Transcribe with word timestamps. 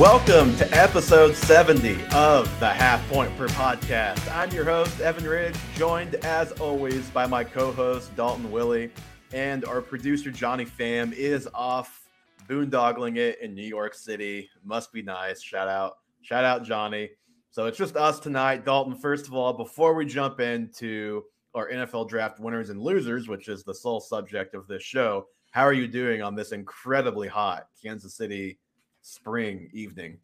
Welcome 0.00 0.56
to 0.56 0.66
episode 0.74 1.36
70 1.36 2.02
of 2.14 2.58
the 2.58 2.70
Half 2.70 3.06
Point 3.10 3.36
Per 3.36 3.48
Podcast. 3.48 4.34
I'm 4.34 4.50
your 4.50 4.64
host, 4.64 4.98
Evan 5.02 5.26
Ridge, 5.26 5.56
joined 5.76 6.14
as 6.24 6.52
always 6.52 7.10
by 7.10 7.26
my 7.26 7.44
co 7.44 7.70
host, 7.70 8.16
Dalton 8.16 8.50
Willie, 8.50 8.90
and 9.34 9.62
our 9.66 9.82
producer, 9.82 10.30
Johnny 10.30 10.64
Pham, 10.64 11.12
is 11.12 11.46
off 11.52 12.08
boondoggling 12.48 13.18
it 13.18 13.42
in 13.42 13.54
New 13.54 13.66
York 13.66 13.92
City. 13.92 14.48
Must 14.64 14.90
be 14.90 15.02
nice. 15.02 15.42
Shout 15.42 15.68
out, 15.68 15.98
shout 16.22 16.44
out, 16.44 16.64
Johnny. 16.64 17.10
So 17.50 17.66
it's 17.66 17.76
just 17.76 17.94
us 17.94 18.18
tonight. 18.20 18.64
Dalton, 18.64 18.94
first 18.94 19.26
of 19.26 19.34
all, 19.34 19.52
before 19.52 19.92
we 19.92 20.06
jump 20.06 20.40
into 20.40 21.24
our 21.54 21.68
NFL 21.68 22.08
draft 22.08 22.40
winners 22.40 22.70
and 22.70 22.80
losers, 22.80 23.28
which 23.28 23.48
is 23.48 23.64
the 23.64 23.74
sole 23.74 24.00
subject 24.00 24.54
of 24.54 24.66
this 24.66 24.82
show, 24.82 25.26
how 25.50 25.64
are 25.64 25.74
you 25.74 25.86
doing 25.86 26.22
on 26.22 26.34
this 26.34 26.52
incredibly 26.52 27.28
hot 27.28 27.66
Kansas 27.82 28.14
City 28.14 28.58
spring 29.02 29.70
evening? 29.72 30.18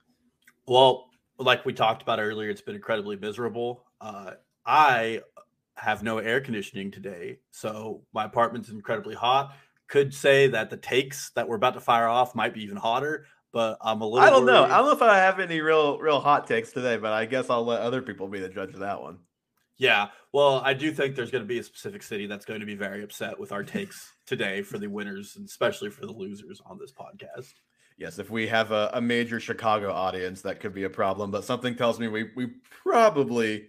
Well, 0.67 1.07
like 1.39 1.65
we 1.65 1.73
talked 1.73 2.03
about 2.03 2.19
earlier, 2.19 2.51
it's 2.51 2.61
been 2.61 2.75
incredibly 2.75 3.17
miserable. 3.17 3.85
Uh, 4.01 4.33
I 4.65 5.21
have 5.77 6.03
no 6.03 6.19
air 6.19 6.41
conditioning 6.41 6.91
today, 6.91 7.39
so 7.51 8.03
my 8.13 8.25
apartment's 8.25 8.71
incredibly 8.71 9.15
hot. 9.15 9.55
Could 9.89 10.13
say 10.13 10.49
that 10.49 10.71
the 10.71 10.77
takes 10.77 11.31
that 11.37 11.49
we're 11.49 11.57
about 11.57 11.75
to 11.75 11.81
fire 11.81 12.09
off 12.09 12.35
might 12.35 12.55
be 12.55 12.63
even 12.63 12.77
hotter, 12.77 13.27
but 13.53 13.79
I'm 13.81 14.01
a 14.01 14.07
little. 14.07 14.27
I 14.27 14.31
don't 14.31 14.47
know. 14.47 14.65
I 14.65 14.79
don't 14.79 14.87
know 14.87 14.93
if 14.93 15.03
I 15.03 15.19
have 15.19 15.39
any 15.39 15.61
real, 15.61 15.99
real 15.99 16.19
hot 16.19 16.47
takes 16.47 16.73
today, 16.73 16.97
but 16.97 17.13
I 17.13 17.25
guess 17.27 17.51
I'll 17.51 17.65
let 17.65 17.83
other 17.83 18.03
people 18.03 18.27
be 18.27 18.41
the 18.41 18.49
judge 18.49 18.75
of 18.75 18.81
that 18.81 19.01
one. 19.01 19.19
Yeah, 19.79 20.09
well, 20.33 20.63
I 20.65 20.73
do 20.73 20.91
think 20.91 21.15
there's 21.15 21.31
going 21.31 21.45
to 21.45 21.49
be 21.49 21.59
a 21.59 21.63
specific 21.63 22.03
city 22.03 22.27
that's 22.27 22.47
going 22.47 22.61
to 22.61 22.67
be 22.67 22.75
very 22.75 23.03
upset 23.03 23.39
with 23.39 23.53
our 23.53 23.63
takes 23.63 24.13
today 24.27 24.63
for 24.63 24.79
the 24.79 24.87
winners 24.87 25.35
and 25.37 25.47
especially 25.47 25.91
for 25.91 26.07
the 26.07 26.13
losers 26.13 26.61
on 26.65 26.79
this 26.79 26.93
podcast. 26.93 27.53
Yes, 27.97 28.19
if 28.19 28.31
we 28.31 28.47
have 28.49 28.73
a, 28.73 28.91
a 28.95 29.01
major 29.01 29.41
Chicago 29.41 29.91
audience, 29.91 30.43
that 30.43 30.61
could 30.61 30.75
be 30.75 30.85
a 30.85 30.91
problem. 30.91 31.31
But 31.31 31.45
something 31.45 31.75
tells 31.75 31.99
me 31.99 32.09
we 32.09 32.31
we 32.37 32.49
probably 32.83 33.69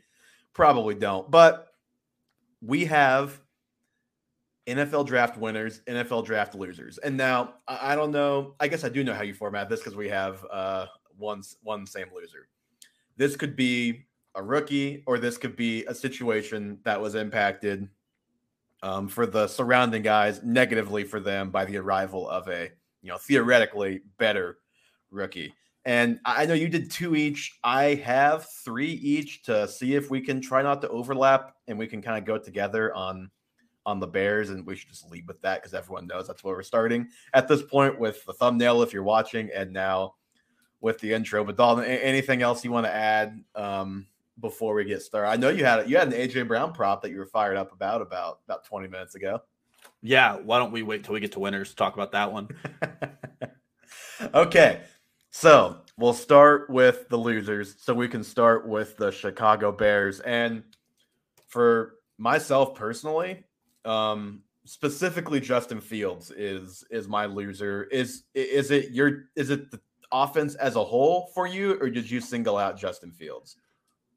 probably 0.53 0.95
don't. 0.95 1.31
But 1.31 1.67
we 2.61 2.85
have 2.85 3.39
NFL 4.67 5.05
draft 5.05 5.37
winners, 5.37 5.81
NFL 5.87 6.25
draft 6.25 6.55
losers. 6.55 6.97
And 6.97 7.15
now 7.15 7.53
I, 7.67 7.95
don't 7.95 8.11
know. 8.11 8.55
I 8.59 8.67
guess 8.67 8.83
I 8.83 8.89
do 8.89 9.03
know 9.03 9.13
how 9.13 9.23
you 9.23 9.33
format 9.33 9.69
this 9.69 9.79
because 9.79 9.95
we 9.95 10.09
have 10.09 10.45
uh 10.51 10.87
one 11.17 11.41
one 11.63 11.85
same 11.85 12.07
loser. 12.13 12.49
This 13.15 13.35
could 13.35 13.55
be 13.55 14.07
a 14.35 14.43
rookie, 14.43 15.03
or 15.07 15.17
this 15.17 15.37
could 15.37 15.55
be 15.55 15.85
a 15.85 15.95
situation 15.95 16.79
that 16.83 17.01
was 17.01 17.15
impacted 17.15 17.87
um, 18.83 19.07
for 19.07 19.25
the 19.25 19.47
surrounding 19.47 20.03
guys 20.03 20.43
negatively 20.43 21.03
for 21.03 21.19
them 21.19 21.49
by 21.49 21.65
the 21.65 21.77
arrival 21.77 22.29
of 22.29 22.47
a 22.47 22.69
you 23.01 23.09
know 23.09 23.17
theoretically 23.17 24.01
better 24.17 24.57
rookie. 25.11 25.53
And 25.85 26.19
I 26.25 26.45
know 26.45 26.53
you 26.53 26.67
did 26.67 26.91
two 26.91 27.15
each. 27.15 27.57
I 27.63 27.95
have 27.95 28.45
three 28.65 28.91
each 28.91 29.43
to 29.43 29.67
see 29.69 29.95
if 29.95 30.09
we 30.09 30.19
can 30.19 30.41
try 30.41 30.61
not 30.61 30.81
to 30.81 30.89
overlap 30.89 31.53
and 31.69 31.79
we 31.79 31.87
can 31.87 32.01
kind 32.01 32.17
of 32.17 32.25
go 32.25 32.37
together 32.37 32.93
on 32.93 33.31
on 33.85 34.01
the 34.01 34.07
Bears. 34.07 34.49
And 34.49 34.65
we 34.65 34.75
should 34.75 34.89
just 34.89 35.09
lead 35.09 35.25
with 35.27 35.41
that 35.41 35.61
because 35.61 35.73
everyone 35.73 36.05
knows 36.05 36.27
that's 36.27 36.43
where 36.43 36.55
we're 36.55 36.63
starting 36.63 37.07
at 37.33 37.47
this 37.47 37.61
point 37.61 37.97
with 37.97 38.23
the 38.25 38.33
thumbnail 38.33 38.81
if 38.81 38.91
you're 38.91 39.03
watching, 39.03 39.49
and 39.55 39.71
now 39.71 40.15
with 40.81 40.99
the 40.99 41.13
intro. 41.13 41.43
But 41.43 41.55
Dalton, 41.55 41.85
anything 41.85 42.41
else 42.41 42.65
you 42.65 42.71
want 42.71 42.85
to 42.85 42.93
add 42.93 43.41
um, 43.55 44.07
before 44.41 44.73
we 44.75 44.83
get 44.83 45.01
started? 45.01 45.29
I 45.29 45.37
know 45.37 45.49
you 45.49 45.63
had 45.63 45.89
you 45.89 45.97
had 45.97 46.11
an 46.11 46.19
AJ 46.19 46.49
Brown 46.49 46.73
prop 46.73 47.01
that 47.03 47.11
you 47.11 47.17
were 47.17 47.25
fired 47.25 47.55
up 47.55 47.71
about 47.71 48.01
about 48.01 48.39
about 48.45 48.65
20 48.65 48.89
minutes 48.89 49.15
ago. 49.15 49.41
Yeah, 50.01 50.35
why 50.35 50.59
don't 50.59 50.71
we 50.71 50.83
wait 50.83 51.03
till 51.03 51.13
we 51.13 51.19
get 51.19 51.31
to 51.33 51.39
winners 51.39 51.69
to 51.71 51.75
talk 51.75 51.93
about 51.95 52.11
that 52.11 52.31
one? 52.31 52.49
okay, 54.33 54.81
so 55.31 55.81
we'll 55.97 56.13
start 56.13 56.69
with 56.69 57.09
the 57.09 57.17
losers. 57.17 57.75
So 57.79 57.93
we 57.93 58.07
can 58.07 58.23
start 58.23 58.67
with 58.67 58.97
the 58.97 59.11
Chicago 59.11 59.71
Bears. 59.71 60.19
And 60.21 60.63
for 61.47 61.95
myself 62.17 62.75
personally, 62.75 63.43
um, 63.85 64.41
specifically 64.65 65.39
Justin 65.39 65.79
Fields 65.81 66.31
is 66.31 66.83
is 66.91 67.07
my 67.07 67.25
loser. 67.25 67.85
Is 67.85 68.23
is 68.33 68.71
it 68.71 68.91
your 68.91 69.25
is 69.35 69.49
it 69.49 69.71
the 69.71 69.79
offense 70.11 70.55
as 70.55 70.75
a 70.75 70.83
whole 70.83 71.31
for 71.33 71.47
you, 71.47 71.77
or 71.81 71.89
did 71.89 72.09
you 72.09 72.21
single 72.21 72.57
out 72.57 72.77
Justin 72.77 73.11
Fields? 73.11 73.57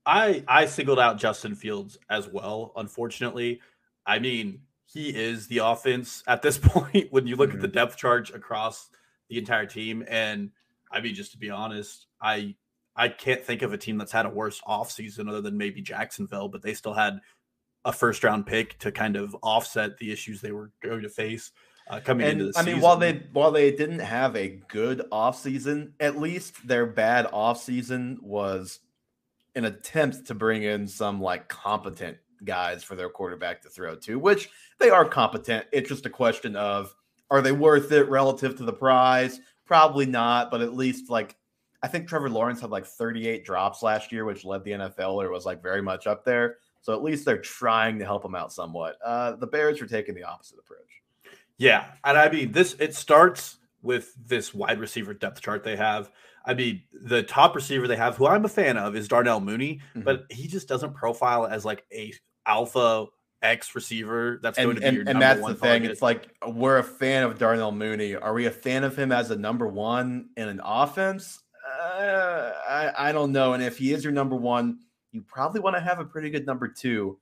I 0.06 0.44
I 0.48 0.66
singled 0.66 0.98
out 0.98 1.18
Justin 1.18 1.54
Fields 1.54 1.98
as 2.10 2.28
well. 2.28 2.72
Unfortunately, 2.76 3.60
I 4.06 4.18
mean 4.18 4.60
he 4.92 5.10
is 5.10 5.46
the 5.46 5.58
offense 5.58 6.22
at 6.26 6.42
this 6.42 6.58
point 6.62 7.08
when 7.10 7.26
you 7.26 7.36
look 7.36 7.54
at 7.54 7.60
the 7.60 7.68
depth 7.68 7.96
charge 7.96 8.30
across 8.30 8.90
the 9.28 9.38
entire 9.38 9.66
team. 9.66 10.04
And 10.08 10.50
I 10.90 11.00
mean, 11.00 11.14
just 11.14 11.32
to 11.32 11.38
be 11.38 11.50
honest, 11.50 12.06
I 12.20 12.54
I 12.96 13.08
can't 13.08 13.42
think 13.44 13.62
of 13.62 13.72
a 13.72 13.78
team 13.78 13.98
that's 13.98 14.12
had 14.12 14.26
a 14.26 14.30
worse 14.30 14.60
offseason 14.66 15.28
other 15.28 15.40
than 15.40 15.56
maybe 15.56 15.80
Jacksonville, 15.80 16.48
but 16.48 16.62
they 16.62 16.74
still 16.74 16.92
had 16.92 17.20
a 17.84 17.92
first 17.92 18.24
round 18.24 18.46
pick 18.46 18.78
to 18.80 18.92
kind 18.92 19.16
of 19.16 19.34
offset 19.42 19.96
the 19.98 20.12
issues 20.12 20.40
they 20.40 20.52
were 20.52 20.70
going 20.82 21.02
to 21.02 21.08
face 21.08 21.52
uh, 21.88 22.00
coming 22.00 22.26
into 22.26 22.44
And 22.44 22.54
the 22.54 22.58
I 22.58 22.62
season. 22.62 22.74
mean, 22.74 22.82
while 22.82 22.96
they 22.96 23.22
while 23.32 23.50
they 23.52 23.70
didn't 23.70 24.00
have 24.00 24.36
a 24.36 24.60
good 24.68 25.02
offseason, 25.12 25.92
at 26.00 26.18
least 26.18 26.66
their 26.66 26.86
bad 26.86 27.26
offseason 27.26 28.20
was 28.22 28.80
an 29.54 29.64
attempt 29.64 30.26
to 30.26 30.34
bring 30.34 30.62
in 30.62 30.86
some 30.86 31.20
like 31.20 31.48
competent 31.48 32.18
guys 32.44 32.82
for 32.84 32.94
their 32.96 33.08
quarterback 33.08 33.62
to 33.62 33.68
throw 33.68 33.94
to, 33.96 34.18
which 34.18 34.48
they 34.78 34.90
are 34.90 35.04
competent. 35.04 35.66
It's 35.72 35.88
just 35.88 36.06
a 36.06 36.10
question 36.10 36.56
of 36.56 36.94
are 37.30 37.40
they 37.42 37.52
worth 37.52 37.92
it 37.92 38.08
relative 38.08 38.56
to 38.56 38.64
the 38.64 38.72
prize? 38.72 39.40
Probably 39.66 40.06
not, 40.06 40.50
but 40.50 40.60
at 40.60 40.74
least 40.74 41.10
like 41.10 41.36
I 41.82 41.88
think 41.88 42.06
Trevor 42.08 42.28
Lawrence 42.28 42.60
had 42.60 42.70
like 42.70 42.84
38 42.86 43.44
drops 43.44 43.82
last 43.82 44.12
year, 44.12 44.24
which 44.26 44.44
led 44.44 44.64
the 44.64 44.72
NFL 44.72 45.14
or 45.22 45.30
was 45.30 45.46
like 45.46 45.62
very 45.62 45.80
much 45.80 46.06
up 46.06 46.24
there. 46.24 46.56
So 46.82 46.92
at 46.92 47.02
least 47.02 47.24
they're 47.24 47.38
trying 47.38 47.98
to 47.98 48.04
help 48.04 48.24
him 48.24 48.34
out 48.34 48.52
somewhat. 48.52 48.96
Uh, 49.04 49.32
the 49.36 49.46
Bears 49.46 49.80
are 49.80 49.86
taking 49.86 50.14
the 50.14 50.24
opposite 50.24 50.58
approach. 50.58 50.80
Yeah, 51.58 51.90
and 52.04 52.18
I 52.18 52.30
mean 52.30 52.52
this. 52.52 52.74
It 52.80 52.94
starts 52.94 53.58
with 53.82 54.12
this 54.26 54.52
wide 54.52 54.78
receiver 54.80 55.14
depth 55.14 55.40
chart 55.40 55.62
they 55.64 55.76
have. 55.76 56.10
I 56.44 56.54
mean, 56.54 56.82
the 56.92 57.22
top 57.22 57.54
receiver 57.54 57.86
they 57.86 57.96
have, 57.96 58.16
who 58.16 58.26
I'm 58.26 58.44
a 58.46 58.48
fan 58.48 58.78
of, 58.78 58.96
is 58.96 59.08
Darnell 59.08 59.40
Mooney, 59.40 59.80
Mhm. 59.94 60.04
but 60.04 60.24
he 60.30 60.48
just 60.48 60.68
doesn't 60.68 60.94
profile 60.94 61.46
as 61.46 61.64
like 61.66 61.84
a 61.92 62.12
alpha 62.50 63.06
X 63.42 63.74
receiver. 63.74 64.38
That's 64.42 64.58
going 64.58 64.70
and, 64.70 64.76
to 64.76 64.80
be 64.80 64.86
and, 64.86 64.96
your 64.96 65.04
and 65.06 65.14
number 65.14 65.26
that's 65.26 65.40
one 65.40 65.52
the 65.52 65.58
thing. 65.58 65.70
target. 65.70 65.90
It's 65.92 66.02
like 66.02 66.28
we're 66.46 66.78
a 66.78 66.84
fan 66.84 67.22
of 67.22 67.38
Darnell 67.38 67.72
Mooney. 67.72 68.14
Are 68.14 68.34
we 68.34 68.46
a 68.46 68.50
fan 68.50 68.84
of 68.84 68.96
him 68.96 69.12
as 69.12 69.30
a 69.30 69.36
number 69.36 69.66
one 69.66 70.28
in 70.36 70.48
an 70.48 70.60
offense? 70.62 71.40
Uh, 71.66 72.52
I, 72.68 73.08
I 73.08 73.12
don't 73.12 73.32
know. 73.32 73.54
And 73.54 73.62
if 73.62 73.78
he 73.78 73.92
is 73.92 74.04
your 74.04 74.12
number 74.12 74.36
one, 74.36 74.80
you 75.12 75.22
probably 75.22 75.60
want 75.60 75.76
to 75.76 75.80
have 75.80 75.98
a 76.00 76.04
pretty 76.04 76.30
good 76.30 76.46
number 76.46 76.68
two. 76.68 77.18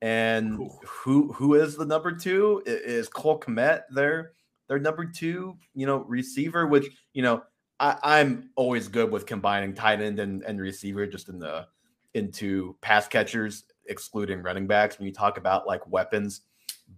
And 0.00 0.58
Ooh. 0.58 0.70
who 0.84 1.32
who 1.32 1.54
is 1.54 1.76
the 1.76 1.86
number 1.86 2.12
two? 2.12 2.62
Is 2.66 3.08
Cole 3.08 3.38
Kmet 3.38 3.82
their 3.90 4.32
their 4.68 4.80
number 4.80 5.04
two? 5.04 5.56
You 5.74 5.86
know, 5.86 5.98
receiver. 5.98 6.66
Which 6.66 6.88
you 7.12 7.22
know, 7.22 7.44
I, 7.78 7.96
I'm 8.02 8.50
always 8.56 8.88
good 8.88 9.12
with 9.12 9.26
combining 9.26 9.74
tight 9.74 10.00
end 10.00 10.18
and, 10.18 10.42
and 10.42 10.60
receiver 10.60 11.06
just 11.06 11.28
in 11.28 11.38
the 11.38 11.66
into 12.14 12.76
pass 12.80 13.06
catchers, 13.06 13.64
excluding 13.86 14.42
running 14.42 14.66
backs. 14.66 14.98
When 14.98 15.06
you 15.06 15.12
talk 15.12 15.38
about 15.38 15.66
like 15.66 15.86
weapons, 15.86 16.42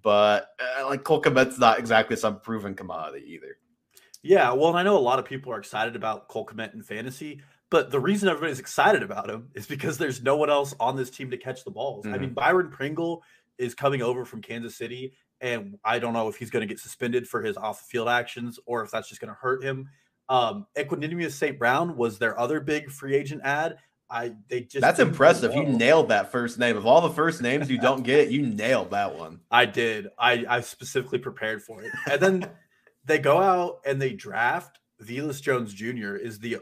but 0.02 0.48
uh, 0.58 0.86
like 0.86 1.04
Cole 1.04 1.22
Kmet's 1.22 1.58
not 1.58 1.78
exactly 1.78 2.16
some 2.16 2.40
proven 2.40 2.74
commodity 2.74 3.24
either. 3.28 3.58
Yeah, 4.22 4.52
well, 4.52 4.70
and 4.70 4.78
I 4.78 4.82
know 4.82 4.96
a 4.96 4.98
lot 4.98 5.18
of 5.18 5.26
people 5.26 5.52
are 5.52 5.58
excited 5.58 5.96
about 5.96 6.28
Cole 6.28 6.46
Kmet 6.46 6.72
in 6.72 6.82
fantasy, 6.82 7.42
but 7.70 7.90
the 7.90 8.00
reason 8.00 8.28
everybody's 8.28 8.58
excited 8.58 9.02
about 9.02 9.28
him 9.28 9.50
is 9.54 9.66
because 9.66 9.98
there's 9.98 10.22
no 10.22 10.36
one 10.36 10.48
else 10.48 10.74
on 10.80 10.96
this 10.96 11.10
team 11.10 11.30
to 11.30 11.36
catch 11.36 11.64
the 11.64 11.70
balls. 11.70 12.06
I 12.06 12.16
mean, 12.16 12.32
Byron 12.32 12.70
Pringle 12.70 13.22
is 13.58 13.74
coming 13.74 14.00
over 14.00 14.24
from 14.24 14.40
Kansas 14.40 14.76
City, 14.76 15.12
and 15.40 15.78
I 15.84 15.98
don't 15.98 16.14
know 16.14 16.28
if 16.28 16.36
he's 16.36 16.50
going 16.50 16.66
to 16.66 16.72
get 16.72 16.80
suspended 16.80 17.28
for 17.28 17.42
his 17.42 17.56
off 17.56 17.80
the 17.80 17.86
field 17.86 18.08
actions 18.08 18.58
or 18.64 18.82
if 18.82 18.90
that's 18.90 19.08
just 19.08 19.20
going 19.20 19.28
to 19.28 19.38
hurt 19.38 19.62
him. 19.62 19.90
Um, 20.28 20.66
Equanimous 20.76 21.32
St. 21.32 21.58
Brown 21.58 21.96
was 21.96 22.18
their 22.18 22.38
other 22.38 22.60
big 22.60 22.90
free 22.90 23.14
agent 23.14 23.42
ad. 23.44 23.76
I 24.10 24.32
they 24.48 24.60
just 24.62 24.82
That's 24.82 25.00
impressive. 25.00 25.54
You 25.54 25.64
nailed 25.64 26.08
that 26.10 26.30
first 26.30 26.58
name. 26.58 26.76
Of 26.76 26.86
all 26.86 27.00
the 27.00 27.10
first 27.10 27.40
names 27.42 27.70
you 27.70 27.78
don't 27.78 28.02
get, 28.02 28.30
you 28.30 28.42
nailed 28.46 28.90
that 28.90 29.16
one. 29.16 29.40
I 29.50 29.66
did. 29.66 30.08
I 30.18 30.44
I 30.48 30.60
specifically 30.60 31.18
prepared 31.18 31.62
for 31.62 31.82
it. 31.82 31.90
And 32.10 32.20
then 32.20 32.50
they 33.04 33.18
go 33.18 33.40
out 33.40 33.80
and 33.86 34.00
they 34.00 34.12
draft 34.12 34.78
Velus 35.02 35.40
Jones 35.42 35.72
Jr. 35.74 36.16
is 36.16 36.38
the 36.38 36.58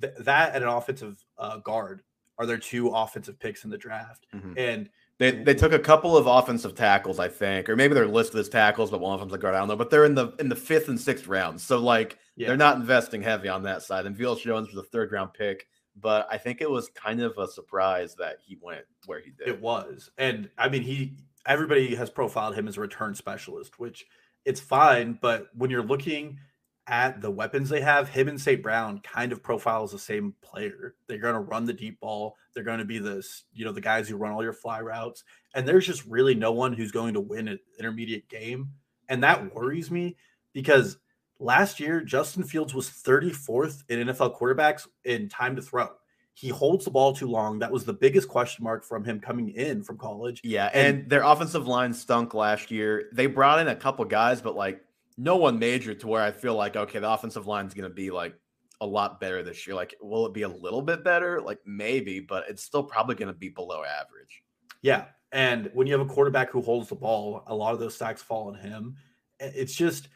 th- 0.00 0.14
that 0.20 0.54
and 0.54 0.64
an 0.64 0.70
offensive 0.70 1.22
uh, 1.38 1.58
guard 1.58 2.02
are 2.38 2.46
their 2.46 2.58
two 2.58 2.88
offensive 2.88 3.38
picks 3.38 3.64
in 3.64 3.70
the 3.70 3.78
draft. 3.78 4.26
Mhm. 4.34 4.54
And 4.58 4.90
They 5.18 5.30
they 5.30 5.54
took 5.54 5.72
a 5.72 5.78
couple 5.78 6.16
of 6.16 6.26
offensive 6.26 6.74
tackles, 6.74 7.18
I 7.20 7.28
think, 7.28 7.68
or 7.68 7.76
maybe 7.76 7.94
they're 7.94 8.08
listed 8.08 8.40
as 8.40 8.48
tackles, 8.48 8.90
but 8.90 9.00
one 9.00 9.14
of 9.14 9.20
them's 9.20 9.34
a 9.34 9.38
guard. 9.38 9.54
I 9.54 9.58
don't 9.58 9.68
know. 9.68 9.76
But 9.76 9.90
they're 9.90 10.06
in 10.06 10.14
the 10.14 10.32
in 10.40 10.48
the 10.48 10.56
fifth 10.56 10.88
and 10.88 10.98
sixth 11.00 11.28
rounds, 11.28 11.62
so 11.62 11.78
like 11.78 12.18
yeah, 12.34 12.48
they're 12.48 12.56
not 12.56 12.76
investing 12.78 13.22
heavy 13.22 13.48
on 13.48 13.62
that 13.64 13.82
side. 13.82 14.06
And 14.06 14.16
Velus 14.16 14.40
Jones 14.42 14.68
was 14.72 14.78
a 14.84 14.88
third 14.88 15.12
round 15.12 15.34
pick, 15.34 15.68
but 16.00 16.26
I 16.30 16.38
think 16.38 16.60
it 16.60 16.70
was 16.70 16.88
kind 16.88 17.20
of 17.20 17.36
a 17.38 17.48
surprise 17.48 18.14
that 18.16 18.38
he 18.44 18.58
went 18.60 18.84
where 19.06 19.20
he 19.20 19.30
did. 19.30 19.48
it 19.48 19.60
was. 19.60 20.10
And 20.18 20.50
I 20.58 20.68
mean, 20.68 20.82
he 20.82 21.14
everybody 21.46 21.94
has 21.94 22.10
profiled 22.10 22.54
him 22.54 22.68
as 22.68 22.76
a 22.76 22.80
return 22.80 23.14
specialist, 23.14 23.78
which 23.78 24.06
it's 24.44 24.60
fine. 24.60 25.18
But 25.20 25.48
when 25.54 25.70
you're 25.70 25.82
looking 25.82 26.38
at 26.86 27.20
the 27.20 27.30
weapons 27.30 27.68
they 27.68 27.80
have, 27.80 28.08
him 28.08 28.28
and 28.28 28.40
St. 28.40 28.62
Brown 28.62 29.00
kind 29.00 29.32
of 29.32 29.42
profiles 29.42 29.92
the 29.92 29.98
same 29.98 30.34
player. 30.42 30.94
They're 31.06 31.18
going 31.18 31.34
to 31.34 31.40
run 31.40 31.64
the 31.64 31.72
deep 31.72 32.00
ball. 32.00 32.36
They're 32.54 32.64
going 32.64 32.80
to 32.80 32.84
be 32.84 32.98
this, 32.98 33.44
you 33.52 33.64
know, 33.64 33.72
the 33.72 33.80
guys 33.80 34.08
who 34.08 34.16
run 34.16 34.32
all 34.32 34.42
your 34.42 34.52
fly 34.52 34.80
routes. 34.80 35.24
And 35.54 35.66
there's 35.66 35.86
just 35.86 36.04
really 36.06 36.34
no 36.34 36.52
one 36.52 36.72
who's 36.72 36.92
going 36.92 37.14
to 37.14 37.20
win 37.20 37.48
an 37.48 37.58
intermediate 37.78 38.28
game. 38.28 38.70
And 39.08 39.22
that 39.22 39.54
worries 39.54 39.90
me 39.90 40.16
because 40.52 40.98
last 41.42 41.80
year, 41.80 42.00
Justin 42.00 42.44
Fields 42.44 42.74
was 42.74 42.88
34th 42.88 43.82
in 43.88 44.08
NFL 44.08 44.38
quarterbacks 44.38 44.86
in 45.04 45.28
time 45.28 45.56
to 45.56 45.62
throw. 45.62 45.88
He 46.34 46.48
holds 46.48 46.84
the 46.84 46.90
ball 46.90 47.12
too 47.12 47.28
long. 47.28 47.58
That 47.58 47.70
was 47.70 47.84
the 47.84 47.92
biggest 47.92 48.28
question 48.28 48.64
mark 48.64 48.84
from 48.84 49.04
him 49.04 49.20
coming 49.20 49.50
in 49.50 49.82
from 49.82 49.98
college. 49.98 50.40
Yeah, 50.42 50.70
and, 50.72 51.00
and 51.00 51.10
their 51.10 51.22
offensive 51.22 51.66
line 51.66 51.92
stunk 51.92 52.32
last 52.32 52.70
year. 52.70 53.10
They 53.12 53.26
brought 53.26 53.58
in 53.58 53.68
a 53.68 53.76
couple 53.76 54.04
guys, 54.06 54.40
but 54.40 54.56
like 54.56 54.80
no 55.18 55.36
one 55.36 55.58
major 55.58 55.92
to 55.94 56.06
where 56.08 56.22
I 56.22 56.30
feel 56.30 56.54
like 56.54 56.74
okay, 56.74 56.98
the 57.00 57.10
offensive 57.10 57.46
line 57.46 57.66
is 57.66 57.74
going 57.74 57.88
to 57.88 57.94
be 57.94 58.10
like 58.10 58.34
a 58.80 58.86
lot 58.86 59.20
better 59.20 59.42
this 59.42 59.66
year. 59.66 59.76
Like, 59.76 59.94
will 60.00 60.24
it 60.26 60.32
be 60.32 60.42
a 60.42 60.48
little 60.48 60.80
bit 60.80 61.04
better? 61.04 61.40
Like 61.40 61.58
maybe, 61.66 62.18
but 62.20 62.44
it's 62.48 62.62
still 62.62 62.82
probably 62.82 63.14
going 63.14 63.32
to 63.32 63.38
be 63.38 63.50
below 63.50 63.82
average. 63.84 64.42
Yeah, 64.80 65.04
and 65.32 65.70
when 65.74 65.86
you 65.86 65.92
have 65.92 66.06
a 66.06 66.10
quarterback 66.10 66.50
who 66.50 66.62
holds 66.62 66.88
the 66.88 66.94
ball, 66.94 67.42
a 67.46 67.54
lot 67.54 67.74
of 67.74 67.78
those 67.78 67.94
sacks 67.94 68.22
fall 68.22 68.48
on 68.48 68.54
him. 68.54 68.96
It's 69.38 69.74
just 69.74 70.08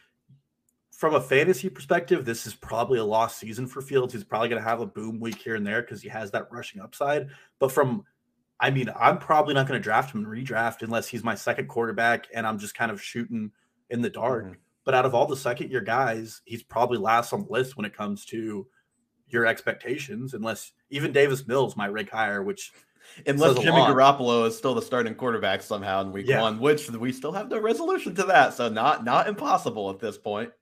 from 0.96 1.14
a 1.14 1.20
fantasy 1.20 1.68
perspective, 1.68 2.24
this 2.24 2.46
is 2.46 2.54
probably 2.54 2.98
a 2.98 3.04
lost 3.04 3.38
season 3.38 3.66
for 3.66 3.82
Fields. 3.82 4.14
He's 4.14 4.24
probably 4.24 4.48
going 4.48 4.62
to 4.62 4.68
have 4.68 4.80
a 4.80 4.86
boom 4.86 5.20
week 5.20 5.36
here 5.36 5.54
and 5.54 5.66
there 5.66 5.82
because 5.82 6.00
he 6.00 6.08
has 6.08 6.30
that 6.30 6.50
rushing 6.50 6.80
upside. 6.80 7.28
But 7.58 7.70
from, 7.70 8.02
I 8.60 8.70
mean, 8.70 8.90
I'm 8.98 9.18
probably 9.18 9.52
not 9.52 9.68
going 9.68 9.78
to 9.78 9.84
draft 9.84 10.14
him 10.14 10.24
and 10.24 10.26
redraft 10.26 10.80
unless 10.80 11.06
he's 11.06 11.22
my 11.22 11.34
second 11.34 11.68
quarterback 11.68 12.28
and 12.32 12.46
I'm 12.46 12.58
just 12.58 12.74
kind 12.74 12.90
of 12.90 13.02
shooting 13.02 13.50
in 13.90 14.00
the 14.00 14.08
dark. 14.08 14.44
Mm-hmm. 14.46 14.54
But 14.84 14.94
out 14.94 15.04
of 15.04 15.14
all 15.14 15.26
the 15.26 15.36
second 15.36 15.70
year 15.70 15.82
guys, 15.82 16.40
he's 16.46 16.62
probably 16.62 16.96
last 16.96 17.34
on 17.34 17.44
the 17.44 17.52
list 17.52 17.76
when 17.76 17.84
it 17.84 17.94
comes 17.94 18.24
to 18.26 18.66
your 19.28 19.44
expectations, 19.44 20.32
unless 20.32 20.72
even 20.88 21.12
Davis 21.12 21.46
Mills 21.46 21.76
might 21.76 21.92
rank 21.92 22.08
higher, 22.08 22.42
which 22.42 22.72
unless 23.26 23.58
Jimmy 23.58 23.80
Garoppolo 23.80 24.46
is 24.46 24.56
still 24.56 24.74
the 24.74 24.80
starting 24.80 25.14
quarterback 25.14 25.62
somehow 25.62 26.00
in 26.00 26.12
week 26.12 26.26
yeah. 26.26 26.40
one, 26.40 26.58
which 26.58 26.90
we 26.90 27.12
still 27.12 27.32
have 27.32 27.50
no 27.50 27.60
resolution 27.60 28.14
to 28.14 28.22
that. 28.22 28.54
So 28.54 28.70
not 28.70 29.04
not 29.04 29.28
impossible 29.28 29.90
at 29.90 29.98
this 29.98 30.16
point. 30.16 30.52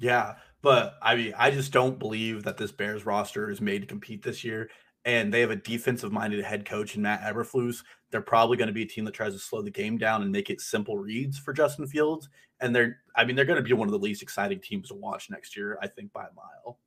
Yeah, 0.00 0.36
but 0.62 0.94
I 1.02 1.14
mean, 1.14 1.34
I 1.36 1.50
just 1.50 1.72
don't 1.72 1.98
believe 1.98 2.42
that 2.44 2.56
this 2.56 2.72
Bears 2.72 3.06
roster 3.06 3.50
is 3.50 3.60
made 3.60 3.82
to 3.82 3.86
compete 3.86 4.22
this 4.22 4.42
year. 4.42 4.70
And 5.06 5.32
they 5.32 5.40
have 5.40 5.50
a 5.50 5.56
defensive 5.56 6.12
minded 6.12 6.44
head 6.44 6.66
coach 6.66 6.96
in 6.96 7.02
Matt 7.02 7.22
Eberflus. 7.22 7.82
They're 8.10 8.20
probably 8.20 8.58
going 8.58 8.68
to 8.68 8.74
be 8.74 8.82
a 8.82 8.86
team 8.86 9.04
that 9.06 9.14
tries 9.14 9.32
to 9.32 9.38
slow 9.38 9.62
the 9.62 9.70
game 9.70 9.96
down 9.96 10.22
and 10.22 10.30
make 10.30 10.50
it 10.50 10.60
simple 10.60 10.98
reads 10.98 11.38
for 11.38 11.54
Justin 11.54 11.86
Fields. 11.86 12.28
And 12.60 12.74
they're, 12.74 12.98
I 13.16 13.24
mean, 13.24 13.34
they're 13.34 13.46
going 13.46 13.62
to 13.62 13.66
be 13.66 13.72
one 13.72 13.88
of 13.88 13.92
the 13.92 13.98
least 13.98 14.20
exciting 14.20 14.60
teams 14.60 14.88
to 14.88 14.94
watch 14.94 15.30
next 15.30 15.56
year, 15.56 15.78
I 15.80 15.86
think, 15.86 16.12
by 16.12 16.24
a 16.24 16.34
mile. 16.34 16.78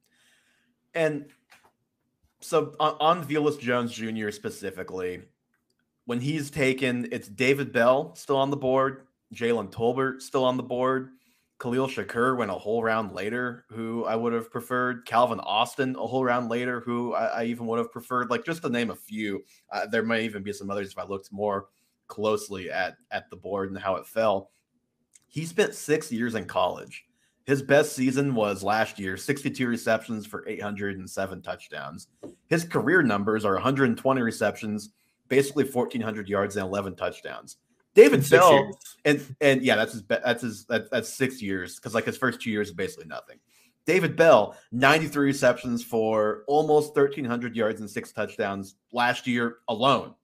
And 0.93 1.25
so 2.39 2.75
on, 2.79 2.95
on 2.99 3.57
Jones 3.59 3.91
Jr. 3.91 4.29
specifically, 4.29 5.23
when 6.05 6.19
he's 6.19 6.51
taken, 6.51 7.07
it's 7.11 7.27
David 7.27 7.71
Bell 7.71 8.13
still 8.15 8.37
on 8.37 8.51
the 8.51 8.57
board, 8.57 9.07
Jalen 9.33 9.71
Tolbert 9.71 10.21
still 10.21 10.45
on 10.45 10.57
the 10.57 10.63
board. 10.63 11.09
Khalil 11.59 11.87
Shakir 11.87 12.37
went 12.37 12.51
a 12.51 12.55
whole 12.55 12.83
round 12.83 13.13
later, 13.13 13.65
who 13.69 14.05
I 14.05 14.15
would 14.15 14.33
have 14.33 14.51
preferred. 14.51 15.05
Calvin 15.05 15.39
Austin, 15.39 15.95
a 15.95 16.05
whole 16.05 16.25
round 16.25 16.49
later, 16.49 16.81
who 16.81 17.13
I, 17.13 17.25
I 17.25 17.43
even 17.45 17.67
would 17.67 17.79
have 17.79 17.91
preferred. 17.91 18.29
Like 18.29 18.43
just 18.43 18.63
to 18.63 18.69
name 18.69 18.89
a 18.89 18.95
few, 18.95 19.43
uh, 19.71 19.85
there 19.85 20.03
may 20.03 20.25
even 20.25 20.43
be 20.43 20.51
some 20.51 20.69
others 20.69 20.91
if 20.91 20.97
I 20.97 21.05
looked 21.05 21.31
more 21.31 21.67
closely 22.07 22.69
at 22.69 22.97
at 23.11 23.29
the 23.29 23.35
board 23.35 23.69
and 23.69 23.79
how 23.79 23.95
it 23.95 24.05
fell. 24.05 24.51
He 25.27 25.45
spent 25.45 25.73
six 25.73 26.11
years 26.11 26.35
in 26.35 26.45
college. 26.45 27.05
His 27.45 27.61
best 27.61 27.93
season 27.93 28.35
was 28.35 28.63
last 28.63 28.99
year 28.99 29.17
62 29.17 29.67
receptions 29.67 30.25
for 30.25 30.47
807 30.47 31.41
touchdowns. 31.41 32.07
His 32.47 32.63
career 32.63 33.01
numbers 33.01 33.43
are 33.43 33.53
120 33.53 34.21
receptions, 34.21 34.91
basically 35.27 35.65
1,400 35.65 36.29
yards 36.29 36.55
and 36.55 36.65
11 36.65 36.95
touchdowns. 36.95 37.57
David 37.95 38.27
Bell, 38.29 38.71
and 39.05 39.35
and 39.39 39.61
yeah, 39.61 39.75
that's 39.75 39.93
his 39.93 40.03
that's 40.03 40.41
his 40.41 40.65
that's, 40.65 40.89
that's 40.89 41.13
six 41.13 41.41
years 41.41 41.75
because 41.75 41.93
like 41.93 42.05
his 42.05 42.17
first 42.17 42.41
two 42.41 42.49
years 42.49 42.69
is 42.69 42.73
basically 42.73 43.05
nothing. 43.05 43.39
David 43.85 44.15
Bell, 44.15 44.55
93 44.71 45.25
receptions 45.25 45.83
for 45.83 46.43
almost 46.47 46.95
1,300 46.95 47.53
yards 47.53 47.81
and 47.81 47.89
six 47.89 48.13
touchdowns 48.13 48.75
last 48.93 49.27
year 49.27 49.57
alone. 49.67 50.15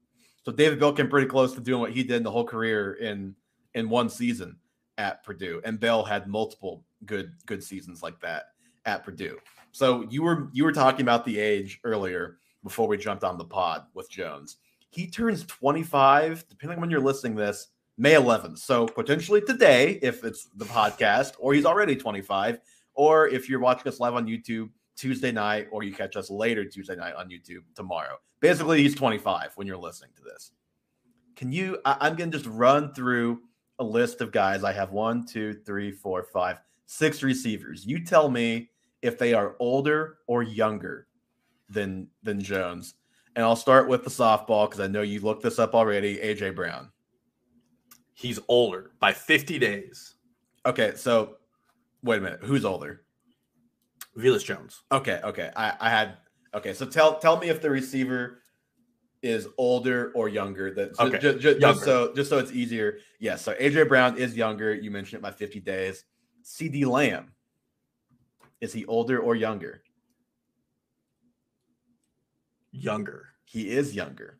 So 0.45 0.54
David 0.54 0.80
Bell 0.80 0.94
came 0.94 1.10
pretty 1.10 1.27
close 1.27 1.54
to 1.56 1.62
doing 1.62 1.81
what 1.81 1.92
he 1.92 2.04
did 2.04 2.18
in 2.18 2.24
the 2.24 2.31
whole 2.31 2.45
career 2.45 2.94
in 2.94 3.36
in 3.75 3.89
one 3.89 4.10
season 4.10 4.57
at 4.98 5.24
Purdue, 5.24 5.62
and 5.63 5.80
Bell 5.80 6.04
had 6.04 6.27
multiple 6.27 6.83
good 7.06 7.33
good 7.45 7.63
seasons 7.63 8.01
like 8.01 8.19
that 8.21 8.45
at 8.86 9.04
Purdue. 9.04 9.38
So 9.71 10.06
you 10.10 10.24
were 10.24 10.50
you 10.54 10.63
were 10.63 10.71
talking 10.71 11.01
about 11.01 11.25
the 11.25 11.39
age 11.39 11.80
earlier 11.83 12.38
before 12.63 12.88
we 12.88 12.98
jumped 12.98 13.24
on 13.24 13.38
the 13.38 13.45
pod 13.45 13.86
with 13.94 14.10
Jones. 14.10 14.57
He 14.90 15.08
turns 15.08 15.46
25, 15.46 16.48
depending 16.48 16.78
on 16.78 16.82
when 16.82 16.90
you're 16.90 17.00
listening 17.00 17.36
this, 17.36 17.68
May 17.98 18.14
11th. 18.14 18.60
So 18.60 18.88
potentially 18.88 19.42
today, 19.42 20.00
if 20.02 20.24
it's 20.24 20.50
the 20.56 20.66
podcast, 20.66 21.34
or 21.38 21.54
he's 21.54 21.66
already 21.66 21.96
25, 21.96 22.60
or 22.94 23.28
if 23.28 23.50
you're 23.50 23.60
watching 23.60 23.88
us 23.88 24.00
live 24.00 24.16
on 24.16 24.26
YouTube 24.26 24.70
Tuesday 24.96 25.32
night, 25.32 25.68
or 25.72 25.84
you 25.84 25.94
catch 25.94 26.16
us 26.16 26.30
later 26.30 26.66
Tuesday 26.66 26.96
night 26.96 27.14
on 27.16 27.30
YouTube 27.30 27.64
tomorrow. 27.76 28.18
Basically, 28.42 28.82
he's 28.82 28.96
25 28.96 29.52
when 29.56 29.68
you're 29.68 29.78
listening 29.78 30.12
to 30.18 30.24
this. 30.24 30.52
Can 31.36 31.52
you? 31.52 31.80
I, 31.86 32.08
am 32.08 32.16
going 32.16 32.32
to 32.32 32.38
just 32.38 32.50
run 32.50 32.94
through 32.94 33.42
a 33.80 33.84
list 33.84 34.20
of 34.20 34.32
guys. 34.32 34.64
I 34.64 34.74
have 34.74 34.92
one, 34.92 35.26
two, 35.26 35.54
three, 35.66 35.92
four, 35.92 36.24
five, 36.24 36.60
six 36.86 37.24
receivers. 37.24 37.86
You 37.86 38.04
tell 38.04 38.30
me 38.30 38.72
if 39.02 39.18
they 39.18 39.34
are 39.34 39.56
older 39.60 40.18
or 40.28 40.44
younger 40.44 41.08
than 41.70 42.08
than 42.24 42.42
Jones. 42.42 42.96
And 43.40 43.46
I'll 43.46 43.56
start 43.56 43.88
with 43.88 44.04
the 44.04 44.10
softball 44.10 44.70
because 44.70 44.82
I 44.82 44.88
know 44.88 45.02
you 45.02 45.22
looked 45.22 45.44
this 45.44 45.60
up 45.60 45.74
already. 45.74 46.18
AJ 46.18 46.56
Brown. 46.56 46.92
He's 48.14 48.38
older 48.50 48.92
by 49.00 49.14
50 49.14 49.58
days. 49.58 50.16
Okay, 50.66 50.92
so 50.98 51.38
wait 52.04 52.18
a 52.18 52.22
minute. 52.22 52.42
Who's 52.44 52.66
older? 52.66 53.06
Velus 54.18 54.44
Jones. 54.44 54.81
Okay, 54.92 55.22
okay. 55.24 55.52
I, 55.56 55.74
I 55.80 55.90
had 55.90 56.18
okay. 56.54 56.74
So 56.74 56.86
tell 56.86 57.18
tell 57.18 57.40
me 57.40 57.48
if 57.48 57.62
the 57.62 57.69
receiver 57.69 58.42
is 59.22 59.48
older 59.58 60.12
or 60.16 60.28
younger. 60.28 60.74
That 60.74 60.98
so 60.98 61.06
okay. 61.06 61.19
just, 61.19 61.40
just, 61.40 61.62
just, 61.62 61.84
so 61.86 62.14
just 62.14 62.30
so 62.30 62.40
it's 62.40 62.52
easier. 62.52 62.98
Yes. 63.22 63.48
Yeah, 63.48 63.54
so 63.54 63.54
AJ 63.54 63.88
Brown 63.88 64.18
is 64.18 64.36
younger. 64.36 64.74
You 64.74 64.92
mentioned 64.92 65.19
it 65.19 65.24
by 65.24 65.31
50 65.31 65.62
days. 65.62 66.04
CeeDee 66.44 66.86
Lamb. 66.86 67.31
Is 68.60 68.74
he 68.74 68.86
older 68.88 69.18
or 69.18 69.34
younger? 69.34 69.81
Younger. 72.74 73.29
He 73.50 73.72
is 73.72 73.96
younger. 73.96 74.38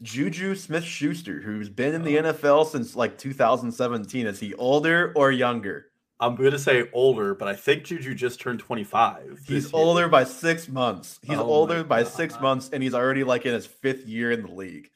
Juju 0.00 0.54
Smith 0.54 0.84
Schuster, 0.84 1.42
who's 1.42 1.68
been 1.68 1.94
in 1.94 2.02
the 2.02 2.16
NFL 2.16 2.66
since 2.66 2.96
like 2.96 3.18
2017, 3.18 4.26
is 4.26 4.40
he 4.40 4.54
older 4.54 5.12
or 5.14 5.30
younger? 5.30 5.88
I'm 6.18 6.34
going 6.34 6.52
to 6.52 6.58
say 6.58 6.88
older, 6.94 7.34
but 7.34 7.46
I 7.46 7.54
think 7.54 7.84
Juju 7.84 8.14
just 8.14 8.40
turned 8.40 8.60
25. 8.60 9.40
He's 9.46 9.70
older 9.74 10.08
by 10.08 10.24
six 10.24 10.66
months. 10.66 11.20
He's 11.22 11.36
oh 11.36 11.42
older 11.42 11.84
by 11.84 12.04
God. 12.04 12.12
six 12.12 12.40
months, 12.40 12.70
and 12.72 12.82
he's 12.82 12.94
already 12.94 13.22
like 13.22 13.44
in 13.44 13.52
his 13.52 13.66
fifth 13.66 14.06
year 14.06 14.32
in 14.32 14.40
the 14.40 14.50
league. 14.50 14.88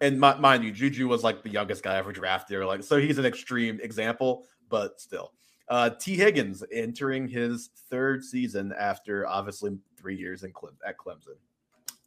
And 0.00 0.18
mind 0.18 0.64
you, 0.64 0.72
Juju 0.72 1.06
was 1.06 1.22
like 1.22 1.44
the 1.44 1.50
youngest 1.50 1.84
guy 1.84 1.96
ever 1.96 2.10
drafted, 2.10 2.56
or 2.56 2.66
like 2.66 2.82
so 2.82 2.98
he's 2.98 3.18
an 3.18 3.24
extreme 3.24 3.78
example, 3.84 4.46
but 4.68 5.00
still. 5.00 5.30
Uh, 5.68 5.90
Tee 5.90 6.16
Higgins 6.16 6.64
entering 6.72 7.28
his 7.28 7.70
third 7.88 8.24
season 8.24 8.74
after 8.76 9.28
obviously 9.28 9.78
three 9.96 10.16
years 10.16 10.42
in 10.42 10.50
Cle- 10.52 10.72
at 10.84 10.98
Clemson 10.98 11.36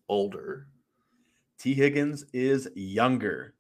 older. 0.10 0.68
T. 1.60 1.74
Higgins 1.74 2.26
is 2.34 2.70
younger. 2.76 3.54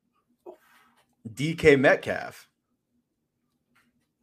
DK 1.34 1.80
Metcalf. 1.80 2.48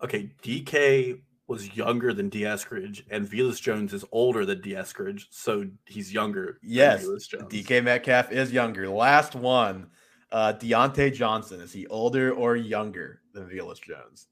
Okay, 0.03 0.31
DK 0.43 1.21
was 1.47 1.77
younger 1.77 2.13
than 2.15 2.29
D. 2.29 2.43
Eskridge, 2.43 3.03
and 3.11 3.29
Velus 3.29 3.61
Jones 3.61 3.93
is 3.93 4.05
older 4.13 4.45
than 4.47 4.61
D. 4.61 4.73
Eskridge, 4.73 5.27
so 5.31 5.67
he's 5.87 6.13
younger. 6.13 6.59
Yes, 6.63 7.05
DK 7.05 7.83
Metcalf 7.83 8.33
is 8.33 8.53
younger. 8.53 8.89
Last 8.89 9.35
one, 9.35 9.89
uh, 10.33 10.55
Diontae 10.55 11.15
Johnson. 11.15 11.61
Is 11.61 11.73
he 11.73 11.87
older 11.89 12.33
or 12.33 12.57
younger 12.57 13.21
than 13.33 13.49
Velus 13.49 13.81
Jones? 13.81 14.29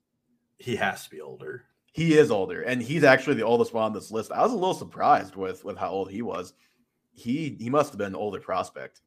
He 0.57 0.75
has 0.75 1.03
to 1.03 1.09
be 1.09 1.21
older. 1.21 1.65
He 1.91 2.17
is 2.17 2.31
older, 2.31 2.63
and 2.63 2.81
he's 2.81 3.03
actually 3.03 3.35
the 3.35 3.45
oldest 3.45 3.73
one 3.73 3.83
on 3.83 3.93
this 3.93 4.09
list. 4.09 4.31
I 4.31 4.41
was 4.41 4.51
a 4.51 4.55
little 4.55 4.73
surprised 4.73 5.35
with 5.35 5.63
with 5.63 5.77
how 5.77 5.89
old 5.89 6.09
he 6.09 6.23
was 6.23 6.53
he 7.13 7.55
he 7.59 7.69
must 7.69 7.91
have 7.91 7.97
been 7.97 8.07
an 8.07 8.15
older 8.15 8.39
prospect. 8.39 9.01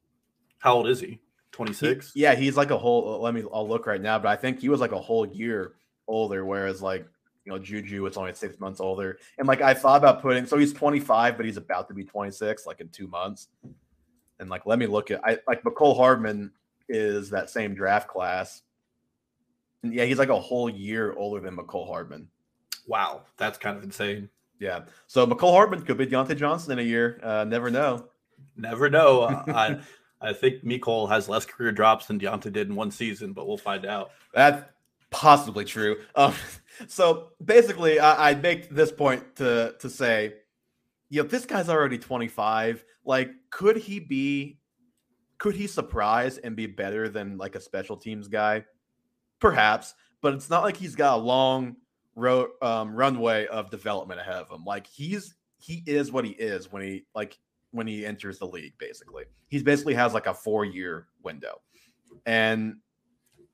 How 0.59 0.75
old 0.75 0.87
is 0.87 0.99
he? 0.99 1.19
26? 1.51 2.11
yeah, 2.15 2.35
he's 2.35 2.55
like 2.55 2.71
a 2.71 2.77
whole 2.77 3.19
let 3.21 3.33
me 3.33 3.43
I'll 3.53 3.67
look 3.67 3.87
right 3.87 4.01
now, 4.01 4.19
but 4.19 4.29
I 4.29 4.35
think 4.35 4.59
he 4.59 4.69
was 4.69 4.79
like 4.79 4.91
a 4.91 4.99
whole 4.99 5.25
year 5.25 5.73
older, 6.07 6.45
whereas 6.45 6.81
like 6.81 7.07
you 7.45 7.53
know, 7.53 7.59
Juju 7.59 8.03
was 8.03 8.17
only 8.17 8.33
six 8.33 8.59
months 8.59 8.81
older. 8.81 9.19
And 9.37 9.47
like 9.47 9.61
I 9.61 9.73
thought 9.73 9.97
about 9.97 10.21
putting 10.21 10.45
so 10.45 10.57
he's 10.57 10.73
25, 10.73 11.37
but 11.37 11.45
he's 11.45 11.55
about 11.55 11.87
to 11.87 11.93
be 11.93 12.03
26, 12.03 12.65
like 12.65 12.81
in 12.81 12.89
two 12.89 13.07
months. 13.07 13.47
And 14.39 14.49
like 14.49 14.65
let 14.65 14.77
me 14.77 14.85
look 14.85 15.11
at 15.11 15.21
I 15.23 15.37
like 15.47 15.63
Mecole 15.63 15.95
Hardman 15.95 16.51
is 16.89 17.29
that 17.29 17.49
same 17.49 17.73
draft 17.73 18.09
class. 18.09 18.63
And 19.81 19.93
yeah, 19.93 20.05
he's 20.05 20.19
like 20.19 20.29
a 20.29 20.39
whole 20.39 20.69
year 20.69 21.13
older 21.13 21.39
than 21.39 21.55
Mecole 21.55 21.87
Hardman. 21.87 22.27
Wow, 22.85 23.23
that's 23.37 23.57
kind 23.57 23.77
of 23.77 23.83
insane. 23.83 24.29
Yeah. 24.59 24.81
So 25.07 25.25
Mecole 25.25 25.51
Hardman 25.51 25.83
could 25.83 25.97
be 25.97 26.07
Diontae 26.07 26.37
Johnson 26.37 26.73
in 26.73 26.79
a 26.79 26.87
year. 26.87 27.19
Uh, 27.21 27.43
never 27.43 27.69
know. 27.69 28.07
Never 28.55 28.89
know. 28.89 29.23
I 29.23 29.79
I 30.19 30.33
think 30.33 30.63
Mecole 30.63 31.09
has 31.09 31.29
less 31.29 31.45
career 31.45 31.71
drops 31.71 32.07
than 32.07 32.19
Diontae 32.19 32.51
did 32.51 32.69
in 32.69 32.75
one 32.75 32.91
season, 32.91 33.33
but 33.33 33.47
we'll 33.47 33.57
find 33.57 33.85
out. 33.85 34.11
That's 34.33 34.63
possibly 35.09 35.65
true. 35.65 35.97
Um, 36.15 36.33
so 36.87 37.29
basically, 37.43 37.99
I, 37.99 38.31
I 38.31 38.35
make 38.35 38.69
this 38.69 38.91
point 38.91 39.35
to 39.37 39.75
to 39.79 39.89
say, 39.89 40.33
you 41.09 41.21
know, 41.23 41.27
this 41.27 41.45
guy's 41.45 41.69
already 41.69 41.97
25. 41.97 42.83
Like, 43.05 43.31
could 43.49 43.77
he 43.77 43.99
be? 43.99 44.59
Could 45.37 45.55
he 45.55 45.67
surprise 45.67 46.39
and 46.39 46.55
be 46.55 46.65
better 46.65 47.09
than 47.09 47.37
like 47.37 47.55
a 47.55 47.61
special 47.61 47.95
teams 47.95 48.27
guy? 48.27 48.65
Perhaps, 49.39 49.93
but 50.21 50.33
it's 50.33 50.49
not 50.49 50.63
like 50.63 50.77
he's 50.77 50.95
got 50.95 51.17
a 51.17 51.21
long 51.21 51.75
road 52.17 52.49
um, 52.61 52.93
runway 52.93 53.47
of 53.47 53.69
development 53.69 54.19
ahead 54.19 54.35
of 54.35 54.49
him. 54.49 54.65
Like 54.65 54.87
he's 54.87 55.35
he 55.59 55.83
is 55.85 56.11
what 56.11 56.25
he 56.25 56.31
is 56.31 56.71
when 56.71 56.81
he 56.81 57.05
like 57.15 57.37
when 57.71 57.87
he 57.87 58.05
enters 58.05 58.39
the 58.39 58.47
league. 58.47 58.73
Basically, 58.77 59.23
he's 59.47 59.63
basically 59.63 59.93
has 59.93 60.13
like 60.13 60.27
a 60.27 60.33
four 60.33 60.65
year 60.65 61.07
window, 61.23 61.61
and 62.25 62.77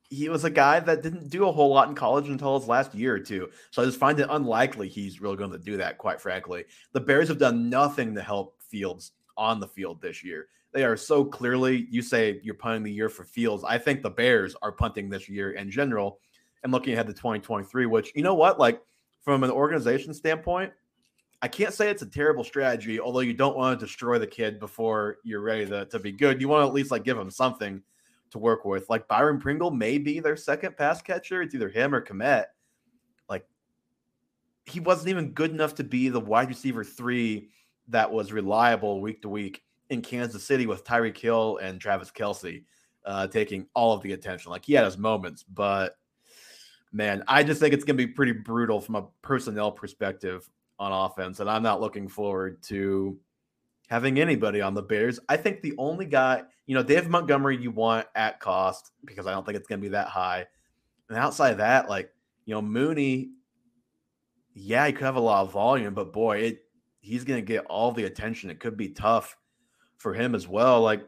he 0.09 0.29
was 0.29 0.43
a 0.43 0.49
guy 0.49 0.79
that 0.79 1.03
didn't 1.03 1.29
do 1.29 1.47
a 1.47 1.51
whole 1.51 1.69
lot 1.69 1.89
in 1.89 1.95
college 1.95 2.29
until 2.29 2.57
his 2.57 2.67
last 2.67 2.95
year 2.95 3.15
or 3.15 3.19
two. 3.19 3.49
So 3.71 3.81
I 3.81 3.85
just 3.85 3.99
find 3.99 4.19
it 4.19 4.27
unlikely 4.29 4.87
he's 4.87 5.21
really 5.21 5.37
going 5.37 5.51
to 5.51 5.57
do 5.57 5.77
that. 5.77 5.97
Quite 5.97 6.21
frankly, 6.21 6.65
the 6.93 7.01
Bears 7.01 7.27
have 7.27 7.39
done 7.39 7.69
nothing 7.69 8.15
to 8.15 8.21
help 8.21 8.61
Fields 8.61 9.11
on 9.37 9.59
the 9.59 9.67
field 9.67 10.01
this 10.01 10.23
year. 10.23 10.47
They 10.71 10.83
are 10.83 10.97
so 10.97 11.23
clearly. 11.25 11.87
You 11.89 12.01
say 12.01 12.39
you're 12.43 12.55
punting 12.55 12.83
the 12.83 12.91
year 12.91 13.09
for 13.09 13.23
Fields. 13.23 13.63
I 13.63 13.77
think 13.77 14.01
the 14.01 14.09
Bears 14.09 14.55
are 14.61 14.71
punting 14.71 15.09
this 15.09 15.29
year 15.29 15.51
in 15.51 15.69
general 15.69 16.19
and 16.63 16.71
looking 16.71 16.93
ahead 16.93 17.07
to 17.07 17.13
2023, 17.13 17.85
which, 17.85 18.11
you 18.15 18.23
know 18.23 18.35
what, 18.35 18.59
like 18.59 18.81
from 19.21 19.43
an 19.43 19.51
organization 19.51 20.13
standpoint, 20.13 20.71
I 21.41 21.47
can't 21.49 21.73
say 21.73 21.89
it's 21.89 22.01
a 22.01 22.07
terrible 22.07 22.43
strategy, 22.43 22.99
although 22.99 23.19
you 23.19 23.33
don't 23.33 23.57
want 23.57 23.77
to 23.77 23.85
destroy 23.85 24.17
the 24.17 24.27
kid 24.27 24.59
before 24.59 25.17
you're 25.23 25.41
ready 25.41 25.65
to, 25.65 25.85
to 25.85 25.99
be 25.99 26.11
good. 26.11 26.39
You 26.39 26.47
want 26.47 26.63
to 26.63 26.67
at 26.67 26.73
least 26.73 26.89
like 26.89 27.03
give 27.03 27.17
him 27.17 27.29
something 27.29 27.81
to 28.31 28.39
work 28.39 28.63
with. 28.63 28.89
Like 28.89 29.07
Byron 29.07 29.39
Pringle 29.39 29.69
may 29.69 29.97
be 29.97 30.19
their 30.19 30.37
second 30.37 30.77
pass 30.77 31.01
catcher. 31.01 31.41
It's 31.41 31.53
either 31.53 31.69
him 31.69 31.93
or 31.93 32.01
Kmet. 32.01 32.45
Like 33.29 33.45
he 34.65 34.79
wasn't 34.79 35.09
even 35.09 35.31
good 35.31 35.51
enough 35.51 35.75
to 35.75 35.83
be 35.83 36.07
the 36.07 36.19
wide 36.19 36.47
receiver 36.47 36.83
three 36.83 37.49
that 37.89 38.09
was 38.11 38.31
reliable 38.31 39.01
week 39.01 39.21
to 39.23 39.29
week 39.29 39.63
in 39.89 40.01
Kansas 40.01 40.43
City 40.45 40.65
with 40.65 40.85
Tyreek 40.85 41.17
Hill 41.17 41.59
and 41.61 41.79
Travis 41.79 42.09
Kelce 42.09 42.63
uh, 43.05 43.27
taking 43.27 43.67
all 43.73 43.93
of 43.93 44.01
the 44.01 44.13
attention. 44.13 44.51
Like 44.51 44.65
he 44.65 44.73
had 44.73 44.85
his 44.85 44.97
moments, 44.97 45.43
but 45.43 45.97
man, 46.93 47.23
I 47.27 47.43
just 47.43 47.59
think 47.59 47.73
it's 47.73 47.83
going 47.83 47.97
to 47.97 48.05
be 48.05 48.11
pretty 48.11 48.31
brutal 48.31 48.79
from 48.79 48.95
a 48.95 49.07
personnel 49.21 49.71
perspective 49.71 50.47
on 50.79 50.91
offense. 50.91 51.39
And 51.39 51.49
I'm 51.49 51.63
not 51.63 51.81
looking 51.81 52.07
forward 52.07 52.61
to 52.63 53.17
having 53.89 54.19
anybody 54.19 54.61
on 54.61 54.75
the 54.75 54.81
Bears. 54.81 55.19
I 55.27 55.37
think 55.37 55.61
the 55.61 55.73
only 55.77 56.05
guy, 56.05 56.43
you 56.67 56.75
know, 56.75 56.83
Dave 56.83 57.09
Montgomery, 57.09 57.57
you 57.57 57.71
want 57.71 58.07
at 58.15 58.39
cost 58.39 58.91
because 59.03 59.27
I 59.27 59.31
don't 59.31 59.45
think 59.45 59.57
it's 59.57 59.67
going 59.67 59.81
to 59.81 59.85
be 59.85 59.89
that 59.89 60.07
high. 60.07 60.45
And 61.09 61.17
outside 61.17 61.51
of 61.51 61.57
that, 61.57 61.89
like, 61.89 62.11
you 62.45 62.53
know, 62.53 62.61
Mooney, 62.61 63.31
yeah, 64.53 64.85
he 64.85 64.93
could 64.93 65.05
have 65.05 65.15
a 65.15 65.19
lot 65.19 65.41
of 65.41 65.51
volume, 65.51 65.93
but 65.93 66.13
boy, 66.13 66.37
it 66.37 66.65
he's 67.01 67.23
going 67.23 67.39
to 67.39 67.45
get 67.45 67.65
all 67.65 67.91
the 67.91 68.05
attention. 68.05 68.49
It 68.49 68.59
could 68.59 68.77
be 68.77 68.89
tough 68.89 69.35
for 69.97 70.13
him 70.13 70.35
as 70.35 70.47
well. 70.47 70.81
Like, 70.81 71.05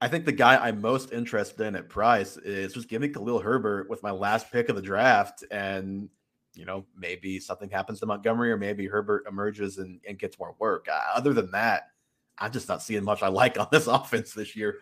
I 0.00 0.08
think 0.08 0.24
the 0.24 0.32
guy 0.32 0.56
I'm 0.56 0.80
most 0.80 1.12
interested 1.12 1.66
in 1.66 1.76
at 1.76 1.88
price 1.88 2.36
is 2.38 2.72
just 2.72 2.88
give 2.88 3.02
me 3.02 3.08
Khalil 3.08 3.38
Herbert 3.38 3.90
with 3.90 4.02
my 4.02 4.10
last 4.10 4.50
pick 4.50 4.68
of 4.70 4.76
the 4.76 4.82
draft. 4.82 5.44
And, 5.50 6.08
you 6.54 6.64
know, 6.64 6.86
maybe 6.96 7.38
something 7.38 7.68
happens 7.68 8.00
to 8.00 8.06
Montgomery 8.06 8.50
or 8.50 8.56
maybe 8.56 8.86
Herbert 8.86 9.26
emerges 9.28 9.78
and, 9.78 10.00
and 10.08 10.18
gets 10.18 10.38
more 10.38 10.54
work. 10.58 10.86
Uh, 10.90 11.00
other 11.14 11.34
than 11.34 11.50
that, 11.50 11.88
I'm 12.38 12.50
just 12.50 12.68
not 12.68 12.82
seeing 12.82 13.04
much 13.04 13.22
I 13.22 13.28
like 13.28 13.58
on 13.60 13.68
this 13.70 13.86
offense 13.86 14.32
this 14.32 14.56
year. 14.56 14.78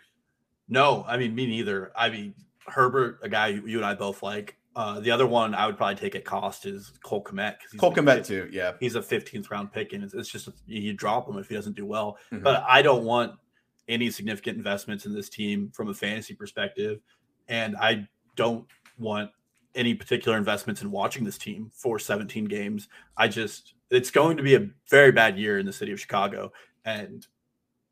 No, 0.68 1.04
I 1.08 1.16
mean, 1.16 1.34
me 1.34 1.46
neither. 1.46 1.90
I 1.96 2.10
mean, 2.10 2.34
Herbert, 2.66 3.18
a 3.22 3.28
guy 3.28 3.48
you 3.48 3.78
and 3.78 3.84
I 3.84 3.94
both 3.94 4.22
like. 4.22 4.54
Uh, 4.76 5.00
the 5.00 5.10
other 5.10 5.26
one 5.26 5.54
I 5.54 5.66
would 5.66 5.76
probably 5.76 5.96
take 5.96 6.14
at 6.14 6.24
cost 6.24 6.64
is 6.64 6.92
Cole 7.02 7.24
Kmet. 7.24 7.56
Cole 7.78 7.92
Kmet 7.92 8.24
too, 8.24 8.48
yeah. 8.52 8.74
He's 8.78 8.94
a 8.94 9.00
15th 9.00 9.50
round 9.50 9.72
pick, 9.72 9.92
and 9.92 10.04
it's, 10.04 10.14
it's 10.14 10.28
just 10.28 10.48
you 10.66 10.92
drop 10.92 11.28
him 11.28 11.36
if 11.38 11.48
he 11.48 11.56
doesn't 11.56 11.74
do 11.74 11.84
well. 11.84 12.18
Mm-hmm. 12.32 12.44
But 12.44 12.64
I 12.68 12.82
don't 12.82 13.02
want 13.02 13.32
any 13.88 14.10
significant 14.10 14.56
investments 14.56 15.06
in 15.06 15.14
this 15.14 15.28
team 15.28 15.70
from 15.74 15.88
a 15.88 15.94
fantasy 15.94 16.34
perspective. 16.34 17.00
And 17.48 17.76
I 17.76 18.06
don't 18.36 18.66
want 18.98 19.30
any 19.74 19.94
particular 19.94 20.36
investments 20.36 20.82
in 20.82 20.90
watching 20.90 21.24
this 21.24 21.38
team 21.38 21.70
for 21.72 21.98
17 21.98 22.44
games. 22.46 22.88
I 23.16 23.28
just, 23.28 23.74
it's 23.90 24.10
going 24.10 24.36
to 24.36 24.42
be 24.42 24.56
a 24.56 24.68
very 24.90 25.12
bad 25.12 25.38
year 25.38 25.58
in 25.58 25.66
the 25.66 25.72
city 25.72 25.92
of 25.92 26.00
Chicago. 26.00 26.52
And 26.84 27.26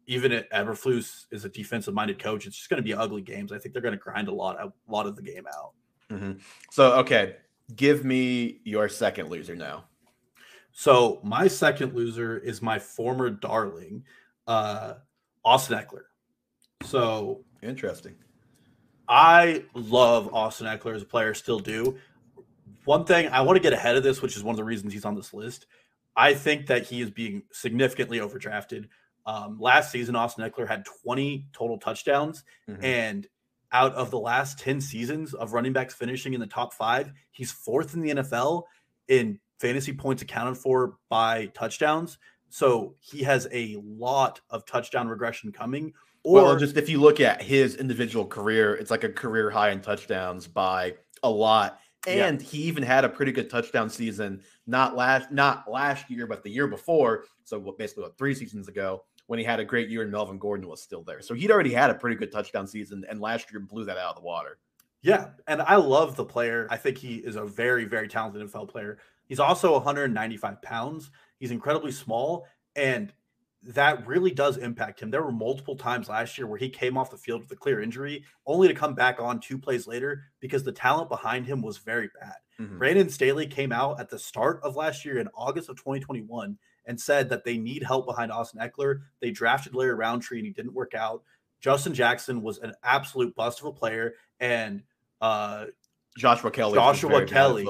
even 0.07 0.33
if 0.33 0.49
Eberflus 0.51 1.27
is 1.31 1.45
a 1.45 1.49
defensive 1.49 1.95
minded 1.95 2.19
coach, 2.19 2.47
it's 2.47 2.57
just 2.57 2.71
going 2.71 2.79
to 2.79 2.87
be 2.87 2.95
ugly 2.95 3.23
games. 3.23 3.53
I 3.53 3.59
think 3.59 3.73
they're 3.73 3.83
going 3.83 3.97
to 3.97 4.01
grind 4.01 4.29
a 4.29 4.33
lot, 4.33 4.57
a 4.61 4.73
lot 4.89 5.07
of 5.07 5.17
the 5.17 5.23
game 5.23 5.45
out. 5.47 5.73
Mm-hmm. 6.11 6.33
So, 6.71 6.93
okay, 6.95 7.37
give 7.75 8.05
me 8.05 8.61
your 8.65 8.89
second 8.89 9.29
loser 9.29 9.57
now. 9.57 9.85
So, 10.73 11.21
my 11.25 11.49
second 11.49 11.95
loser 11.95 12.39
is 12.39 12.63
my 12.63 12.79
former 12.79 13.31
darling, 13.31 14.05
uh, 14.47 14.95
Austin 15.47 15.79
Ekeler. 15.79 16.03
So 16.83 17.45
interesting. 17.63 18.17
I 19.09 19.65
love 19.75 20.35
Austin 20.35 20.67
Ekeler 20.67 20.97
as 20.97 21.03
a 21.03 21.07
player, 21.07 21.33
still 21.35 21.61
do. 21.61 21.97
One 22.85 23.05
thing 23.05 23.29
I 23.29 23.41
want 23.43 23.57
to 23.57 23.63
get 23.63 23.73
ahead 23.73 23.97
of 23.97 24.03
this, 24.03 24.21
which 24.21 24.37
is 24.37 24.43
one 24.43 24.53
of 24.53 24.57
the 24.57 24.65
reasons 24.65 24.93
he's 24.93 25.05
on 25.05 25.15
this 25.15 25.33
list. 25.33 25.67
I 26.17 26.35
think 26.35 26.67
that 26.67 26.87
he 26.87 27.01
is 27.01 27.11
being 27.11 27.43
significantly 27.53 28.19
overdrafted. 28.19 28.89
Um, 29.25 29.59
last 29.61 29.93
season, 29.93 30.17
Austin 30.17 30.49
Ekeler 30.49 30.67
had 30.67 30.85
20 31.03 31.47
total 31.53 31.79
touchdowns, 31.79 32.43
mm-hmm. 32.69 32.85
and 32.85 33.27
out 33.73 33.95
of 33.95 34.11
the 34.11 34.19
last 34.19 34.59
10 34.59 34.81
seasons 34.81 35.35
of 35.35 35.53
running 35.53 35.73
backs 35.73 35.95
finishing 35.95 36.35
in 36.35 36.41
the 36.41 36.47
top 36.47 36.73
five, 36.73 37.13
he's 37.31 37.53
fourth 37.53 37.95
in 37.95 38.01
the 38.01 38.11
NFL 38.11 38.65
in 39.09 39.39
fantasy 39.61 39.93
points 39.93 40.23
accounted 40.23 40.57
for 40.57 40.97
by 41.09 41.47
touchdowns. 41.47 42.19
So 42.49 42.95
he 43.01 43.23
has 43.23 43.49
a 43.53 43.77
lot 43.83 44.41
of 44.51 44.65
touchdown 44.67 45.09
regression 45.09 45.53
coming. 45.53 45.93
Or 46.23 46.43
well, 46.43 46.57
just 46.57 46.77
if 46.77 46.89
you 46.89 47.01
look 47.01 47.21
at 47.21 47.43
his 47.43 47.77
individual 47.77 48.27
career, 48.27 48.75
it's 48.75 48.91
like 48.91 49.05
a 49.05 49.09
career 49.09 49.51
high 49.51 49.71
in 49.71 49.81
touchdowns 49.81 50.47
by 50.47 50.95
a 51.23 51.31
lot. 51.31 51.81
And 52.07 52.41
yeah. 52.41 52.49
he 52.49 52.59
even 52.63 52.83
had 52.83 53.05
a 53.05 53.09
pretty 53.09 53.33
good 53.33 53.51
touchdown 53.51 53.91
season, 53.91 54.43
not 54.67 54.97
last 54.97 55.33
not 55.33 55.71
last 55.71 56.09
year, 56.11 56.27
but 56.27 56.43
the 56.43 56.51
year 56.51 56.67
before. 56.69 57.25
So 57.45 57.75
basically, 57.79 58.05
what 58.05 58.19
three 58.19 58.35
seasons 58.35 58.69
ago, 58.69 59.05
when 59.27 59.39
he 59.39 59.45
had 59.45 59.61
a 59.61 59.65
great 59.65 59.89
year 59.89 60.03
and 60.03 60.11
Melvin 60.11 60.39
Gordon 60.39 60.69
was 60.69 60.83
still 60.83 61.03
there. 61.03 61.21
So 61.21 61.35
he'd 61.35 61.51
already 61.51 61.73
had 61.73 61.91
a 61.91 61.95
pretty 61.95 62.17
good 62.17 62.33
touchdown 62.33 62.67
season, 62.67 63.05
and 63.09 63.21
last 63.21 63.51
year 63.51 63.61
blew 63.61 63.85
that 63.85 63.99
out 63.99 64.11
of 64.11 64.17
the 64.17 64.23
water. 64.23 64.59
Yeah, 65.03 65.29
and 65.47 65.63
I 65.63 65.77
love 65.77 66.17
the 66.17 66.25
player. 66.25 66.67
I 66.71 66.77
think 66.77 66.99
he 66.99 67.17
is 67.17 67.37
a 67.37 67.45
very, 67.45 67.85
very 67.85 68.09
talented 68.09 68.43
NFL 68.43 68.69
player. 68.69 68.99
He's 69.27 69.41
also 69.41 69.73
195 69.73 70.63
pounds. 70.63 71.11
He's 71.39 71.51
incredibly 71.51 71.93
small, 71.93 72.47
and 72.75 73.13
that 73.63 74.07
really 74.07 74.31
does 74.31 74.59
impact 74.59 75.01
him. 75.01 75.11
There 75.11 75.23
were 75.23 75.33
multiple 75.33 75.77
times 75.77 76.09
last 76.09 76.39
year 76.39 76.47
where 76.47 76.59
he 76.59 76.69
came 76.69 76.97
off 76.97 77.11
the 77.11 77.17
field 77.17 77.43
with 77.43 77.51
a 77.51 77.57
clear 77.57 77.83
injury, 77.83 78.25
only 78.47 78.69
to 78.69 78.75
come 78.75 78.95
back 78.95 79.21
on 79.21 79.41
two 79.41 79.59
plays 79.59 79.87
later 79.87 80.23
because 80.41 80.63
the 80.63 80.73
talent 80.73 81.09
behind 81.09 81.47
him 81.47 81.63
was 81.63 81.79
very 81.79 82.09
bad. 82.21 82.37
Mm-hmm. 82.61 82.79
Brandon 82.79 83.09
Staley 83.09 83.47
came 83.47 83.73
out 83.73 84.01
at 84.01 84.09
the 84.09 84.19
start 84.19 84.61
of 84.63 84.77
last 84.77 85.05
year 85.05 85.19
in 85.19 85.29
August 85.35 85.69
of 85.69 85.77
2021 85.77 86.57
and 86.87 87.01
said 87.01 87.29
that 87.29 87.45
they 87.45 87.59
need 87.59 87.83
help 87.83 88.07
behind 88.07 88.31
Austin 88.31 88.61
Ekeler. 88.61 89.01
They 89.21 89.33
drafted 89.33 89.75
Larry 89.75 89.95
Rountree 89.95 90.39
and 90.39 90.47
he 90.47 90.53
didn't 90.53 90.73
work 90.75 90.95
out. 90.95 91.23
Justin 91.61 91.95
Jackson 91.95 92.43
was 92.43 92.59
an 92.59 92.75
absolute 92.85 93.35
bust 93.35 93.61
of 93.61 93.67
a 93.67 93.73
player, 93.73 94.15
and 94.39 94.83
uh, 95.21 95.67
Joshua 96.17 96.51
Kelley. 96.51 96.75
Joshua 96.75 97.25
Kelley 97.27 97.67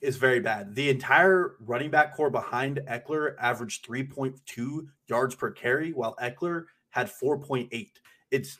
is 0.00 0.16
very 0.16 0.40
bad. 0.40 0.74
The 0.74 0.88
entire 0.88 1.56
running 1.60 1.90
back 1.90 2.16
core 2.16 2.30
behind 2.30 2.80
Ekeler 2.88 3.34
averaged 3.38 3.86
3.2 3.86 4.86
yards 5.08 5.34
per 5.34 5.50
carry, 5.50 5.92
while 5.92 6.16
Ekeler 6.22 6.64
had 6.90 7.08
4.8. 7.08 7.90
It's 8.30 8.58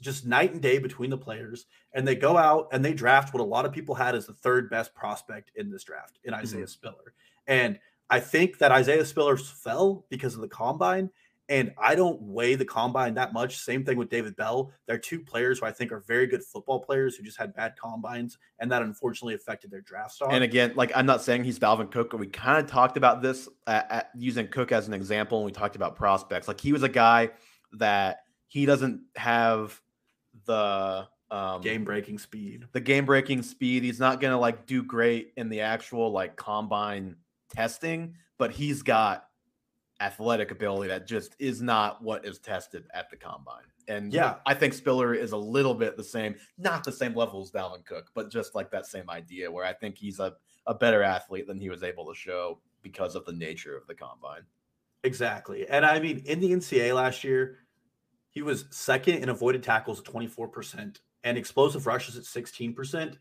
just 0.00 0.26
night 0.26 0.52
and 0.52 0.62
day 0.62 0.78
between 0.78 1.10
the 1.10 1.18
players. 1.18 1.66
And 1.94 2.06
they 2.06 2.14
go 2.14 2.36
out 2.36 2.68
and 2.72 2.84
they 2.84 2.92
draft 2.92 3.32
what 3.32 3.40
a 3.40 3.44
lot 3.44 3.64
of 3.64 3.72
people 3.72 3.94
had 3.94 4.14
as 4.14 4.26
the 4.26 4.34
third 4.34 4.68
best 4.70 4.94
prospect 4.94 5.50
in 5.56 5.70
this 5.70 5.84
draft 5.84 6.18
in 6.24 6.34
Isaiah 6.34 6.62
mm-hmm. 6.62 6.68
Spiller. 6.68 7.14
And 7.46 7.78
I 8.10 8.20
think 8.20 8.58
that 8.58 8.72
Isaiah 8.72 9.04
Spiller 9.04 9.36
fell 9.36 10.04
because 10.10 10.34
of 10.34 10.40
the 10.40 10.48
combine. 10.48 11.10
And 11.50 11.74
I 11.76 11.94
don't 11.94 12.20
weigh 12.22 12.54
the 12.54 12.64
combine 12.64 13.12
that 13.14 13.34
much. 13.34 13.58
Same 13.58 13.84
thing 13.84 13.98
with 13.98 14.08
David 14.08 14.34
Bell. 14.36 14.72
They're 14.86 14.96
two 14.98 15.20
players 15.20 15.58
who 15.58 15.66
I 15.66 15.72
think 15.72 15.92
are 15.92 16.00
very 16.08 16.26
good 16.26 16.42
football 16.42 16.80
players 16.80 17.16
who 17.16 17.22
just 17.22 17.36
had 17.36 17.54
bad 17.54 17.74
combines, 17.78 18.38
and 18.60 18.72
that 18.72 18.80
unfortunately 18.80 19.34
affected 19.34 19.70
their 19.70 19.82
draft 19.82 20.12
stock. 20.12 20.30
And 20.32 20.42
again, 20.42 20.72
like 20.74 20.90
I'm 20.96 21.04
not 21.04 21.20
saying 21.22 21.44
he's 21.44 21.58
Dalvin 21.58 21.90
Cook. 21.90 22.14
We 22.14 22.28
kind 22.28 22.64
of 22.64 22.70
talked 22.70 22.96
about 22.96 23.20
this 23.20 23.46
at, 23.66 23.90
at 23.92 24.10
using 24.16 24.48
Cook 24.48 24.72
as 24.72 24.88
an 24.88 24.94
example, 24.94 25.38
and 25.38 25.44
we 25.44 25.52
talked 25.52 25.76
about 25.76 25.96
prospects. 25.96 26.48
Like 26.48 26.60
he 26.60 26.72
was 26.72 26.82
a 26.82 26.88
guy 26.88 27.30
that 27.72 28.20
he 28.48 28.64
doesn't 28.64 29.02
have 29.16 29.78
the 30.46 31.06
Um, 31.30 31.60
game 31.60 31.84
breaking 31.84 32.18
speed. 32.18 32.66
the 32.72 32.80
game 32.80 33.04
breaking 33.04 33.42
speed. 33.42 33.82
He's 33.82 34.00
not 34.00 34.20
gonna 34.20 34.38
like 34.38 34.64
do 34.66 34.82
great 34.82 35.32
in 35.36 35.48
the 35.48 35.60
actual 35.60 36.10
like 36.10 36.36
combine 36.36 37.16
testing, 37.50 38.14
but 38.38 38.50
he's 38.50 38.82
got 38.82 39.26
athletic 40.00 40.50
ability 40.50 40.88
that 40.88 41.06
just 41.06 41.36
is 41.38 41.62
not 41.62 42.02
what 42.02 42.24
is 42.24 42.38
tested 42.38 42.84
at 42.92 43.10
the 43.10 43.16
combine. 43.16 43.64
And 43.86 44.12
Yeah. 44.12 44.36
I 44.46 44.54
think 44.54 44.74
Spiller 44.74 45.14
is 45.14 45.32
a 45.32 45.36
little 45.36 45.74
bit 45.74 45.96
the 45.96 46.04
same, 46.04 46.34
not 46.58 46.84
the 46.84 46.92
same 46.92 47.14
level 47.14 47.42
as 47.42 47.50
Dalvin 47.50 47.84
Cook, 47.84 48.10
but 48.14 48.30
just 48.30 48.54
like 48.54 48.70
that 48.70 48.86
same 48.86 49.08
idea 49.10 49.50
where 49.50 49.64
I 49.64 49.72
think 49.72 49.96
he's 49.96 50.20
a, 50.20 50.34
a 50.66 50.74
better 50.74 51.02
athlete 51.02 51.46
than 51.46 51.58
he 51.58 51.70
was 51.70 51.82
able 51.82 52.06
to 52.06 52.14
show 52.14 52.60
because 52.82 53.14
of 53.14 53.24
the 53.24 53.32
nature 53.32 53.76
of 53.76 53.86
the 53.86 53.94
combine. 53.94 54.42
Exactly. 55.04 55.68
And 55.68 55.84
I 55.84 56.00
mean, 56.00 56.22
in 56.26 56.40
the 56.40 56.50
NCAA 56.50 56.94
last 56.94 57.24
year, 57.24 57.58
he 58.30 58.42
was 58.42 58.64
second 58.70 59.16
in 59.16 59.28
avoided 59.28 59.62
tackles 59.62 60.00
at 60.00 60.06
24% 60.06 60.98
and 61.22 61.38
explosive 61.38 61.86
rushes 61.86 62.16
at 62.16 62.24
16%. 62.24 63.16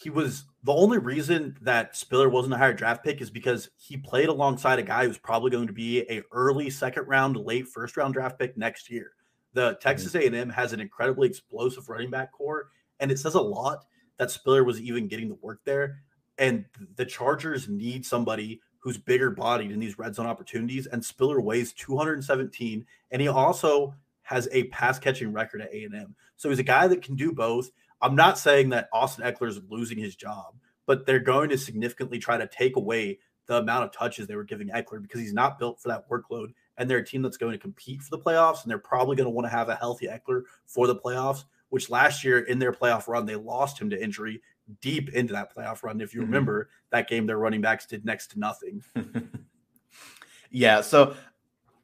He 0.00 0.10
was 0.10 0.44
the 0.62 0.72
only 0.72 0.98
reason 0.98 1.56
that 1.62 1.96
Spiller 1.96 2.28
wasn't 2.28 2.54
a 2.54 2.56
higher 2.56 2.72
draft 2.72 3.02
pick 3.02 3.20
is 3.20 3.30
because 3.30 3.70
he 3.76 3.96
played 3.96 4.28
alongside 4.28 4.78
a 4.78 4.82
guy 4.84 5.04
who's 5.04 5.18
probably 5.18 5.50
going 5.50 5.66
to 5.66 5.72
be 5.72 6.00
a 6.08 6.22
early 6.30 6.70
second 6.70 7.08
round, 7.08 7.36
late 7.36 7.66
first 7.66 7.96
round 7.96 8.14
draft 8.14 8.38
pick 8.38 8.56
next 8.56 8.90
year. 8.90 9.10
The 9.54 9.76
Texas 9.80 10.12
mm-hmm. 10.12 10.34
A&M 10.34 10.50
has 10.50 10.72
an 10.72 10.80
incredibly 10.80 11.26
explosive 11.26 11.88
running 11.88 12.10
back 12.10 12.30
core, 12.30 12.68
and 13.00 13.10
it 13.10 13.18
says 13.18 13.34
a 13.34 13.40
lot 13.40 13.86
that 14.18 14.30
Spiller 14.30 14.62
was 14.62 14.80
even 14.80 15.08
getting 15.08 15.28
the 15.28 15.34
work 15.36 15.60
there. 15.64 16.02
And 16.38 16.64
the 16.94 17.04
Chargers 17.04 17.68
need 17.68 18.06
somebody 18.06 18.60
who's 18.78 18.98
bigger 18.98 19.30
bodied 19.30 19.72
in 19.72 19.80
these 19.80 19.98
red 19.98 20.14
zone 20.14 20.26
opportunities. 20.26 20.86
And 20.86 21.04
Spiller 21.04 21.40
weighs 21.40 21.72
217, 21.72 22.86
and 23.10 23.22
he 23.22 23.26
also 23.26 23.94
has 24.22 24.48
a 24.52 24.64
pass 24.64 24.98
catching 24.98 25.32
record 25.32 25.62
at 25.62 25.72
A&M. 25.72 26.14
So 26.36 26.50
he's 26.50 26.58
a 26.58 26.64
guy 26.64 26.86
that 26.86 27.02
can 27.02 27.16
do 27.16 27.32
both. 27.32 27.70
I'm 28.00 28.14
not 28.14 28.38
saying 28.38 28.68
that 28.70 28.88
Austin 28.92 29.24
Ekeler 29.24 29.48
is 29.48 29.60
losing 29.68 29.98
his 29.98 30.14
job, 30.16 30.54
but 30.86 31.04
they're 31.06 31.18
going 31.18 31.48
to 31.50 31.58
significantly 31.58 32.18
try 32.18 32.36
to 32.38 32.46
take 32.46 32.76
away 32.76 33.18
the 33.46 33.56
amount 33.56 33.84
of 33.84 33.92
touches 33.92 34.26
they 34.26 34.36
were 34.36 34.44
giving 34.44 34.68
Ekeler 34.68 35.00
because 35.02 35.20
he's 35.20 35.32
not 35.32 35.58
built 35.58 35.80
for 35.80 35.88
that 35.88 36.08
workload. 36.08 36.52
And 36.76 36.88
they're 36.88 36.98
a 36.98 37.04
team 37.04 37.22
that's 37.22 37.36
going 37.36 37.52
to 37.52 37.58
compete 37.58 38.02
for 38.02 38.10
the 38.10 38.22
playoffs, 38.22 38.62
and 38.62 38.70
they're 38.70 38.78
probably 38.78 39.16
going 39.16 39.26
to 39.26 39.30
want 39.30 39.46
to 39.46 39.50
have 39.50 39.68
a 39.68 39.74
healthy 39.74 40.06
Ekeler 40.06 40.42
for 40.66 40.86
the 40.86 40.96
playoffs. 40.96 41.44
Which 41.70 41.90
last 41.90 42.24
year 42.24 42.40
in 42.40 42.58
their 42.58 42.72
playoff 42.72 43.08
run, 43.08 43.26
they 43.26 43.36
lost 43.36 43.78
him 43.78 43.90
to 43.90 44.02
injury 44.02 44.40
deep 44.80 45.10
into 45.10 45.34
that 45.34 45.54
playoff 45.54 45.82
run. 45.82 46.00
If 46.00 46.14
you 46.14 46.20
Mhm. 46.20 46.24
remember, 46.24 46.70
that 46.90 47.08
game 47.08 47.26
their 47.26 47.36
running 47.38 47.60
backs 47.60 47.84
did 47.84 48.06
next 48.06 48.28
to 48.28 48.38
nothing. 48.38 48.82
yeah. 50.50 50.80
So 50.80 51.14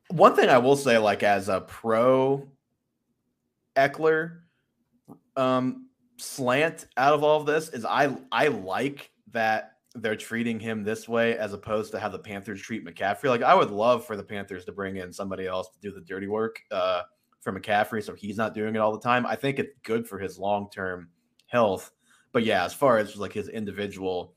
one 0.09 0.35
thing 0.37 0.49
I 0.49 0.59
will 0.59 0.77
say, 0.77 0.97
like 0.97 1.23
as 1.23 1.49
a 1.49 1.61
pro 1.63 2.49
Ekeler 3.77 4.41
um, 5.37 5.84
slant 6.17 6.87
out 6.97 7.15
of 7.15 7.23
all 7.23 7.41
of 7.41 7.47
this, 7.47 7.69
is 7.71 7.85
I 7.85 8.17
I 8.33 8.49
like 8.49 9.11
that 9.33 9.73
they're 9.95 10.17
treating 10.17 10.59
him 10.59 10.83
this 10.83 11.09
way 11.09 11.39
as 11.39 11.53
opposed 11.53 11.93
to 11.93 12.01
how 12.01 12.09
the 12.09 12.19
Panthers 12.19 12.61
treat 12.61 12.85
McCaffrey. 12.85 13.29
Like 13.29 13.43
I 13.43 13.55
would 13.55 13.71
love 13.71 14.05
for 14.05 14.17
the 14.17 14.23
Panthers 14.23 14.65
to 14.65 14.73
bring 14.73 14.97
in 14.97 15.13
somebody 15.13 15.47
else 15.47 15.69
to 15.71 15.79
do 15.81 15.95
the 15.95 16.01
dirty 16.01 16.27
work 16.27 16.61
uh, 16.71 17.03
for 17.41 17.59
McCaffrey, 17.59 18.03
so 18.03 18.15
he's 18.15 18.37
not 18.37 18.55
doing 18.55 18.75
it 18.75 18.79
all 18.79 18.93
the 18.93 19.01
time. 19.01 19.25
I 19.27 19.37
think 19.37 19.59
it's 19.59 19.73
good 19.83 20.07
for 20.07 20.19
his 20.19 20.39
long 20.39 20.69
term 20.71 21.09
health. 21.47 21.93
But 22.33 22.45
yeah, 22.45 22.65
as 22.65 22.75
far 22.75 22.99
as 22.99 23.17
like 23.17 23.33
his 23.33 23.49
individual 23.49 24.35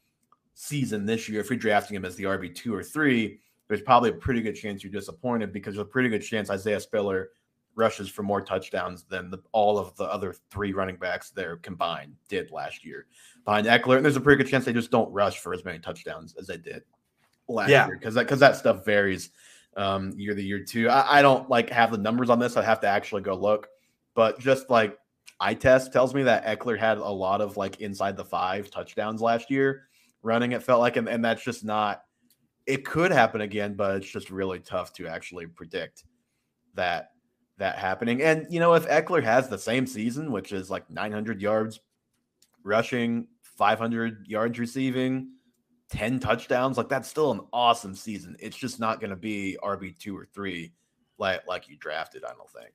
season 0.54 1.06
this 1.06 1.28
year, 1.28 1.42
if 1.42 1.50
you're 1.50 1.58
drafting 1.58 1.96
him 1.96 2.06
as 2.06 2.16
the 2.16 2.26
RB 2.26 2.54
two 2.54 2.74
or 2.76 2.84
three, 2.84 3.40
there's 3.68 3.82
probably 3.82 4.12
a 4.12 4.14
pretty 4.14 4.42
good 4.42 4.56
chance 4.56 4.84
you're 4.84 4.92
disappointed 4.92 5.52
because 5.52 5.74
there's 5.76 5.86
a 5.86 5.90
pretty 5.90 6.10
good 6.10 6.22
chance 6.22 6.50
Isaiah 6.50 6.80
Spiller 6.80 7.30
rushes 7.78 8.10
for 8.10 8.24
more 8.24 8.42
touchdowns 8.42 9.04
than 9.04 9.30
the, 9.30 9.38
all 9.54 9.78
of 9.78 9.96
the 9.96 10.04
other 10.06 10.34
three 10.50 10.74
running 10.74 10.98
backs 10.98 11.30
there 11.30 11.58
combined 11.58 12.16
did 12.28 12.52
last 12.52 12.84
year 12.84 13.06
behind 13.46 13.68
Ekeler. 13.68 13.98
And 13.98 14.04
there's 14.04 14.18
a 14.18 14.22
pretty 14.22 14.44
good 14.44 14.50
chance 14.50 14.66
they 14.66 14.74
just 14.74 14.92
don't 14.92 15.12
rush 15.14 15.40
for 15.40 15.54
as 15.54 15.64
many 15.64 15.80
touchdowns 15.80 16.36
as 16.38 16.48
they 16.48 16.58
did 16.58 16.84
last 17.48 17.70
Yeah. 17.70 17.86
year 17.86 17.98
because 17.98 18.16
that 18.16 18.24
because 18.24 18.40
that 18.40 18.58
stuff 18.58 18.84
varies 18.84 19.30
um, 19.78 20.12
year 20.18 20.34
to 20.34 20.42
year 20.42 20.64
too. 20.64 20.90
I, 20.90 21.20
I 21.20 21.22
don't 21.22 21.50
like 21.50 21.70
have 21.70 21.92
the 21.92 22.00
numbers 22.00 22.32
on 22.32 22.40
this. 22.40 22.58
I 22.58 22.64
have 22.64 22.82
to 22.82 22.88
actually 22.88 23.22
go 23.22 23.36
look, 23.36 23.68
but 24.16 24.40
just 24.40 24.72
like 24.72 24.98
eye 25.40 25.54
test 25.54 25.94
tells 25.94 26.16
me 26.16 26.24
that 26.24 26.46
Ekeler 26.46 26.80
had 26.80 26.98
a 26.98 27.08
lot 27.08 27.42
of 27.42 27.58
like 27.58 27.80
inside 27.80 28.18
the 28.18 28.26
five 28.26 28.72
touchdowns 28.72 29.22
last 29.22 29.52
year 29.52 29.84
running. 30.24 30.54
It 30.54 30.64
felt 30.64 30.80
like, 30.82 30.98
and, 30.98 31.08
and 31.08 31.24
that's 31.24 31.44
just 31.44 31.64
not. 31.64 32.02
It 32.66 32.86
could 32.86 33.12
happen 33.12 33.42
again, 33.42 33.76
but 33.76 33.96
it's 33.98 34.10
just 34.10 34.32
really 34.32 34.60
tough 34.60 34.92
to 34.94 35.08
actually 35.08 35.46
predict 35.46 36.04
that 36.74 37.12
that 37.58 37.78
happening. 37.78 38.22
And 38.22 38.48
you 38.50 38.60
know, 38.60 38.74
if 38.74 38.88
Ekeler 38.88 39.24
has 39.24 39.50
the 39.50 39.58
same 39.58 39.88
season, 39.88 40.32
which 40.32 40.52
is 40.52 40.70
like 40.70 40.90
900 40.90 41.42
yards 41.42 41.80
rushing, 42.64 43.28
500 43.42 44.28
yards 44.28 44.60
receiving, 44.60 45.32
10 45.90 46.20
touchdowns, 46.20 46.78
like 46.78 46.90
that's 46.90 47.08
still 47.10 47.32
an 47.32 47.42
awesome 47.54 47.96
season. 47.96 48.36
It's 48.40 48.58
just 48.58 48.80
not 48.80 49.00
going 49.00 49.10
to 49.10 49.16
be 49.16 49.58
RB 49.64 49.98
two 49.98 50.18
or 50.18 50.26
three 50.26 50.74
like 51.18 51.48
like 51.48 51.68
you 51.68 51.78
drafted. 51.78 52.24
I 52.24 52.30
don't 52.30 52.50
think. 52.50 52.74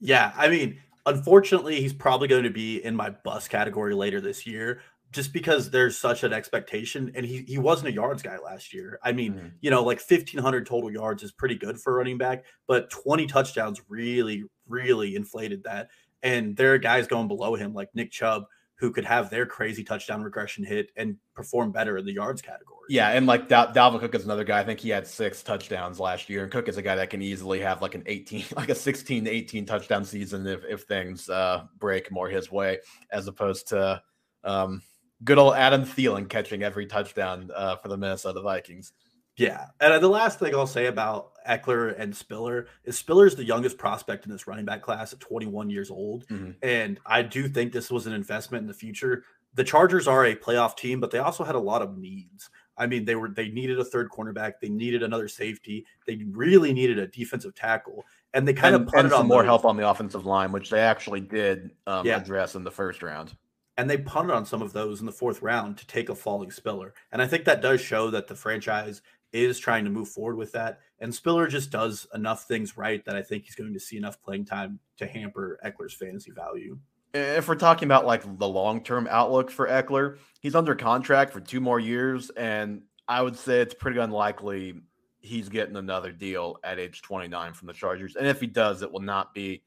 Yeah, 0.00 0.32
I 0.36 0.48
mean, 0.48 0.78
unfortunately, 1.06 1.80
he's 1.80 1.92
probably 1.92 2.28
going 2.28 2.44
to 2.44 2.50
be 2.50 2.84
in 2.84 2.94
my 2.94 3.10
bus 3.10 3.48
category 3.48 3.94
later 3.94 4.20
this 4.20 4.46
year, 4.46 4.80
just 5.14 5.32
because 5.32 5.70
there's 5.70 5.96
such 5.96 6.24
an 6.24 6.32
expectation. 6.32 7.12
And 7.14 7.24
he 7.24 7.38
he 7.48 7.56
wasn't 7.56 7.88
a 7.88 7.92
yards 7.92 8.22
guy 8.22 8.36
last 8.38 8.74
year. 8.74 8.98
I 9.02 9.12
mean, 9.12 9.34
Mhm. 9.34 9.52
you 9.60 9.70
know, 9.70 9.82
like 9.82 10.00
1,500 10.00 10.66
total 10.66 10.90
yards 10.92 11.22
is 11.22 11.32
pretty 11.32 11.54
good 11.54 11.80
for 11.80 11.92
a 11.94 11.96
running 11.96 12.18
back, 12.18 12.44
but 12.66 12.90
20 12.90 13.26
touchdowns 13.26 13.80
really, 13.88 14.44
really 14.68 15.16
inflated 15.16 15.62
that. 15.64 15.88
And 16.22 16.56
there 16.56 16.74
are 16.74 16.78
guys 16.78 17.06
going 17.06 17.28
below 17.28 17.54
him 17.54 17.72
like 17.72 17.94
Nick 17.94 18.10
Chubb 18.10 18.44
who 18.76 18.90
could 18.90 19.04
have 19.04 19.30
their 19.30 19.46
crazy 19.46 19.84
touchdown 19.84 20.20
regression 20.22 20.64
hit 20.64 20.90
and 20.96 21.16
perform 21.32 21.70
better 21.70 21.96
in 21.96 22.04
the 22.04 22.12
yards 22.12 22.42
category. 22.42 22.80
Yeah, 22.88 23.10
and 23.10 23.24
like 23.24 23.48
Dal- 23.48 23.72
Dalvin 23.72 24.00
Cook 24.00 24.14
is 24.16 24.24
another 24.24 24.42
guy. 24.42 24.58
I 24.58 24.64
think 24.64 24.80
he 24.80 24.90
had 24.90 25.06
six 25.06 25.42
touchdowns 25.44 26.00
last 26.00 26.28
year, 26.28 26.42
and 26.42 26.50
Cook 26.50 26.68
is 26.68 26.76
a 26.76 26.82
guy 26.82 26.96
that 26.96 27.08
can 27.08 27.22
easily 27.22 27.60
have 27.60 27.80
like 27.80 27.94
an 27.94 28.02
18, 28.06 28.44
like 28.56 28.68
a 28.70 28.74
16 28.74 29.24
to 29.26 29.30
18 29.30 29.64
touchdown 29.64 30.04
season 30.04 30.44
if 30.46 30.64
if 30.64 30.82
things 30.82 31.28
uh, 31.30 31.64
break 31.78 32.10
more 32.10 32.28
his 32.28 32.50
way, 32.50 32.80
as 33.12 33.28
opposed 33.28 33.68
to 33.68 34.02
um, 34.42 34.82
good 35.24 35.38
old 35.38 35.54
Adam 35.54 35.82
Thielen 35.84 36.28
catching 36.28 36.62
every 36.62 36.86
touchdown 36.86 37.50
uh, 37.54 37.76
for 37.76 37.88
the 37.88 37.96
Minnesota 37.96 38.40
Vikings. 38.42 38.92
Yeah. 39.36 39.66
And 39.80 40.02
the 40.02 40.08
last 40.08 40.38
thing 40.38 40.54
I'll 40.54 40.66
say 40.66 40.86
about 40.86 41.32
Ekeler 41.48 41.98
and 41.98 42.14
Spiller 42.14 42.68
is 42.84 42.96
Spiller's 42.96 43.34
the 43.34 43.44
youngest 43.44 43.78
prospect 43.78 44.26
in 44.26 44.32
this 44.32 44.46
running 44.46 44.64
back 44.64 44.82
class 44.82 45.12
at 45.12 45.20
21 45.20 45.70
years 45.70 45.90
old. 45.90 46.26
Mhm. 46.28 46.54
And 46.62 47.00
I 47.04 47.22
do 47.22 47.48
think 47.48 47.72
this 47.72 47.90
was 47.90 48.06
an 48.06 48.12
investment 48.12 48.62
in 48.62 48.68
the 48.68 48.74
future. 48.74 49.24
The 49.54 49.64
Chargers 49.64 50.06
are 50.06 50.24
a 50.24 50.36
playoff 50.36 50.76
team, 50.76 51.00
but 51.00 51.10
they 51.10 51.18
also 51.18 51.42
had 51.42 51.54
a 51.56 51.60
lot 51.60 51.82
of 51.82 51.98
needs. 51.98 52.48
I 52.76 52.86
mean, 52.86 53.04
they 53.04 53.14
were 53.14 53.28
they 53.28 53.50
needed 53.50 53.78
a 53.78 53.84
third 53.84 54.08
cornerback, 54.10 54.54
they 54.60 54.68
needed 54.68 55.02
another 55.04 55.28
safety, 55.28 55.86
they 56.06 56.16
really 56.30 56.72
needed 56.72 56.98
a 56.98 57.06
defensive 57.06 57.54
tackle, 57.54 58.04
and 58.32 58.46
they 58.48 58.52
kind 58.52 58.74
and, 58.74 58.84
of 58.84 58.90
some 59.12 59.12
on 59.20 59.28
more 59.28 59.42
those. 59.42 59.46
help 59.48 59.64
on 59.64 59.76
the 59.76 59.88
offensive 59.88 60.26
line, 60.26 60.50
which 60.50 60.70
they 60.70 60.80
actually 60.80 61.20
did 61.20 61.70
um, 61.86 62.04
Yeah. 62.04 62.16
address 62.16 62.56
in 62.56 62.64
the 62.64 62.72
first 62.72 63.00
round. 63.02 63.36
And 63.76 63.90
they 63.90 63.98
punted 63.98 64.34
on 64.34 64.46
some 64.46 64.62
of 64.62 64.72
those 64.72 65.00
in 65.00 65.06
the 65.06 65.12
fourth 65.12 65.42
round 65.42 65.78
to 65.78 65.86
take 65.86 66.08
a 66.08 66.14
falling 66.14 66.50
Spiller. 66.50 66.94
And 67.10 67.20
I 67.20 67.26
think 67.26 67.44
that 67.44 67.60
does 67.60 67.80
show 67.80 68.10
that 68.10 68.28
the 68.28 68.36
franchise 68.36 69.02
is 69.32 69.58
trying 69.58 69.84
to 69.84 69.90
move 69.90 70.08
forward 70.08 70.36
with 70.36 70.52
that. 70.52 70.78
And 71.00 71.12
Spiller 71.12 71.48
just 71.48 71.70
does 71.70 72.06
enough 72.14 72.44
things 72.44 72.76
right 72.76 73.04
that 73.04 73.16
I 73.16 73.22
think 73.22 73.44
he's 73.44 73.56
going 73.56 73.74
to 73.74 73.80
see 73.80 73.96
enough 73.96 74.22
playing 74.22 74.44
time 74.44 74.78
to 74.98 75.06
hamper 75.06 75.58
Ekeler's 75.64 75.92
fantasy 75.92 76.30
value. 76.30 76.78
If 77.12 77.48
we're 77.48 77.56
talking 77.56 77.86
about 77.86 78.06
like 78.06 78.22
the 78.38 78.48
long 78.48 78.82
term 78.82 79.08
outlook 79.10 79.50
for 79.50 79.68
Ekeler, 79.68 80.18
he's 80.40 80.54
under 80.54 80.74
contract 80.74 81.32
for 81.32 81.40
two 81.40 81.60
more 81.60 81.78
years, 81.78 82.30
and 82.30 82.82
I 83.06 83.22
would 83.22 83.36
say 83.36 83.60
it's 83.60 83.74
pretty 83.74 83.98
unlikely 83.98 84.80
he's 85.20 85.48
getting 85.48 85.76
another 85.76 86.12
deal 86.12 86.58
at 86.62 86.78
age 86.78 87.02
29 87.02 87.54
from 87.54 87.66
the 87.66 87.72
Chargers. 87.72 88.14
And 88.16 88.26
if 88.26 88.40
he 88.40 88.46
does, 88.46 88.82
it 88.82 88.92
will 88.92 89.00
not 89.00 89.32
be 89.32 89.62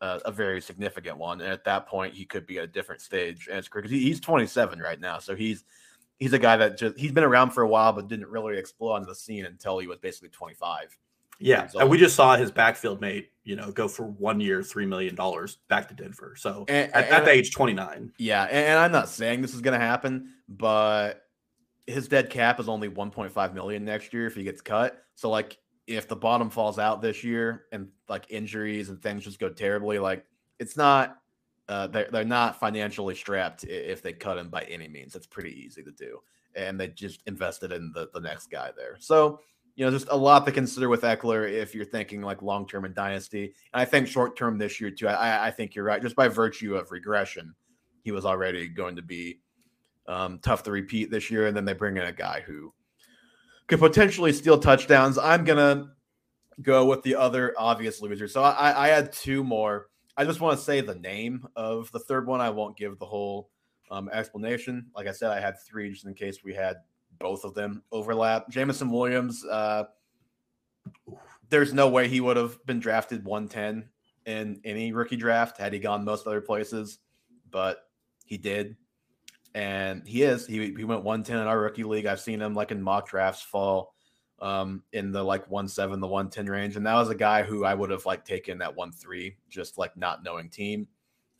a, 0.00 0.20
a 0.26 0.32
very 0.32 0.60
significant 0.60 1.16
one. 1.18 1.40
And 1.40 1.50
at 1.52 1.64
that 1.64 1.86
point, 1.86 2.14
he 2.14 2.24
could 2.24 2.46
be 2.46 2.58
at 2.58 2.64
a 2.64 2.68
different 2.68 3.00
stage 3.00 3.48
in 3.48 3.56
his 3.56 3.68
career 3.68 3.82
because 3.82 3.92
he, 3.92 4.02
he's 4.04 4.20
27 4.20 4.78
right 4.80 5.00
now, 5.00 5.18
so 5.18 5.34
he's 5.34 5.64
he's 6.18 6.32
a 6.32 6.38
guy 6.38 6.56
that 6.56 6.76
just 6.78 6.98
he's 6.98 7.12
been 7.12 7.24
around 7.24 7.50
for 7.50 7.62
a 7.62 7.68
while, 7.68 7.92
but 7.92 8.08
didn't 8.08 8.28
really 8.28 8.58
explode 8.58 8.92
onto 8.92 9.06
the 9.06 9.14
scene 9.14 9.44
until 9.46 9.78
he 9.78 9.86
was 9.86 9.98
basically 9.98 10.28
25. 10.30 10.96
Yeah. 11.40 11.68
And 11.78 11.88
we 11.88 11.98
just 11.98 12.16
saw 12.16 12.36
his 12.36 12.50
backfield 12.50 13.00
mate, 13.00 13.30
you 13.44 13.54
know, 13.54 13.70
go 13.70 13.86
for 13.86 14.04
one 14.06 14.40
year, 14.40 14.60
$3 14.60 14.88
million 14.88 15.16
back 15.68 15.86
to 15.86 15.94
Denver. 15.94 16.34
So 16.36 16.64
And- 16.66 16.92
at, 16.92 17.04
and- 17.04 17.14
at 17.14 17.24
the 17.24 17.30
age 17.30 17.52
29. 17.52 18.12
Yeah, 18.18 18.42
and, 18.44 18.56
and 18.56 18.78
I'm 18.80 18.90
not 18.90 19.08
saying 19.08 19.42
this 19.42 19.54
is 19.54 19.60
going 19.60 19.78
to 19.78 19.84
happen, 19.84 20.32
but 20.48 21.22
his 21.86 22.08
dead 22.08 22.30
cap 22.30 22.58
is 22.58 22.68
only 22.68 22.88
1.5 22.88 23.54
million 23.54 23.84
next 23.84 24.12
year 24.12 24.26
if 24.26 24.34
he 24.34 24.42
gets 24.42 24.60
cut. 24.60 25.00
So 25.14 25.30
like 25.30 25.58
if 25.88 26.06
the 26.06 26.16
bottom 26.16 26.50
falls 26.50 26.78
out 26.78 27.02
this 27.02 27.24
year 27.24 27.64
and 27.72 27.88
like 28.08 28.26
injuries 28.30 28.88
and 28.88 29.02
things 29.02 29.24
just 29.24 29.40
go 29.40 29.48
terribly, 29.48 29.98
like 29.98 30.24
it's 30.58 30.76
not 30.76 31.18
uh, 31.68 31.86
they're 31.86 32.08
they're 32.10 32.24
not 32.24 32.60
financially 32.60 33.14
strapped 33.14 33.64
if 33.64 34.02
they 34.02 34.12
cut 34.12 34.38
him 34.38 34.48
by 34.48 34.62
any 34.62 34.88
means. 34.88 35.16
It's 35.16 35.26
pretty 35.26 35.52
easy 35.60 35.82
to 35.82 35.92
do, 35.92 36.18
and 36.54 36.78
they 36.78 36.88
just 36.88 37.22
invested 37.26 37.72
in 37.72 37.92
the 37.94 38.08
the 38.14 38.20
next 38.20 38.50
guy 38.50 38.70
there. 38.76 38.96
So 39.00 39.40
you 39.74 39.84
know, 39.84 39.90
just 39.90 40.08
a 40.10 40.16
lot 40.16 40.44
to 40.44 40.52
consider 40.52 40.88
with 40.88 41.02
Ekeler 41.02 41.50
if 41.50 41.74
you're 41.74 41.84
thinking 41.84 42.20
like 42.20 42.42
long 42.42 42.66
term 42.66 42.84
and 42.84 42.94
dynasty. 42.94 43.54
And 43.72 43.80
I 43.80 43.84
think 43.84 44.08
short 44.08 44.36
term 44.36 44.58
this 44.58 44.80
year 44.80 44.90
too. 44.90 45.08
I 45.08 45.48
I 45.48 45.50
think 45.50 45.74
you're 45.74 45.84
right, 45.84 46.02
just 46.02 46.16
by 46.16 46.28
virtue 46.28 46.76
of 46.76 46.90
regression 46.90 47.54
he 48.08 48.12
was 48.12 48.24
already 48.24 48.68
going 48.68 48.96
to 48.96 49.02
be 49.02 49.40
um, 50.06 50.38
tough 50.38 50.62
to 50.62 50.70
repeat 50.70 51.10
this 51.10 51.30
year. 51.30 51.46
And 51.46 51.56
then 51.56 51.66
they 51.66 51.74
bring 51.74 51.98
in 51.98 52.04
a 52.04 52.12
guy 52.12 52.42
who 52.46 52.72
could 53.68 53.78
potentially 53.78 54.32
steal 54.32 54.58
touchdowns. 54.58 55.18
I'm 55.18 55.44
gonna 55.44 55.92
go 56.60 56.86
with 56.86 57.02
the 57.02 57.14
other 57.14 57.54
obvious 57.56 58.00
loser. 58.00 58.26
So 58.26 58.42
I, 58.42 58.86
I 58.86 58.88
had 58.88 59.12
two 59.12 59.44
more. 59.44 59.88
I 60.16 60.24
just 60.24 60.40
want 60.40 60.58
to 60.58 60.64
say 60.64 60.80
the 60.80 60.96
name 60.96 61.46
of 61.54 61.92
the 61.92 62.00
third 62.00 62.26
one. 62.26 62.40
I 62.40 62.50
won't 62.50 62.76
give 62.76 62.98
the 62.98 63.06
whole 63.06 63.50
um, 63.90 64.08
explanation. 64.12 64.86
Like 64.96 65.06
I 65.06 65.12
said, 65.12 65.30
I 65.30 65.40
had 65.40 65.54
three 65.64 65.92
just 65.92 66.06
in 66.06 66.14
case 66.14 66.42
we 66.42 66.54
had 66.54 66.78
both 67.20 67.44
of 67.44 67.54
them 67.54 67.82
overlap. 67.92 68.48
Jameson 68.50 68.90
Williams, 68.90 69.44
uh, 69.44 69.84
there's 71.50 71.72
no 71.72 71.88
way 71.88 72.08
he 72.08 72.20
would 72.20 72.36
have 72.36 72.64
been 72.66 72.80
drafted 72.80 73.24
110 73.24 73.88
in 74.26 74.60
any 74.64 74.92
rookie 74.92 75.16
draft 75.16 75.58
had 75.58 75.72
he 75.72 75.78
gone 75.78 76.04
most 76.04 76.26
other 76.26 76.40
places, 76.40 76.98
but 77.50 77.88
he 78.24 78.36
did. 78.36 78.76
And 79.58 80.06
he 80.06 80.22
is. 80.22 80.46
He, 80.46 80.72
he 80.72 80.84
went 80.84 81.02
110 81.02 81.36
in 81.36 81.48
our 81.48 81.58
rookie 81.58 81.82
league. 81.82 82.06
I've 82.06 82.20
seen 82.20 82.40
him 82.40 82.54
like 82.54 82.70
in 82.70 82.80
mock 82.80 83.08
drafts 83.08 83.42
fall 83.42 83.92
um, 84.40 84.84
in 84.92 85.10
the 85.10 85.20
like 85.20 85.50
1 85.50 85.66
7, 85.66 85.98
the 85.98 86.06
110 86.06 86.46
range. 86.46 86.76
And 86.76 86.86
that 86.86 86.94
was 86.94 87.08
a 87.08 87.14
guy 87.16 87.42
who 87.42 87.64
I 87.64 87.74
would 87.74 87.90
have 87.90 88.06
like 88.06 88.24
taken 88.24 88.58
that 88.58 88.76
1 88.76 88.92
3, 88.92 89.36
just 89.50 89.76
like 89.76 89.96
not 89.96 90.22
knowing 90.22 90.48
team. 90.48 90.86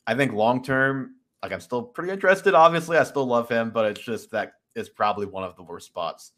I 0.04 0.16
think 0.16 0.32
long 0.32 0.64
term, 0.64 1.14
like 1.44 1.52
I'm 1.52 1.60
still 1.60 1.80
pretty 1.80 2.10
interested. 2.10 2.54
Obviously, 2.54 2.96
I 2.96 3.04
still 3.04 3.24
love 3.24 3.48
him, 3.48 3.70
but 3.70 3.84
it's 3.84 4.00
just 4.00 4.32
that 4.32 4.54
is 4.74 4.88
probably 4.88 5.26
one 5.26 5.44
of 5.44 5.54
the 5.54 5.62
worst 5.62 5.86
spots 5.86 6.32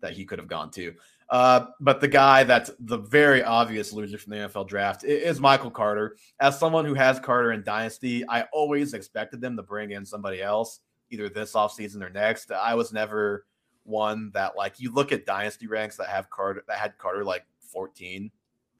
that 0.00 0.14
he 0.14 0.24
could 0.24 0.38
have 0.38 0.48
gone 0.48 0.70
to. 0.70 0.94
Uh, 1.28 1.66
but 1.78 2.00
the 2.00 2.08
guy 2.08 2.42
that's 2.42 2.70
the 2.80 2.96
very 2.96 3.42
obvious 3.42 3.92
loser 3.92 4.16
from 4.16 4.30
the 4.30 4.38
NFL 4.38 4.66
draft 4.66 5.04
is 5.04 5.40
Michael 5.40 5.70
Carter. 5.70 6.16
As 6.40 6.58
someone 6.58 6.86
who 6.86 6.94
has 6.94 7.20
Carter 7.20 7.52
in 7.52 7.62
Dynasty, 7.64 8.26
I 8.30 8.44
always 8.50 8.94
expected 8.94 9.42
them 9.42 9.56
to 9.58 9.62
bring 9.62 9.90
in 9.90 10.06
somebody 10.06 10.40
else, 10.40 10.80
either 11.10 11.28
this 11.28 11.52
offseason 11.52 12.02
or 12.02 12.10
next. 12.10 12.52
I 12.52 12.74
was 12.74 12.92
never 12.92 13.46
one 13.84 14.30
that 14.34 14.56
like 14.56 14.78
you 14.78 14.92
look 14.92 15.12
at 15.12 15.26
Dynasty 15.26 15.66
ranks 15.66 15.96
that 15.96 16.08
have 16.08 16.30
Carter 16.30 16.64
that 16.68 16.78
had 16.78 16.98
Carter 16.98 17.24
like 17.24 17.46
14, 17.60 18.30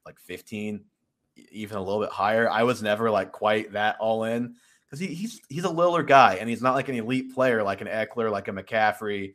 like 0.05 0.19
15, 0.19 0.85
even 1.51 1.77
a 1.77 1.83
little 1.83 2.01
bit 2.01 2.11
higher. 2.11 2.51
I 2.51 2.63
was 2.63 2.83
never 2.83 3.11
like 3.11 3.33
quite 3.33 3.73
that 3.73 3.97
all 4.01 4.25
in 4.25 4.55
because 4.85 5.01
he, 5.01 5.07
he's 5.09 5.41
he's 5.49 5.65
a 5.65 5.71
littler 5.71 6.03
guy 6.03 6.35
and 6.35 6.49
he's 6.49 6.63
not 6.63 6.75
like 6.75 6.89
an 6.89 6.95
elite 6.95 7.35
player 7.35 7.63
like 7.63 7.81
an 7.81 7.89
Ekeler, 7.89 8.31
like 8.31 8.49
a 8.49 8.53
McCaffrey, 8.53 9.35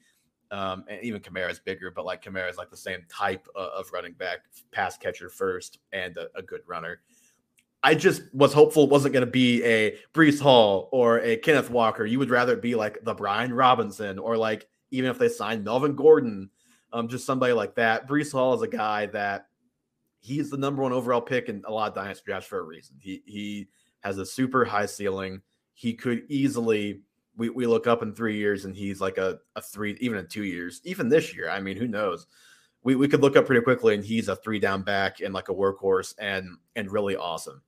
um, 0.53 0.85
and 0.87 1.01
even 1.03 1.19
Kamara 1.19 1.49
is 1.49 1.59
bigger, 1.59 1.89
but 1.89 2.05
like 2.05 2.23
Kamara 2.23 2.47
is 2.47 2.57
like 2.57 2.69
the 2.69 2.77
same 2.77 2.99
type 3.09 3.47
of, 3.55 3.69
of 3.69 3.91
running 3.91 4.13
back, 4.13 4.41
pass 4.71 4.97
catcher 4.97 5.27
first, 5.27 5.79
and 5.93 6.15
a, 6.17 6.27
a, 6.35 6.43
good 6.43 6.61
runner. 6.67 7.01
I 7.83 7.95
just 7.95 8.21
was 8.33 8.53
hopeful 8.53 8.85
it 8.85 8.89
wasn't 8.89 9.13
going 9.13 9.25
to 9.25 9.31
be 9.31 9.63
a 9.63 9.97
Breece 10.13 10.39
Hall 10.39 10.87
or 10.91 11.19
a 11.19 11.35
Kenneth 11.37 11.69
Walker. 11.69 12.05
You 12.05 12.17
would 12.19 12.29
rather 12.29 12.53
it 12.53 12.61
be 12.61 12.75
like 12.75 13.03
the 13.03 13.13
Brian 13.13 13.53
Robinson 13.53 14.17
or 14.17 14.37
like 14.37 14.67
even 14.91 15.09
if 15.09 15.19
they 15.19 15.27
signed 15.27 15.65
Melvin 15.65 15.95
Gordon, 15.95 16.49
um, 16.93 17.09
just 17.09 17.25
somebody 17.25 17.51
like 17.51 17.75
that. 17.75 18.07
Breece 18.07 18.31
Hall 18.31 18.53
is 18.53 18.61
a 18.61 18.67
guy 18.67 19.07
that 19.07 19.47
he's 20.21 20.49
the 20.49 20.57
number 20.57 20.81
one 20.81 20.93
overall 20.93 21.19
pick 21.19 21.49
in 21.49 21.61
a 21.65 21.71
lot 21.71 21.89
of 21.89 21.95
dynasty 21.95 22.23
drafts 22.25 22.47
for 22.47 22.59
a 22.59 22.63
reason. 22.63 22.95
He 22.99 23.21
he 23.25 23.67
has 23.99 24.17
a 24.17 24.25
super 24.25 24.63
high 24.63 24.85
ceiling. 24.85 25.41
He 25.73 25.93
could 25.93 26.23
easily 26.29 27.01
we, 27.35 27.49
we 27.49 27.65
look 27.65 27.87
up 27.87 28.01
in 28.01 28.13
three 28.13 28.37
years 28.37 28.65
and 28.65 28.75
he's 28.75 29.01
like 29.01 29.17
a, 29.17 29.39
a 29.55 29.61
three, 29.61 29.97
even 29.99 30.19
in 30.19 30.27
two 30.27 30.43
years, 30.43 30.81
even 30.83 31.09
this 31.09 31.35
year. 31.35 31.49
I 31.49 31.59
mean, 31.59 31.77
who 31.77 31.87
knows? 31.87 32.27
We, 32.83 32.95
we 32.95 33.07
could 33.07 33.21
look 33.21 33.35
up 33.35 33.45
pretty 33.45 33.61
quickly 33.61 33.95
and 33.95 34.03
he's 34.03 34.27
a 34.27 34.35
three 34.35 34.59
down 34.59 34.83
back 34.83 35.19
and 35.21 35.33
like 35.33 35.49
a 35.49 35.53
workhorse 35.53 36.13
and 36.19 36.57
and 36.75 36.91
really 36.91 37.15
awesome. 37.15 37.61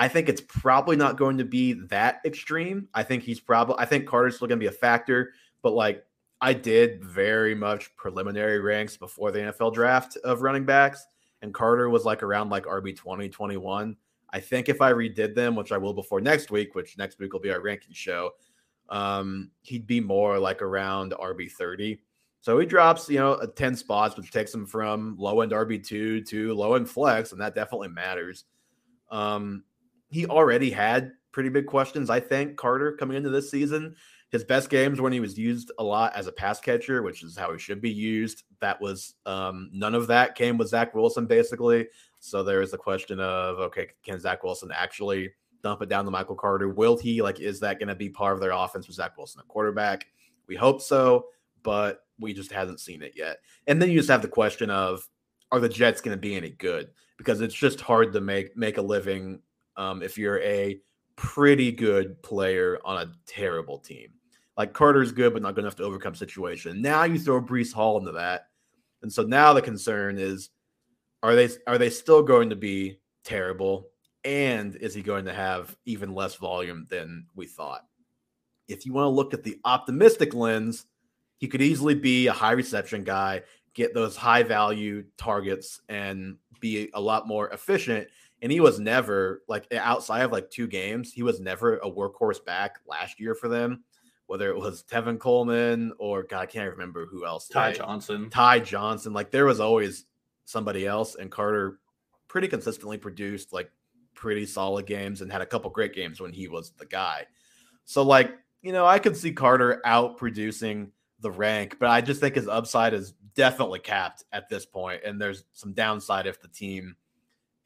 I 0.00 0.08
think 0.08 0.30
it's 0.30 0.40
probably 0.40 0.96
not 0.96 1.18
going 1.18 1.36
to 1.36 1.44
be 1.44 1.74
that 1.88 2.22
extreme. 2.24 2.88
I 2.94 3.02
think 3.02 3.22
he's 3.22 3.38
probably 3.38 3.74
I 3.78 3.84
think 3.84 4.06
Carter's 4.06 4.36
still 4.36 4.48
gonna 4.48 4.58
be 4.58 4.66
a 4.66 4.72
factor, 4.72 5.34
but 5.60 5.74
like 5.74 6.06
I 6.40 6.54
did 6.54 7.04
very 7.04 7.54
much 7.54 7.94
preliminary 7.96 8.60
ranks 8.60 8.96
before 8.96 9.30
the 9.30 9.40
NFL 9.40 9.74
draft 9.74 10.16
of 10.24 10.40
running 10.40 10.64
backs, 10.64 11.04
and 11.42 11.52
Carter 11.52 11.90
was 11.90 12.06
like 12.06 12.22
around 12.22 12.48
like 12.48 12.64
RB 12.64 12.96
20, 12.96 13.28
21. 13.28 13.94
I 14.30 14.40
think 14.40 14.70
if 14.70 14.80
I 14.80 14.90
redid 14.90 15.34
them, 15.34 15.54
which 15.54 15.70
I 15.70 15.76
will 15.76 15.92
before 15.92 16.22
next 16.22 16.50
week, 16.50 16.74
which 16.74 16.96
next 16.96 17.18
week 17.18 17.34
will 17.34 17.40
be 17.40 17.52
our 17.52 17.60
ranking 17.60 17.92
show, 17.92 18.30
um, 18.88 19.50
he'd 19.60 19.86
be 19.86 20.00
more 20.00 20.38
like 20.38 20.62
around 20.62 21.12
RB 21.12 21.52
30. 21.52 22.00
So 22.40 22.58
he 22.58 22.64
drops, 22.64 23.10
you 23.10 23.18
know, 23.18 23.38
10 23.54 23.76
spots, 23.76 24.16
which 24.16 24.30
takes 24.30 24.54
him 24.54 24.64
from 24.64 25.16
low 25.18 25.42
end 25.42 25.52
RB2 25.52 26.26
to 26.26 26.54
low 26.54 26.72
end 26.72 26.88
flex, 26.88 27.32
and 27.32 27.40
that 27.42 27.54
definitely 27.54 27.88
matters. 27.88 28.44
Um, 29.10 29.64
he 30.10 30.26
already 30.26 30.70
had 30.70 31.12
pretty 31.32 31.48
big 31.48 31.66
questions, 31.66 32.10
I 32.10 32.20
think, 32.20 32.56
Carter 32.56 32.92
coming 32.92 33.16
into 33.16 33.30
this 33.30 33.50
season. 33.50 33.94
His 34.30 34.44
best 34.44 34.70
games 34.70 35.00
when 35.00 35.12
he 35.12 35.18
was 35.18 35.36
used 35.36 35.72
a 35.78 35.84
lot 35.84 36.14
as 36.14 36.28
a 36.28 36.32
pass 36.32 36.60
catcher, 36.60 37.02
which 37.02 37.24
is 37.24 37.36
how 37.36 37.52
he 37.52 37.58
should 37.58 37.80
be 37.80 37.90
used. 37.90 38.44
That 38.60 38.80
was 38.80 39.14
um, 39.26 39.70
none 39.72 39.94
of 39.94 40.06
that 40.06 40.36
came 40.36 40.56
with 40.56 40.68
Zach 40.68 40.94
Wilson, 40.94 41.26
basically. 41.26 41.88
So 42.20 42.42
there 42.42 42.62
is 42.62 42.70
the 42.70 42.78
question 42.78 43.18
of 43.18 43.58
okay, 43.58 43.88
can 44.04 44.20
Zach 44.20 44.44
Wilson 44.44 44.70
actually 44.72 45.32
dump 45.62 45.82
it 45.82 45.88
down 45.88 46.04
to 46.04 46.10
Michael 46.10 46.36
Carter? 46.36 46.68
Will 46.68 46.96
he 46.96 47.22
like 47.22 47.40
is 47.40 47.60
that 47.60 47.78
going 47.78 47.88
to 47.88 47.96
be 47.96 48.08
part 48.08 48.34
of 48.34 48.40
their 48.40 48.52
offense 48.52 48.86
with 48.86 48.96
Zach 48.96 49.16
Wilson, 49.16 49.40
a 49.40 49.44
quarterback? 49.44 50.06
We 50.46 50.54
hope 50.54 50.80
so, 50.80 51.26
but 51.62 52.04
we 52.20 52.32
just 52.32 52.52
haven't 52.52 52.80
seen 52.80 53.02
it 53.02 53.14
yet. 53.16 53.38
And 53.66 53.80
then 53.80 53.90
you 53.90 53.98
just 53.98 54.10
have 54.10 54.22
the 54.22 54.28
question 54.28 54.70
of 54.70 55.08
are 55.50 55.60
the 55.60 55.68
Jets 55.68 56.00
going 56.00 56.16
to 56.16 56.20
be 56.20 56.36
any 56.36 56.50
good? 56.50 56.90
Because 57.18 57.40
it's 57.40 57.54
just 57.54 57.80
hard 57.80 58.12
to 58.12 58.20
make 58.20 58.56
make 58.56 58.78
a 58.78 58.82
living 58.82 59.40
um, 59.76 60.02
if 60.02 60.18
you're 60.18 60.40
a 60.42 60.80
pretty 61.16 61.70
good 61.70 62.22
player 62.22 62.78
on 62.84 63.02
a 63.02 63.12
terrible 63.26 63.78
team. 63.78 64.08
Like 64.56 64.72
Carter's 64.72 65.12
good, 65.12 65.32
but 65.32 65.42
not 65.42 65.54
good 65.54 65.64
enough 65.64 65.76
to 65.76 65.84
overcome 65.84 66.14
situation. 66.14 66.80
Now 66.80 67.04
you 67.04 67.18
throw 67.18 67.42
Breece 67.42 67.72
Hall 67.72 67.98
into 67.98 68.12
that, 68.12 68.48
and 69.02 69.12
so 69.12 69.22
now 69.22 69.52
the 69.52 69.62
concern 69.62 70.18
is: 70.18 70.50
are 71.22 71.34
they 71.34 71.48
are 71.66 71.78
they 71.78 71.90
still 71.90 72.22
going 72.22 72.50
to 72.50 72.56
be 72.56 72.98
terrible? 73.24 73.88
And 74.24 74.76
is 74.76 74.92
he 74.92 75.02
going 75.02 75.24
to 75.26 75.32
have 75.32 75.76
even 75.86 76.14
less 76.14 76.34
volume 76.34 76.86
than 76.90 77.26
we 77.34 77.46
thought? 77.46 77.86
If 78.68 78.84
you 78.84 78.92
want 78.92 79.06
to 79.06 79.10
look 79.10 79.32
at 79.32 79.42
the 79.42 79.58
optimistic 79.64 80.34
lens, 80.34 80.86
he 81.38 81.48
could 81.48 81.62
easily 81.62 81.94
be 81.94 82.26
a 82.26 82.32
high 82.32 82.52
reception 82.52 83.02
guy, 83.02 83.42
get 83.72 83.94
those 83.94 84.16
high 84.16 84.42
value 84.42 85.04
targets, 85.16 85.80
and 85.88 86.36
be 86.60 86.90
a 86.92 87.00
lot 87.00 87.26
more 87.26 87.48
efficient. 87.48 88.08
And 88.42 88.50
he 88.50 88.60
was 88.60 88.80
never 88.80 89.42
like 89.48 89.72
outside 89.74 90.22
of 90.22 90.32
like 90.32 90.50
two 90.50 90.66
games, 90.66 91.12
he 91.12 91.22
was 91.22 91.40
never 91.40 91.76
a 91.78 91.90
workhorse 91.90 92.44
back 92.44 92.78
last 92.86 93.20
year 93.20 93.34
for 93.34 93.48
them. 93.48 93.84
Whether 94.26 94.50
it 94.50 94.56
was 94.56 94.84
Tevin 94.84 95.18
Coleman 95.18 95.92
or 95.98 96.22
God, 96.22 96.42
I 96.42 96.46
can't 96.46 96.70
remember 96.70 97.04
who 97.06 97.26
else. 97.26 97.48
Ty 97.48 97.72
Johnson. 97.72 98.30
Ty 98.30 98.60
Johnson. 98.60 99.12
Like 99.12 99.30
there 99.30 99.44
was 99.44 99.58
always 99.60 100.04
somebody 100.44 100.86
else, 100.86 101.16
and 101.16 101.30
Carter 101.30 101.80
pretty 102.28 102.46
consistently 102.46 102.96
produced 102.96 103.52
like 103.52 103.70
pretty 104.14 104.46
solid 104.46 104.86
games 104.86 105.20
and 105.20 105.32
had 105.32 105.40
a 105.40 105.46
couple 105.46 105.70
great 105.70 105.94
games 105.94 106.20
when 106.20 106.32
he 106.32 106.46
was 106.46 106.72
the 106.78 106.86
guy. 106.86 107.26
So, 107.86 108.02
like, 108.02 108.32
you 108.62 108.72
know, 108.72 108.86
I 108.86 108.98
could 108.98 109.16
see 109.16 109.32
Carter 109.32 109.80
out 109.84 110.16
producing 110.16 110.92
the 111.20 111.30
rank, 111.30 111.76
but 111.80 111.88
I 111.88 112.00
just 112.00 112.20
think 112.20 112.34
his 112.36 112.46
upside 112.46 112.94
is 112.94 113.14
definitely 113.34 113.80
capped 113.80 114.24
at 114.32 114.48
this 114.48 114.64
point, 114.64 115.02
and 115.04 115.20
there's 115.20 115.44
some 115.52 115.72
downside 115.72 116.26
if 116.26 116.40
the 116.40 116.48
team 116.48 116.94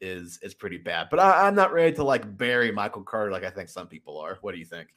is 0.01 0.39
is 0.41 0.53
pretty 0.53 0.77
bad. 0.77 1.07
But 1.09 1.19
I, 1.19 1.47
am 1.47 1.55
not 1.55 1.73
ready 1.73 1.95
to 1.95 2.03
like 2.03 2.37
bury 2.37 2.71
Michael 2.71 3.03
Carter 3.03 3.31
like 3.31 3.43
I 3.43 3.49
think 3.49 3.69
some 3.69 3.87
people 3.87 4.17
are. 4.19 4.37
What 4.41 4.53
do 4.53 4.59
you 4.59 4.65
think? 4.65 4.89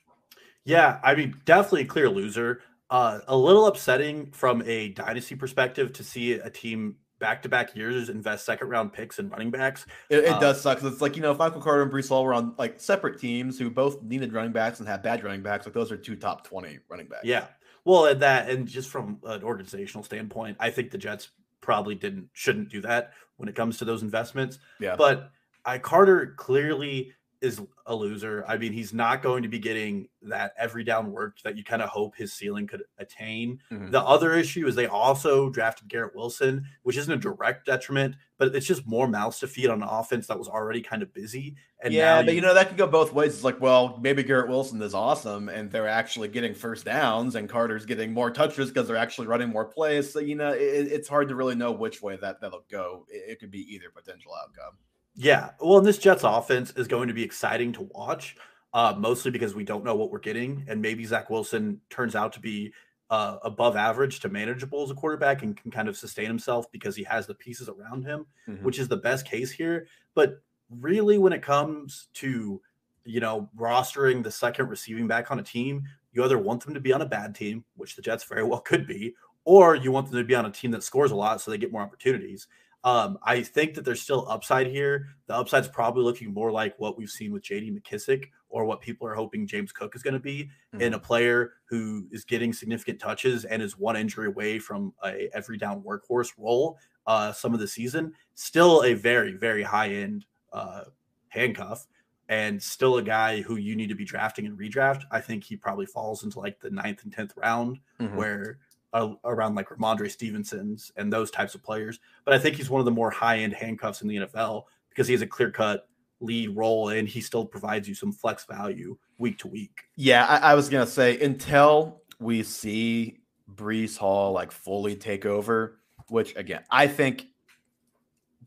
Yeah, 0.64 0.98
I 1.02 1.14
mean, 1.14 1.40
definitely 1.44 1.82
a 1.82 1.86
clear 1.86 2.10
loser. 2.10 2.62
Uh, 2.90 3.20
a 3.28 3.36
little 3.36 3.66
upsetting 3.66 4.30
from 4.32 4.62
a 4.66 4.90
dynasty 4.90 5.34
perspective 5.34 5.92
to 5.94 6.04
see 6.04 6.32
a 6.32 6.50
team 6.50 6.96
back 7.18 7.42
to 7.42 7.48
back 7.48 7.74
years 7.76 8.08
invest 8.08 8.44
second 8.44 8.68
round 8.68 8.92
picks 8.92 9.18
and 9.18 9.30
running 9.30 9.50
backs. 9.50 9.86
It, 10.08 10.24
it 10.24 10.28
um, 10.28 10.40
does 10.40 10.60
suck. 10.60 10.78
Because 10.78 10.92
it's 10.92 11.02
like, 11.02 11.16
you 11.16 11.22
know, 11.22 11.32
if 11.32 11.38
Michael 11.38 11.60
Carter 11.60 11.82
and 11.82 11.92
Breece 11.92 12.08
Hall 12.08 12.24
were 12.24 12.34
on 12.34 12.54
like 12.58 12.80
separate 12.80 13.20
teams 13.20 13.58
who 13.58 13.70
both 13.70 14.02
needed 14.02 14.32
running 14.32 14.52
backs 14.52 14.78
and 14.78 14.88
had 14.88 15.02
bad 15.02 15.22
running 15.24 15.42
backs, 15.42 15.66
like 15.66 15.74
those 15.74 15.92
are 15.92 15.96
two 15.96 16.16
top 16.16 16.46
20 16.46 16.78
running 16.88 17.06
backs. 17.06 17.24
Yeah. 17.24 17.46
Well, 17.84 18.06
and 18.06 18.20
that, 18.20 18.50
and 18.50 18.66
just 18.66 18.90
from 18.90 19.18
an 19.24 19.42
organizational 19.42 20.04
standpoint, 20.04 20.56
I 20.60 20.70
think 20.70 20.90
the 20.90 20.98
Jets 20.98 21.30
probably 21.68 21.94
didn't, 21.94 22.30
shouldn't 22.32 22.70
do 22.70 22.80
that 22.80 23.12
when 23.36 23.46
it 23.46 23.54
comes 23.54 23.76
to 23.76 23.84
those 23.84 24.00
investments. 24.00 24.58
Yeah. 24.80 24.96
But 24.96 25.32
I, 25.66 25.76
Carter 25.76 26.32
clearly 26.38 27.12
is 27.40 27.60
a 27.86 27.94
loser. 27.94 28.44
I 28.48 28.56
mean, 28.56 28.72
he's 28.72 28.92
not 28.92 29.22
going 29.22 29.42
to 29.44 29.48
be 29.48 29.58
getting 29.58 30.08
that 30.22 30.52
every 30.58 30.82
down 30.82 31.12
work 31.12 31.40
that 31.44 31.56
you 31.56 31.62
kind 31.62 31.82
of 31.82 31.88
hope 31.88 32.16
his 32.16 32.32
ceiling 32.32 32.66
could 32.66 32.82
attain. 32.98 33.60
Mm-hmm. 33.70 33.90
The 33.90 34.02
other 34.02 34.34
issue 34.34 34.66
is 34.66 34.74
they 34.74 34.86
also 34.86 35.48
drafted 35.48 35.88
Garrett 35.88 36.16
Wilson, 36.16 36.66
which 36.82 36.96
isn't 36.96 37.12
a 37.12 37.16
direct 37.16 37.66
detriment, 37.66 38.16
but 38.38 38.54
it's 38.54 38.66
just 38.66 38.86
more 38.86 39.06
mouths 39.06 39.38
to 39.40 39.46
feed 39.46 39.68
on 39.68 39.82
an 39.82 39.88
offense 39.88 40.26
that 40.26 40.38
was 40.38 40.48
already 40.48 40.80
kind 40.80 41.02
of 41.02 41.14
busy. 41.14 41.56
And 41.80 41.94
yeah, 41.94 42.22
but 42.22 42.30
you, 42.30 42.36
you 42.36 42.40
know 42.40 42.54
that 42.54 42.68
could 42.68 42.76
go 42.76 42.88
both 42.88 43.12
ways. 43.12 43.34
It's 43.34 43.44
like, 43.44 43.60
well, 43.60 43.98
maybe 44.02 44.24
Garrett 44.24 44.48
Wilson 44.48 44.82
is 44.82 44.94
awesome, 44.94 45.48
and 45.48 45.70
they're 45.70 45.88
actually 45.88 46.28
getting 46.28 46.54
first 46.54 46.84
downs, 46.84 47.36
and 47.36 47.48
Carter's 47.48 47.86
getting 47.86 48.12
more 48.12 48.32
touches 48.32 48.68
because 48.68 48.88
they're 48.88 48.96
actually 48.96 49.28
running 49.28 49.48
more 49.48 49.64
plays. 49.64 50.12
So 50.12 50.18
you 50.18 50.34
know, 50.34 50.50
it, 50.50 50.58
it's 50.60 51.08
hard 51.08 51.28
to 51.28 51.36
really 51.36 51.54
know 51.54 51.70
which 51.70 52.02
way 52.02 52.16
that 52.16 52.40
that'll 52.40 52.64
go. 52.68 53.06
It, 53.08 53.32
it 53.32 53.40
could 53.40 53.52
be 53.52 53.60
either 53.74 53.90
potential 53.94 54.32
outcome. 54.42 54.76
Yeah. 55.20 55.50
Well, 55.60 55.78
and 55.78 55.86
this 55.86 55.98
Jets 55.98 56.22
offense 56.24 56.72
is 56.76 56.86
going 56.86 57.08
to 57.08 57.14
be 57.14 57.24
exciting 57.24 57.72
to 57.72 57.82
watch. 57.92 58.36
uh, 58.74 58.94
mostly 58.98 59.30
because 59.30 59.54
we 59.54 59.64
don't 59.64 59.84
know 59.84 59.94
what 59.94 60.10
we're 60.10 60.18
getting. 60.18 60.64
And 60.68 60.80
maybe 60.80 61.04
Zach 61.04 61.30
Wilson 61.30 61.80
turns 61.90 62.14
out 62.14 62.32
to 62.34 62.40
be 62.40 62.72
uh, 63.10 63.38
above 63.42 63.76
average 63.76 64.20
to 64.20 64.28
manageable 64.28 64.82
as 64.82 64.90
a 64.90 64.94
quarterback 64.94 65.42
and 65.42 65.56
can 65.56 65.70
kind 65.70 65.88
of 65.88 65.96
sustain 65.96 66.26
himself 66.26 66.70
because 66.70 66.94
he 66.94 67.02
has 67.04 67.26
the 67.26 67.34
pieces 67.34 67.68
around 67.68 68.04
him, 68.04 68.26
mm-hmm. 68.48 68.64
which 68.64 68.78
is 68.78 68.88
the 68.88 68.96
best 68.96 69.26
case 69.26 69.50
here. 69.50 69.86
But 70.14 70.42
really, 70.70 71.16
when 71.18 71.32
it 71.32 71.42
comes 71.42 72.08
to 72.14 72.60
you 73.04 73.20
know 73.20 73.48
rostering 73.56 74.22
the 74.22 74.30
second 74.30 74.68
receiving 74.68 75.06
back 75.06 75.30
on 75.30 75.38
a 75.38 75.42
team, 75.42 75.82
you 76.12 76.22
either 76.22 76.38
want 76.38 76.64
them 76.64 76.74
to 76.74 76.80
be 76.80 76.92
on 76.92 77.00
a 77.00 77.06
bad 77.06 77.34
team, 77.34 77.64
which 77.76 77.96
the 77.96 78.02
Jets 78.02 78.24
very 78.24 78.42
well 78.44 78.60
could 78.60 78.86
be, 78.86 79.14
or 79.44 79.74
you 79.74 79.90
want 79.90 80.10
them 80.10 80.20
to 80.20 80.24
be 80.24 80.34
on 80.34 80.44
a 80.44 80.50
team 80.50 80.70
that 80.72 80.82
scores 80.82 81.10
a 81.10 81.16
lot 81.16 81.40
so 81.40 81.50
they 81.50 81.58
get 81.58 81.72
more 81.72 81.82
opportunities. 81.82 82.46
Um, 82.84 83.18
I 83.22 83.42
think 83.42 83.74
that 83.74 83.84
there's 83.84 84.00
still 84.00 84.26
upside 84.28 84.68
here. 84.68 85.08
The 85.26 85.34
upside's 85.34 85.68
probably 85.68 86.04
looking 86.04 86.32
more 86.32 86.52
like 86.52 86.78
what 86.78 86.96
we've 86.96 87.10
seen 87.10 87.32
with 87.32 87.42
JD 87.42 87.76
McKissic 87.76 88.26
or 88.48 88.64
what 88.64 88.80
people 88.80 89.06
are 89.06 89.14
hoping 89.14 89.46
James 89.46 89.72
Cook 89.72 89.96
is 89.96 90.02
going 90.02 90.14
to 90.14 90.20
be 90.20 90.44
mm-hmm. 90.72 90.80
in 90.80 90.94
a 90.94 90.98
player 90.98 91.54
who 91.64 92.06
is 92.12 92.24
getting 92.24 92.52
significant 92.52 93.00
touches 93.00 93.44
and 93.44 93.62
is 93.62 93.78
one 93.78 93.96
injury 93.96 94.28
away 94.28 94.58
from 94.58 94.94
a 95.04 95.28
every 95.34 95.58
down 95.58 95.82
workhorse 95.82 96.30
role 96.38 96.78
uh, 97.06 97.32
some 97.32 97.52
of 97.52 97.60
the 97.60 97.68
season. 97.68 98.12
Still 98.34 98.84
a 98.84 98.94
very, 98.94 99.32
very 99.32 99.62
high 99.62 99.90
end 99.90 100.24
uh, 100.52 100.84
handcuff 101.28 101.86
and 102.28 102.62
still 102.62 102.98
a 102.98 103.02
guy 103.02 103.40
who 103.40 103.56
you 103.56 103.74
need 103.74 103.88
to 103.88 103.94
be 103.94 104.04
drafting 104.04 104.46
and 104.46 104.58
redraft. 104.58 105.02
I 105.10 105.20
think 105.20 105.44
he 105.44 105.56
probably 105.56 105.86
falls 105.86 106.24
into 106.24 106.38
like 106.38 106.60
the 106.60 106.70
ninth 106.70 107.02
and 107.04 107.14
10th 107.14 107.32
round 107.36 107.78
mm-hmm. 107.98 108.16
where 108.16 108.58
uh, 108.92 109.14
around 109.24 109.54
like 109.54 109.68
Rhamondre 109.68 110.10
Stevenson's 110.10 110.92
and 110.96 111.12
those 111.12 111.30
types 111.30 111.54
of 111.54 111.62
players. 111.62 112.00
But 112.24 112.34
I 112.34 112.38
think 112.38 112.56
he's 112.56 112.70
one 112.70 112.80
of 112.80 112.84
the 112.84 112.90
more 112.90 113.10
high 113.10 113.38
end 113.38 113.52
handcuffs 113.52 114.02
in 114.02 114.08
the 114.08 114.16
NFL 114.16 114.64
because 114.88 115.06
he 115.06 115.14
has 115.14 115.22
a 115.22 115.26
clear 115.26 115.50
cut 115.50 115.88
lead 116.20 116.56
role 116.56 116.88
and 116.88 117.06
he 117.08 117.20
still 117.20 117.44
provides 117.44 117.88
you 117.88 117.94
some 117.94 118.12
flex 118.12 118.44
value 118.44 118.96
week 119.18 119.38
to 119.38 119.48
week. 119.48 119.82
Yeah, 119.96 120.26
I, 120.26 120.52
I 120.52 120.54
was 120.54 120.68
gonna 120.68 120.86
say 120.86 121.20
until 121.20 122.02
we 122.18 122.42
see 122.42 123.20
Breece 123.54 123.96
Hall 123.96 124.32
like 124.32 124.52
fully 124.52 124.96
take 124.96 125.26
over, 125.26 125.78
which 126.08 126.34
again, 126.36 126.62
I 126.70 126.86
think 126.86 127.26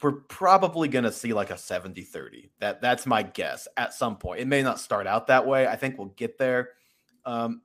we're 0.02 0.14
probably 0.14 0.88
going 0.88 1.04
to 1.04 1.12
see 1.12 1.34
like 1.34 1.52
a 1.52 1.58
70 1.58 2.02
30. 2.02 2.52
That 2.60 2.82
that's 2.82 3.06
my 3.06 3.24
guess 3.24 3.68
at 3.78 3.94
some 3.94 4.18
point. 4.18 4.42
It 4.42 4.48
may 4.48 4.64
not 4.64 4.80
start 4.80 5.08
out 5.08 5.28
that 5.28 5.46
way. 5.46 5.68
I 5.68 5.76
think 5.76 5.98
we'll 5.98 6.08
get 6.08 6.38
there. 6.38 6.70
Um, 7.26 7.62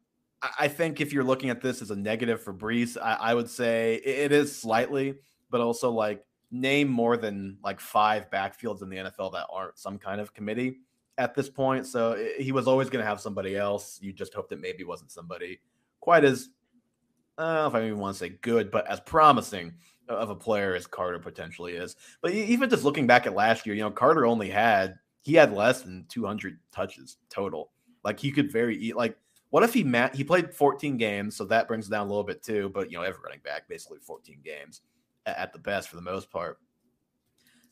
I 0.58 0.68
think 0.68 1.00
if 1.00 1.12
you're 1.12 1.24
looking 1.24 1.50
at 1.50 1.60
this 1.60 1.80
as 1.82 1.90
a 1.90 1.96
negative 1.96 2.42
for 2.42 2.52
Breece, 2.52 2.96
I, 3.00 3.14
I 3.14 3.34
would 3.34 3.48
say 3.48 3.96
it 3.96 4.32
is 4.32 4.56
slightly, 4.56 5.14
but 5.50 5.60
also 5.60 5.90
like 5.90 6.24
name 6.50 6.88
more 6.88 7.16
than 7.16 7.58
like 7.64 7.80
five 7.80 8.30
backfields 8.30 8.82
in 8.82 8.88
the 8.88 8.96
NFL 8.96 9.32
that 9.32 9.46
aren't 9.50 9.78
some 9.78 9.98
kind 9.98 10.20
of 10.20 10.34
committee 10.34 10.78
at 11.18 11.34
this 11.34 11.48
point. 11.48 11.86
So 11.86 12.22
he 12.38 12.52
was 12.52 12.66
always 12.66 12.90
going 12.90 13.02
to 13.02 13.08
have 13.08 13.20
somebody 13.20 13.56
else. 13.56 13.98
You 14.00 14.12
just 14.12 14.34
hoped 14.34 14.52
it 14.52 14.60
maybe 14.60 14.84
wasn't 14.84 15.10
somebody 15.10 15.60
quite 16.00 16.24
as, 16.24 16.50
I 17.38 17.44
don't 17.44 17.54
know 17.54 17.66
if 17.66 17.74
I 17.74 17.86
even 17.86 17.98
want 17.98 18.14
to 18.14 18.18
say 18.18 18.28
good, 18.42 18.70
but 18.70 18.86
as 18.86 19.00
promising 19.00 19.74
of 20.08 20.30
a 20.30 20.36
player 20.36 20.74
as 20.74 20.86
Carter 20.86 21.18
potentially 21.18 21.72
is. 21.72 21.96
But 22.20 22.32
even 22.32 22.70
just 22.70 22.84
looking 22.84 23.06
back 23.06 23.26
at 23.26 23.34
last 23.34 23.66
year, 23.66 23.74
you 23.74 23.82
know, 23.82 23.90
Carter 23.90 24.26
only 24.26 24.48
had, 24.50 24.96
he 25.22 25.34
had 25.34 25.52
less 25.52 25.82
than 25.82 26.06
200 26.08 26.58
touches 26.70 27.16
total. 27.28 27.72
Like 28.04 28.20
he 28.20 28.30
could 28.30 28.52
very, 28.52 28.92
like, 28.92 29.16
what 29.56 29.62
if 29.62 29.72
he 29.72 29.84
met? 29.84 30.14
He 30.14 30.22
played 30.22 30.52
14 30.52 30.98
games, 30.98 31.34
so 31.34 31.46
that 31.46 31.66
brings 31.66 31.88
down 31.88 32.04
a 32.04 32.08
little 32.10 32.24
bit 32.24 32.42
too. 32.42 32.70
But 32.74 32.92
you 32.92 32.98
know, 32.98 33.04
every 33.04 33.22
running 33.24 33.40
back 33.42 33.66
basically 33.66 34.00
14 34.00 34.40
games 34.44 34.82
at 35.24 35.54
the 35.54 35.58
best 35.58 35.88
for 35.88 35.96
the 35.96 36.02
most 36.02 36.30
part. 36.30 36.58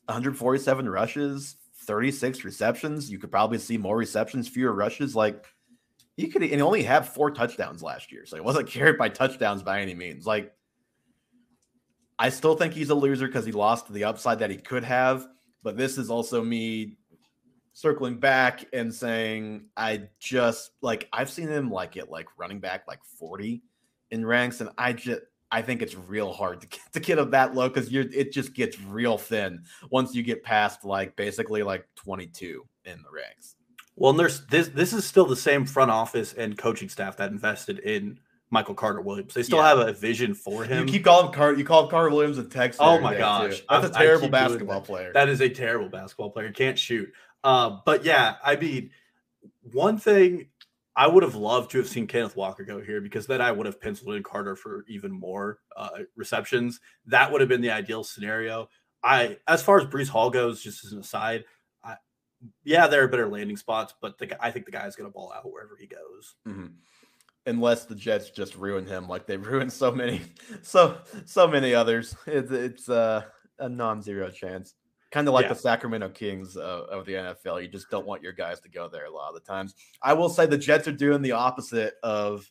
147 0.06 0.88
rushes, 0.88 1.56
36 1.82 2.42
receptions. 2.42 3.10
You 3.10 3.18
could 3.18 3.30
probably 3.30 3.58
see 3.58 3.76
more 3.76 3.98
receptions, 3.98 4.48
fewer 4.48 4.72
rushes. 4.72 5.14
Like 5.14 5.44
he 6.16 6.28
could, 6.28 6.40
and 6.40 6.52
he 6.52 6.62
only 6.62 6.84
had 6.84 7.06
four 7.06 7.30
touchdowns 7.30 7.82
last 7.82 8.10
year, 8.10 8.24
so 8.24 8.36
he 8.36 8.40
wasn't 8.40 8.66
carried 8.70 8.96
by 8.96 9.10
touchdowns 9.10 9.62
by 9.62 9.82
any 9.82 9.94
means. 9.94 10.26
Like 10.26 10.54
I 12.18 12.30
still 12.30 12.56
think 12.56 12.72
he's 12.72 12.88
a 12.88 12.94
loser 12.94 13.26
because 13.26 13.44
he 13.44 13.52
lost 13.52 13.92
the 13.92 14.04
upside 14.04 14.38
that 14.38 14.48
he 14.48 14.56
could 14.56 14.84
have. 14.84 15.26
But 15.62 15.76
this 15.76 15.98
is 15.98 16.08
also 16.08 16.42
me 16.42 16.96
circling 17.74 18.16
back 18.16 18.64
and 18.72 18.94
saying 18.94 19.66
I 19.76 20.08
just 20.18 20.70
like 20.80 21.08
I've 21.12 21.30
seen 21.30 21.48
him 21.48 21.70
like 21.70 21.96
it 21.96 22.08
like 22.08 22.28
running 22.38 22.60
back 22.60 22.84
like 22.88 23.04
40 23.18 23.62
in 24.10 24.24
ranks, 24.24 24.62
and 24.62 24.70
I 24.78 24.94
just 24.94 25.20
I 25.50 25.60
think 25.60 25.82
it's 25.82 25.94
real 25.94 26.32
hard 26.32 26.62
to 26.62 26.66
get 26.66 26.80
to 26.92 27.00
get 27.00 27.18
up 27.18 27.32
that 27.32 27.54
low 27.54 27.68
because 27.68 27.90
you're 27.90 28.04
it 28.10 28.32
just 28.32 28.54
gets 28.54 28.80
real 28.80 29.18
thin 29.18 29.64
once 29.90 30.14
you 30.14 30.22
get 30.22 30.42
past 30.42 30.84
like 30.84 31.14
basically 31.16 31.62
like 31.62 31.86
22 31.96 32.64
in 32.86 33.02
the 33.02 33.10
ranks. 33.10 33.56
Well, 33.96 34.10
and 34.10 34.18
there's 34.18 34.46
this 34.46 34.68
this 34.68 34.92
is 34.92 35.04
still 35.04 35.26
the 35.26 35.36
same 35.36 35.66
front 35.66 35.90
office 35.90 36.32
and 36.32 36.56
coaching 36.56 36.88
staff 36.88 37.16
that 37.18 37.30
invested 37.30 37.80
in 37.80 38.18
Michael 38.50 38.74
Carter 38.74 39.00
Williams. 39.00 39.34
They 39.34 39.42
still 39.42 39.58
yeah. 39.58 39.68
have 39.68 39.78
a 39.78 39.92
vision 39.92 40.34
for 40.34 40.64
him. 40.64 40.86
You 40.86 40.92
keep 40.92 41.04
calling 41.04 41.32
Carter. 41.32 41.58
You 41.58 41.64
call 41.64 41.88
Carter 41.88 42.10
Williams 42.10 42.38
a 42.38 42.44
Texas. 42.44 42.80
Oh 42.80 43.00
my 43.00 43.16
gosh, 43.16 43.58
too. 43.58 43.66
that's 43.68 43.86
a 43.86 43.90
terrible 43.90 44.28
basketball 44.28 44.80
that. 44.80 44.86
player. 44.86 45.12
That 45.12 45.28
is 45.28 45.40
a 45.40 45.48
terrible 45.48 45.88
basketball 45.88 46.30
player. 46.30 46.52
Can't 46.52 46.78
shoot. 46.78 47.12
Uh, 47.44 47.78
but 47.84 48.04
yeah, 48.04 48.36
I 48.42 48.56
mean, 48.56 48.90
one 49.72 49.98
thing 49.98 50.48
I 50.96 51.06
would 51.06 51.22
have 51.22 51.34
loved 51.34 51.70
to 51.72 51.78
have 51.78 51.88
seen 51.88 52.06
Kenneth 52.06 52.36
Walker 52.36 52.64
go 52.64 52.80
here 52.80 53.00
because 53.00 53.26
then 53.26 53.42
I 53.42 53.52
would 53.52 53.66
have 53.66 53.80
penciled 53.80 54.14
in 54.14 54.22
Carter 54.22 54.56
for 54.56 54.84
even 54.88 55.12
more 55.12 55.58
uh, 55.76 55.90
receptions. 56.16 56.80
That 57.06 57.30
would 57.30 57.42
have 57.42 57.48
been 57.48 57.60
the 57.60 57.70
ideal 57.70 58.02
scenario. 58.02 58.68
I, 59.02 59.36
as 59.46 59.62
far 59.62 59.78
as 59.78 59.86
Breece 59.86 60.08
Hall 60.08 60.30
goes, 60.30 60.62
just 60.62 60.84
as 60.84 60.92
an 60.92 61.00
aside, 61.00 61.44
I, 61.82 61.96
yeah, 62.64 62.86
there 62.86 63.02
are 63.02 63.08
better 63.08 63.28
landing 63.28 63.58
spots, 63.58 63.92
but 64.00 64.16
the, 64.18 64.42
I 64.42 64.50
think 64.50 64.64
the 64.64 64.72
guy 64.72 64.86
is 64.86 64.96
going 64.96 65.10
to 65.10 65.12
ball 65.12 65.32
out 65.36 65.44
wherever 65.44 65.76
he 65.78 65.86
goes. 65.86 66.36
Mm-hmm. 66.48 66.66
Unless 67.46 67.84
the 67.84 67.94
Jets 67.94 68.30
just 68.30 68.56
ruin 68.56 68.86
him, 68.86 69.06
like 69.06 69.26
they've 69.26 69.46
ruined 69.46 69.72
so 69.72 69.92
many, 69.92 70.22
so 70.62 70.96
so 71.26 71.46
many 71.46 71.74
others. 71.74 72.16
It's 72.26 72.50
it's 72.50 72.88
uh, 72.88 73.24
a 73.58 73.68
non-zero 73.68 74.30
chance 74.30 74.74
kind 75.14 75.28
of 75.28 75.34
like 75.34 75.44
yeah. 75.44 75.52
the 75.52 75.58
Sacramento 75.60 76.08
Kings 76.08 76.56
uh, 76.56 76.86
of 76.90 77.06
the 77.06 77.12
NFL. 77.12 77.62
You 77.62 77.68
just 77.68 77.88
don't 77.88 78.04
want 78.04 78.20
your 78.20 78.32
guys 78.32 78.58
to 78.62 78.68
go 78.68 78.88
there 78.88 79.04
a 79.04 79.10
lot 79.10 79.28
of 79.28 79.34
the 79.34 79.40
times. 79.40 79.76
I 80.02 80.12
will 80.12 80.28
say 80.28 80.44
the 80.44 80.58
Jets 80.58 80.88
are 80.88 80.92
doing 80.92 81.22
the 81.22 81.30
opposite 81.30 81.94
of 82.02 82.50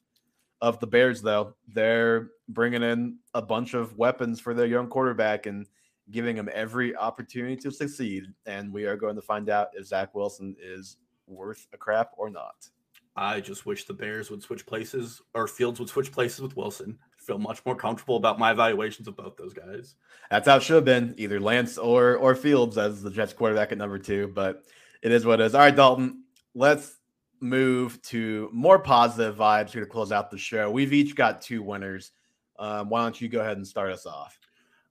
of 0.62 0.80
the 0.80 0.88
Bears, 0.88 1.21
though. 1.21 1.56
They're 1.67 2.30
bringing 2.47 2.82
in 2.82 3.17
a 3.34 3.41
bunch 3.41 3.73
of 3.73 3.97
weapons 3.97 4.39
for 4.39 4.54
their 4.54 4.65
young 4.65 4.88
quarterback 4.88 5.45
and 5.45 5.67
giving 6.10 6.38
him 6.38 6.49
every 6.54 6.95
opportunity 6.95 7.58
to 7.58 7.69
succeed. 7.69 8.28
And 8.45 8.71
we 8.71 8.86
are 8.86 8.95
going 8.95 9.17
to 9.17 9.21
find 9.21 9.49
out 9.49 9.71
if 9.73 9.86
Zach 9.86 10.15
Wilson 10.15 10.56
is 10.63 10.95
worth 11.28 11.67
a 11.73 11.78
crap 11.78 12.12
or 12.17 12.30
not. 12.30 12.69
I 13.15 13.41
just 13.41 13.65
wish 13.65 13.86
the 13.86 13.93
Bears 13.93 14.32
would 14.32 14.41
switch 14.41 14.65
places 14.65 15.21
or 15.34 15.47
Fields 15.47 15.80
would 15.80 15.89
switch 15.89 16.12
places 16.12 16.41
with 16.41 16.58
Wilson 16.58 16.97
feel 17.23 17.39
much 17.39 17.65
more 17.65 17.76
comfortable 17.76 18.17
about 18.17 18.38
my 18.38 18.52
evaluations 18.52 19.08
of 19.08 19.15
both 19.15 19.38
those 19.38 19.54
guys. 19.54 19.95
That's 20.30 20.47
how 20.47 20.58
it 20.58 20.63
should 20.63 20.76
have 20.76 20.86
been, 20.86 21.15
either 21.17 21.39
Lance 21.39 21.78
or 21.78 22.17
or 22.17 22.36
Fields 22.36 22.78
as 22.78 23.02
the 23.02 23.10
Jets 23.10 23.34
quarterback 23.34 23.71
at 23.71 23.78
number 23.78 23.97
two. 23.97 24.32
But 24.34 24.63
it 25.02 25.12
is 25.12 25.26
what 25.26 25.39
it 25.39 25.45
is. 25.45 25.56
All 25.56 25.62
right, 25.62 25.76
Dalton, 25.76 26.23
let's 26.54 26.97
move 27.39 28.02
to 28.04 28.49
more 28.54 28.80
positive 28.80 29.36
vibes 29.36 29.71
here 29.71 29.84
to 29.84 29.89
close 29.89 30.12
out 30.12 30.32
the 30.32 30.38
show. 30.38 30.69
We've 30.69 30.93
each 30.93 31.15
got 31.15 31.41
two 31.41 31.63
winners. 31.63 32.12
Um, 32.60 32.89
why 32.89 33.04
don't 33.04 33.19
you 33.19 33.28
go 33.28 33.41
ahead 33.41 33.58
and 33.58 33.67
start 33.67 33.91
us 33.91 34.06
off? 34.06 34.38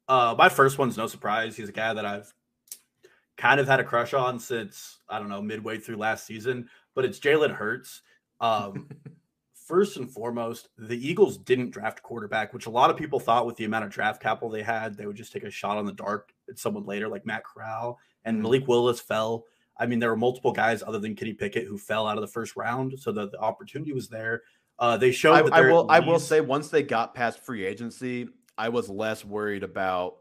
Uh, 0.08 0.34
my 0.36 0.48
first 0.48 0.78
one's 0.78 0.96
no 0.96 1.06
surprise. 1.06 1.56
He's 1.56 1.68
a 1.68 1.72
guy 1.72 1.94
that 1.94 2.04
I've 2.04 2.32
kind 3.36 3.60
of 3.60 3.68
had 3.68 3.80
a 3.80 3.84
crush 3.84 4.12
on 4.12 4.38
since 4.38 4.98
I 5.08 5.18
don't 5.18 5.28
know 5.28 5.40
midway 5.40 5.78
through 5.78 5.96
last 5.96 6.26
season, 6.26 6.68
but 6.94 7.04
it's 7.04 7.20
Jalen 7.20 7.54
Hurts. 7.54 8.02
Um, 8.42 8.88
first 9.54 9.96
and 9.96 10.10
foremost, 10.10 10.68
the 10.76 11.08
Eagles 11.08 11.38
didn't 11.38 11.70
draft 11.70 12.02
quarterback, 12.02 12.52
which 12.52 12.66
a 12.66 12.70
lot 12.70 12.90
of 12.90 12.96
people 12.96 13.18
thought 13.18 13.46
with 13.46 13.56
the 13.56 13.64
amount 13.64 13.84
of 13.84 13.90
draft 13.90 14.20
capital 14.20 14.50
they 14.50 14.62
had, 14.62 14.96
they 14.96 15.06
would 15.06 15.16
just 15.16 15.32
take 15.32 15.44
a 15.44 15.50
shot 15.50 15.78
on 15.78 15.86
the 15.86 15.92
dark 15.92 16.32
at 16.50 16.58
someone 16.58 16.84
later, 16.84 17.08
like 17.08 17.24
Matt 17.24 17.44
Corral 17.44 17.98
and 18.24 18.36
mm-hmm. 18.36 18.42
Malik 18.42 18.68
Willis 18.68 19.00
fell. 19.00 19.44
I 19.78 19.86
mean, 19.86 19.98
there 19.98 20.10
were 20.10 20.16
multiple 20.16 20.52
guys 20.52 20.82
other 20.82 20.98
than 20.98 21.16
Kenny 21.16 21.32
Pickett 21.32 21.66
who 21.66 21.78
fell 21.78 22.06
out 22.06 22.18
of 22.18 22.20
the 22.20 22.28
first 22.28 22.56
round, 22.56 22.98
so 22.98 23.10
the, 23.10 23.30
the 23.30 23.38
opportunity 23.38 23.92
was 23.92 24.08
there. 24.08 24.42
Uh, 24.78 24.96
they 24.96 25.12
showed 25.12 25.34
I, 25.34 25.42
that 25.42 25.52
I 25.52 25.60
will. 25.62 25.86
I 25.90 26.00
will 26.00 26.18
say 26.18 26.40
once 26.40 26.68
they 26.68 26.82
got 26.82 27.14
past 27.14 27.44
free 27.44 27.64
agency, 27.64 28.28
I 28.58 28.68
was 28.68 28.88
less 28.88 29.24
worried 29.24 29.62
about 29.62 30.16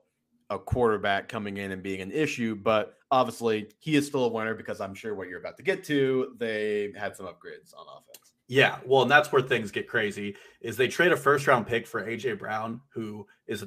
a 0.52 0.60
quarterback 0.60 1.30
coming 1.30 1.58
in 1.58 1.72
and 1.72 1.82
being 1.82 2.02
an 2.02 2.12
issue. 2.12 2.56
But 2.56 2.98
obviously, 3.10 3.70
he 3.80 3.96
is 3.96 4.06
still 4.06 4.26
a 4.26 4.28
winner 4.28 4.54
because 4.54 4.82
I'm 4.82 4.94
sure 4.94 5.16
what 5.16 5.30
you're 5.30 5.40
about 5.40 5.58
to 5.58 5.64
get 5.64 5.84
to, 5.86 6.36
they 6.38 6.94
had 6.96 7.16
some 7.16 7.26
upgrades 7.26 7.74
on 7.76 7.88
offense. 7.88 8.34
Yeah, 8.48 8.80
well, 8.86 9.04
and 9.04 9.10
that's 9.10 9.32
where 9.32 9.42
things 9.42 9.72
get 9.72 9.88
crazy. 9.88 10.36
Is 10.60 10.76
they 10.76 10.90
trade 10.90 11.14
a 11.14 11.18
first 11.18 11.48
round 11.48 11.66
pick 11.66 11.88
for 11.88 12.06
AJ 12.06 12.38
Brown, 12.38 12.82
who 12.90 13.26
is, 13.48 13.64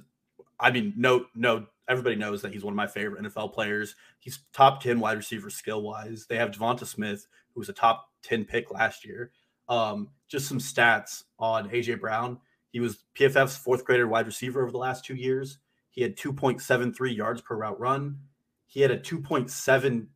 I 0.60 0.70
mean, 0.70 0.92
no, 0.94 1.24
no, 1.34 1.66
everybody 1.88 2.16
knows 2.16 2.42
that 2.42 2.52
he's 2.52 2.64
one 2.64 2.74
of 2.74 2.76
my 2.76 2.86
favorite 2.86 3.22
NFL 3.22 3.54
players. 3.54 3.96
He's 4.18 4.40
top 4.52 4.82
ten 4.82 5.00
wide 5.00 5.16
receiver 5.16 5.48
skill 5.48 5.82
wise. 5.82 6.26
They 6.28 6.36
have 6.36 6.50
Devonta 6.50 6.84
Smith, 6.86 7.26
who 7.54 7.60
was 7.60 7.70
a 7.70 7.72
top 7.72 8.10
ten 8.22 8.44
pick 8.44 8.70
last 8.70 9.06
year. 9.06 9.30
Um, 9.70 10.10
just 10.28 10.46
some 10.46 10.58
stats 10.58 11.22
on 11.38 11.70
AJ 11.70 12.00
Brown. 12.00 12.38
He 12.70 12.80
was 12.80 13.04
PFF's 13.18 13.56
fourth 13.56 13.86
grader 13.86 14.06
wide 14.06 14.26
receiver 14.26 14.60
over 14.60 14.72
the 14.72 14.78
last 14.78 15.02
two 15.02 15.14
years. 15.14 15.58
He 15.94 16.02
had 16.02 16.16
2.73 16.16 17.16
yards 17.16 17.40
per 17.40 17.56
route 17.56 17.78
run. 17.78 18.18
He 18.66 18.80
had 18.80 18.90
a 18.90 18.98
2.7 18.98 20.08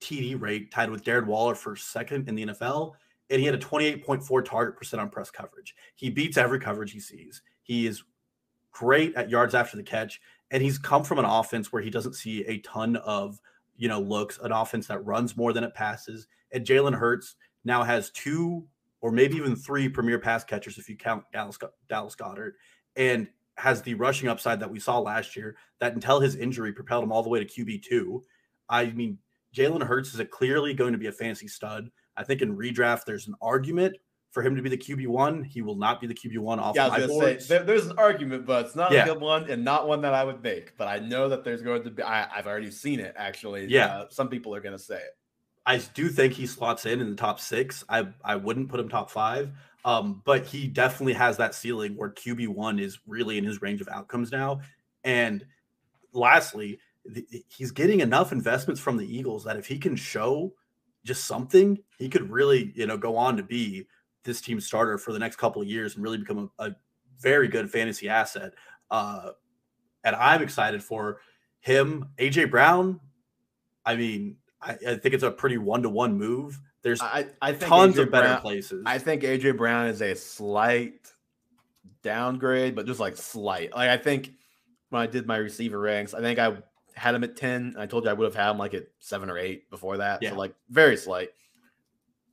TD 0.00 0.40
rate, 0.40 0.72
tied 0.72 0.90
with 0.90 1.04
Darren 1.04 1.26
Waller 1.26 1.54
for 1.54 1.76
second 1.76 2.28
in 2.28 2.34
the 2.34 2.46
NFL, 2.46 2.94
and 3.30 3.38
he 3.38 3.46
had 3.46 3.54
a 3.54 3.58
28.4 3.58 4.44
target 4.44 4.76
percent 4.76 5.00
on 5.00 5.10
press 5.10 5.30
coverage. 5.30 5.76
He 5.94 6.10
beats 6.10 6.36
every 6.36 6.58
coverage 6.58 6.90
he 6.90 6.98
sees. 6.98 7.40
He 7.62 7.86
is 7.86 8.02
great 8.72 9.14
at 9.14 9.30
yards 9.30 9.54
after 9.54 9.76
the 9.76 9.84
catch, 9.84 10.20
and 10.50 10.60
he's 10.60 10.76
come 10.76 11.04
from 11.04 11.20
an 11.20 11.24
offense 11.24 11.72
where 11.72 11.82
he 11.82 11.88
doesn't 11.90 12.14
see 12.16 12.44
a 12.46 12.58
ton 12.58 12.96
of 12.96 13.40
you 13.76 13.86
know 13.86 14.00
looks, 14.00 14.40
an 14.42 14.50
offense 14.50 14.88
that 14.88 15.06
runs 15.06 15.36
more 15.36 15.52
than 15.52 15.62
it 15.62 15.72
passes. 15.72 16.26
And 16.50 16.66
Jalen 16.66 16.98
Hurts 16.98 17.36
now 17.64 17.84
has 17.84 18.10
two 18.10 18.66
or 19.00 19.12
maybe 19.12 19.36
even 19.36 19.54
three 19.54 19.88
premier 19.88 20.18
pass 20.18 20.42
catchers 20.42 20.78
if 20.78 20.88
you 20.88 20.96
count 20.96 21.22
Dallas, 21.32 21.58
Dallas 21.88 22.16
Goedert, 22.16 22.54
and 22.96 23.28
has 23.62 23.80
the 23.80 23.94
rushing 23.94 24.28
upside 24.28 24.58
that 24.58 24.70
we 24.70 24.80
saw 24.80 24.98
last 24.98 25.36
year. 25.36 25.56
That 25.78 25.94
until 25.94 26.18
his 26.18 26.34
injury 26.34 26.72
propelled 26.72 27.04
him 27.04 27.12
all 27.12 27.22
the 27.22 27.28
way 27.28 27.42
to 27.42 27.46
QB 27.46 27.84
two. 27.84 28.24
I 28.68 28.86
mean, 28.86 29.18
Jalen 29.54 29.82
Hurts 29.82 30.12
is 30.12 30.20
a 30.20 30.24
clearly 30.24 30.74
going 30.74 30.92
to 30.92 30.98
be 30.98 31.06
a 31.06 31.12
fancy 31.12 31.46
stud. 31.46 31.90
I 32.16 32.24
think 32.24 32.42
in 32.42 32.56
redraft 32.56 33.04
there's 33.04 33.28
an 33.28 33.34
argument 33.40 33.96
for 34.32 34.42
him 34.42 34.56
to 34.56 34.62
be 34.62 34.68
the 34.68 34.76
QB 34.76 35.06
one. 35.06 35.44
He 35.44 35.62
will 35.62 35.76
not 35.76 36.00
be 36.00 36.06
the 36.06 36.14
QB 36.14 36.38
one 36.38 36.58
off 36.58 36.74
yeah, 36.74 36.88
my 36.88 37.06
board. 37.06 37.40
There, 37.48 37.62
there's 37.62 37.86
an 37.86 37.98
argument, 37.98 38.46
but 38.46 38.66
it's 38.66 38.74
not 38.74 38.90
yeah. 38.90 39.04
a 39.04 39.06
good 39.06 39.20
one 39.20 39.48
and 39.48 39.64
not 39.64 39.86
one 39.86 40.00
that 40.02 40.14
I 40.14 40.24
would 40.24 40.42
make. 40.42 40.76
But 40.76 40.88
I 40.88 40.98
know 40.98 41.28
that 41.28 41.44
there's 41.44 41.62
going 41.62 41.84
to 41.84 41.90
be. 41.90 42.02
I, 42.02 42.26
have 42.30 42.46
already 42.46 42.70
seen 42.70 42.98
it 42.98 43.14
actually. 43.16 43.66
Yeah, 43.66 43.86
uh, 43.86 44.06
some 44.08 44.28
people 44.28 44.54
are 44.54 44.60
going 44.60 44.76
to 44.76 44.82
say 44.82 44.96
it. 44.96 45.16
I 45.64 45.78
do 45.94 46.08
think 46.08 46.32
he 46.32 46.46
slots 46.46 46.86
in 46.86 47.00
in 47.00 47.10
the 47.10 47.16
top 47.16 47.40
six. 47.40 47.84
I 47.88 48.08
I 48.24 48.36
wouldn't 48.36 48.68
put 48.68 48.80
him 48.80 48.88
top 48.88 49.10
five. 49.10 49.52
Um, 49.84 50.22
but 50.24 50.46
he 50.46 50.68
definitely 50.68 51.14
has 51.14 51.36
that 51.38 51.54
ceiling 51.54 51.96
where 51.96 52.10
QB 52.10 52.48
one 52.48 52.78
is 52.78 53.00
really 53.06 53.38
in 53.38 53.44
his 53.44 53.62
range 53.62 53.80
of 53.80 53.88
outcomes 53.88 54.30
now. 54.30 54.60
And 55.02 55.44
lastly, 56.12 56.78
he's 57.48 57.72
getting 57.72 58.00
enough 58.00 58.32
investments 58.32 58.80
from 58.80 58.96
the 58.96 59.16
Eagles 59.16 59.44
that 59.44 59.56
if 59.56 59.66
he 59.66 59.78
can 59.78 59.96
show 59.96 60.52
just 61.04 61.24
something, 61.24 61.78
he 61.98 62.08
could 62.08 62.30
really, 62.30 62.72
you 62.76 62.86
know, 62.86 62.96
go 62.96 63.16
on 63.16 63.36
to 63.36 63.42
be 63.42 63.86
this 64.22 64.40
team's 64.40 64.66
starter 64.66 64.98
for 64.98 65.12
the 65.12 65.18
next 65.18 65.36
couple 65.36 65.60
of 65.60 65.66
years 65.66 65.96
and 65.96 66.04
really 66.04 66.18
become 66.18 66.48
a, 66.58 66.66
a 66.66 66.76
very 67.18 67.48
good 67.48 67.68
fantasy 67.68 68.08
asset. 68.08 68.52
Uh, 68.88 69.30
and 70.04 70.14
I'm 70.14 70.42
excited 70.42 70.82
for 70.82 71.20
him. 71.60 72.08
AJ 72.18 72.52
Brown, 72.52 73.00
I 73.84 73.96
mean, 73.96 74.36
I, 74.62 74.78
I 74.86 74.96
think 74.96 75.14
it's 75.14 75.24
a 75.24 75.30
pretty 75.30 75.58
one 75.58 75.82
to 75.82 75.88
one 75.88 76.16
move. 76.16 76.60
There's 76.82 77.00
I, 77.00 77.26
I 77.40 77.52
think 77.52 77.68
tons 77.68 77.96
AJ 77.96 78.02
of 78.02 78.10
better 78.10 78.26
Brown, 78.28 78.40
places. 78.40 78.82
I 78.86 78.98
think 78.98 79.22
AJ 79.22 79.56
Brown 79.56 79.86
is 79.86 80.02
a 80.02 80.14
slight 80.14 81.12
downgrade, 82.02 82.74
but 82.74 82.86
just 82.86 83.00
like 83.00 83.16
slight. 83.16 83.74
Like 83.74 83.88
I 83.88 83.96
think 83.96 84.32
when 84.90 85.02
I 85.02 85.06
did 85.06 85.26
my 85.26 85.36
receiver 85.36 85.78
ranks, 85.78 86.14
I 86.14 86.20
think 86.20 86.38
I 86.38 86.56
had 86.94 87.14
him 87.14 87.24
at 87.24 87.36
10. 87.36 87.76
I 87.78 87.86
told 87.86 88.04
you 88.04 88.10
I 88.10 88.12
would 88.12 88.24
have 88.24 88.34
had 88.34 88.50
him 88.50 88.58
like 88.58 88.74
at 88.74 88.86
seven 88.98 89.30
or 89.30 89.38
eight 89.38 89.70
before 89.70 89.98
that. 89.98 90.22
Yeah. 90.22 90.30
So 90.30 90.36
like 90.36 90.54
very 90.70 90.96
slight. 90.96 91.30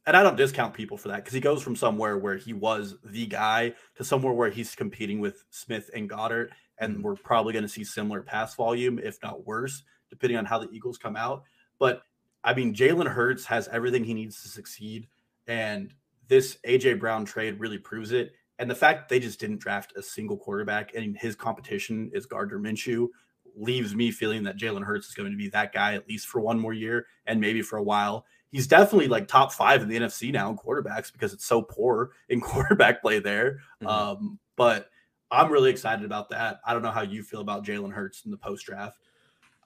And 0.06 0.18
I 0.18 0.24
don't 0.24 0.36
discount 0.36 0.74
people 0.74 0.98
for 0.98 1.10
that 1.10 1.18
because 1.18 1.34
he 1.34 1.40
goes 1.40 1.62
from 1.62 1.76
somewhere 1.76 2.18
where 2.18 2.36
he 2.36 2.54
was 2.54 2.96
the 3.04 3.28
guy 3.28 3.74
to 3.96 4.04
somewhere 4.04 4.34
where 4.34 4.50
he's 4.50 4.74
competing 4.74 5.20
with 5.20 5.44
Smith 5.52 5.90
and 5.94 6.10
Goedert. 6.10 6.50
And 6.80 6.96
mm-hmm. 6.96 7.04
we're 7.04 7.16
probably 7.16 7.54
going 7.54 7.64
to 7.64 7.70
see 7.70 7.84
similar 7.84 8.22
pass 8.22 8.56
volume, 8.56 9.00
if 9.00 9.22
not 9.22 9.46
worse, 9.46 9.84
depending 10.10 10.38
on 10.38 10.46
how 10.46 10.58
the 10.58 10.70
Eagles 10.72 10.98
come 10.98 11.16
out. 11.16 11.44
But 11.78 12.02
I 12.44 12.54
mean, 12.54 12.74
Jalen 12.74 13.08
Hurts 13.08 13.46
has 13.46 13.68
everything 13.68 14.04
he 14.04 14.14
needs 14.14 14.42
to 14.44 14.50
succeed. 14.50 15.08
And 15.48 15.94
this 16.28 16.58
AJ 16.66 17.00
Brown 17.00 17.26
trade 17.26 17.60
really 17.60 17.78
proves 17.78 18.12
it. 18.12 18.34
And 18.60 18.70
the 18.70 18.76
fact 18.76 19.10
they 19.10 19.20
just 19.20 19.40
didn't 19.40 19.60
draft 19.60 19.94
a 19.96 20.04
single 20.04 20.38
quarterback 20.38 20.94
and 20.94 21.18
his 21.18 21.36
competition 21.36 22.12
is 22.14 22.26
Gardner 22.26 22.60
Minshew 22.60 23.08
leaves 23.56 23.96
me 23.96 24.12
feeling 24.12 24.44
that 24.44 24.58
Jalen 24.58 24.84
Hurts 24.84 25.08
is 25.08 25.16
going 25.16 25.32
to 25.32 25.38
be 25.38 25.50
that 25.50 25.74
guy 25.74 25.96
at 25.96 26.08
least 26.08 26.28
for 26.28 26.40
one 26.40 26.60
more 26.60 26.74
year 26.74 27.08
and 27.26 27.40
maybe 27.40 27.62
for 27.62 27.78
a 27.78 27.84
while. 27.84 28.26
He's 28.52 28.68
definitely 28.68 29.08
like 29.08 29.28
top 29.28 29.52
five 29.52 29.82
in 29.82 29.90
the 29.90 29.98
NFC 29.98 30.32
now 30.32 30.50
in 30.50 30.58
quarterbacks 30.58 31.12
because 31.12 31.34
it's 31.34 31.46
so 31.46 31.62
poor 31.62 32.12
in 32.30 32.42
quarterback 32.42 33.02
play 33.02 33.20
there. 33.20 33.60
Mm-hmm. 33.82 33.88
Um, 33.88 34.40
but 34.56 34.90
I'm 35.32 35.52
really 35.52 35.70
excited 35.70 36.06
about 36.06 36.30
that. 36.30 36.60
I 36.66 36.74
don't 36.74 36.82
know 36.82 36.92
how 36.92 37.02
you 37.02 37.24
feel 37.24 37.42
about 37.42 37.66
Jalen 37.66 37.94
Hurts 37.94 38.24
in 38.26 38.32
the 38.32 38.38
post 38.38 38.66
draft. 38.66 39.00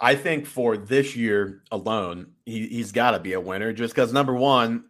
I 0.04 0.16
think 0.16 0.46
for 0.46 0.76
this 0.76 1.16
year 1.16 1.64
alone, 1.72 2.34
he, 2.46 2.68
he's 2.68 2.92
got 2.92 3.12
to 3.12 3.20
be 3.20 3.34
a 3.34 3.40
winner 3.40 3.72
just 3.72 3.96
because 3.96 4.12
number 4.12 4.34
one, 4.34 4.84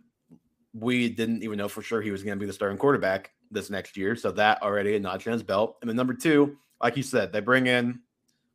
we 0.73 1.07
didn't 1.07 1.43
even 1.43 1.59
know 1.59 1.67
for 1.67 1.83
sure 1.83 2.01
he 2.01 2.09
was 2.09 2.23
going 2.23 2.35
to 2.35 2.39
be 2.39 2.47
the 2.47 2.53
starting 2.53 2.79
quarterback 2.79 3.29
this 3.51 3.69
next 3.69 3.95
year. 3.95 4.15
So 4.15 4.31
that 4.31 4.63
already 4.63 4.95
a 4.95 4.99
notch 4.99 5.27
in 5.27 5.33
his 5.33 5.43
belt. 5.43 5.77
And 5.81 5.89
then 5.89 5.95
number 5.95 6.15
two, 6.15 6.57
like 6.81 6.97
you 6.97 7.03
said, 7.03 7.31
they 7.31 7.41
bring 7.41 7.67
in 7.67 7.99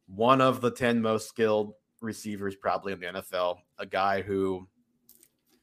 one 0.08 0.40
of 0.40 0.60
the 0.60 0.72
10 0.72 1.00
most 1.00 1.28
skilled 1.28 1.74
receivers 2.00 2.56
probably 2.56 2.92
in 2.92 2.98
the 2.98 3.06
NFL, 3.06 3.58
a 3.78 3.86
guy 3.86 4.22
who 4.22 4.66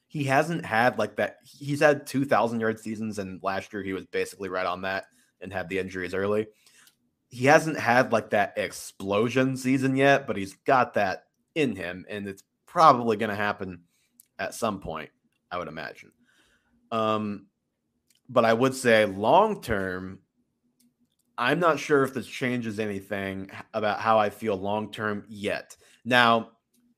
he 0.08 0.24
hasn't 0.24 0.66
had 0.66 0.98
like 0.98 1.18
that. 1.18 1.40
He's 1.44 1.82
had 1.82 2.08
2,000 2.08 2.62
yard 2.62 2.80
seasons, 2.80 3.20
and 3.20 3.44
last 3.44 3.74
year 3.74 3.84
he 3.84 3.92
was 3.92 4.06
basically 4.06 4.48
right 4.48 4.66
on 4.66 4.84
that 4.84 5.08
and 5.42 5.52
had 5.52 5.68
the 5.68 5.78
injuries 5.78 6.14
early 6.14 6.48
he 7.36 7.48
hasn't 7.48 7.78
had 7.78 8.14
like 8.14 8.30
that 8.30 8.54
explosion 8.56 9.58
season 9.58 9.98
yet, 9.98 10.26
but 10.26 10.38
he's 10.38 10.54
got 10.66 10.94
that 10.94 11.26
in 11.54 11.76
him, 11.76 12.06
and 12.10 12.30
it's 12.30 12.44
probably 12.66 13.18
going 13.18 13.30
to 13.30 13.36
happen 13.36 13.82
at 14.40 14.54
some 14.54 14.80
point, 14.80 15.10
I 15.52 15.58
would 15.58 15.68
imagine. 15.68 16.14
Um, 16.94 17.48
but 18.30 18.46
I 18.46 18.54
would 18.54 18.74
say 18.74 19.04
long 19.04 19.62
term, 19.62 20.20
I'm 21.38 21.60
not 21.60 21.78
sure 21.78 22.04
if 22.04 22.14
this 22.14 22.26
changes 22.26 22.80
anything 22.80 23.52
about 23.74 24.00
how 24.00 24.18
I 24.18 24.30
feel 24.30 24.56
long 24.56 24.90
term 24.90 25.26
yet. 25.28 25.76
Now, 26.06 26.52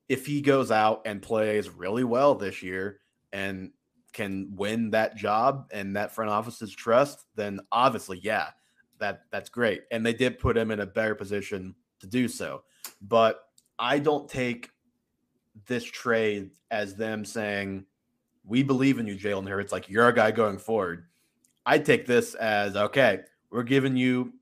if 0.08 0.28
he 0.28 0.42
goes 0.42 0.70
out 0.70 1.02
and 1.06 1.20
plays 1.20 1.68
really 1.68 2.04
well 2.04 2.36
this 2.36 2.62
year 2.62 3.00
and 3.34 3.72
can 4.14 4.52
win 4.56 4.92
that 4.92 5.16
job 5.16 5.70
and 5.74 5.96
that 5.96 6.14
front 6.14 6.30
office's 6.30 6.76
trust, 6.76 7.26
then 7.36 7.60
obviously, 7.72 8.20
yeah, 8.20 8.50
that 9.00 9.24
that's 9.32 9.50
great. 9.50 9.84
And 9.92 10.06
they 10.06 10.14
did 10.14 10.40
put 10.40 10.58
him 10.58 10.72
in 10.72 10.80
a 10.80 10.86
better 10.86 11.16
position 11.16 11.76
to 12.00 12.08
do 12.08 12.28
so. 12.28 12.64
But 13.02 13.44
I 13.80 14.00
don't 14.00 14.30
take 14.30 14.70
this 15.66 15.84
trade 15.84 16.52
as 16.72 16.96
them 16.96 17.26
saying, 17.26 17.86
We 18.46 18.64
believe 18.64 19.00
in 19.00 19.08
you, 19.08 19.16
Jalen 19.16 19.48
Hurts. 19.48 19.72
Like 19.72 19.90
you're 19.90 20.08
a 20.08 20.16
guy 20.16 20.32
going 20.32 20.58
forward. 20.58 21.06
I 21.66 21.80
take 21.80 22.06
this 22.06 22.34
as 22.36 22.76
okay, 22.76 23.22
we're 23.52 23.64
giving 23.64 23.96
you, 23.96 24.34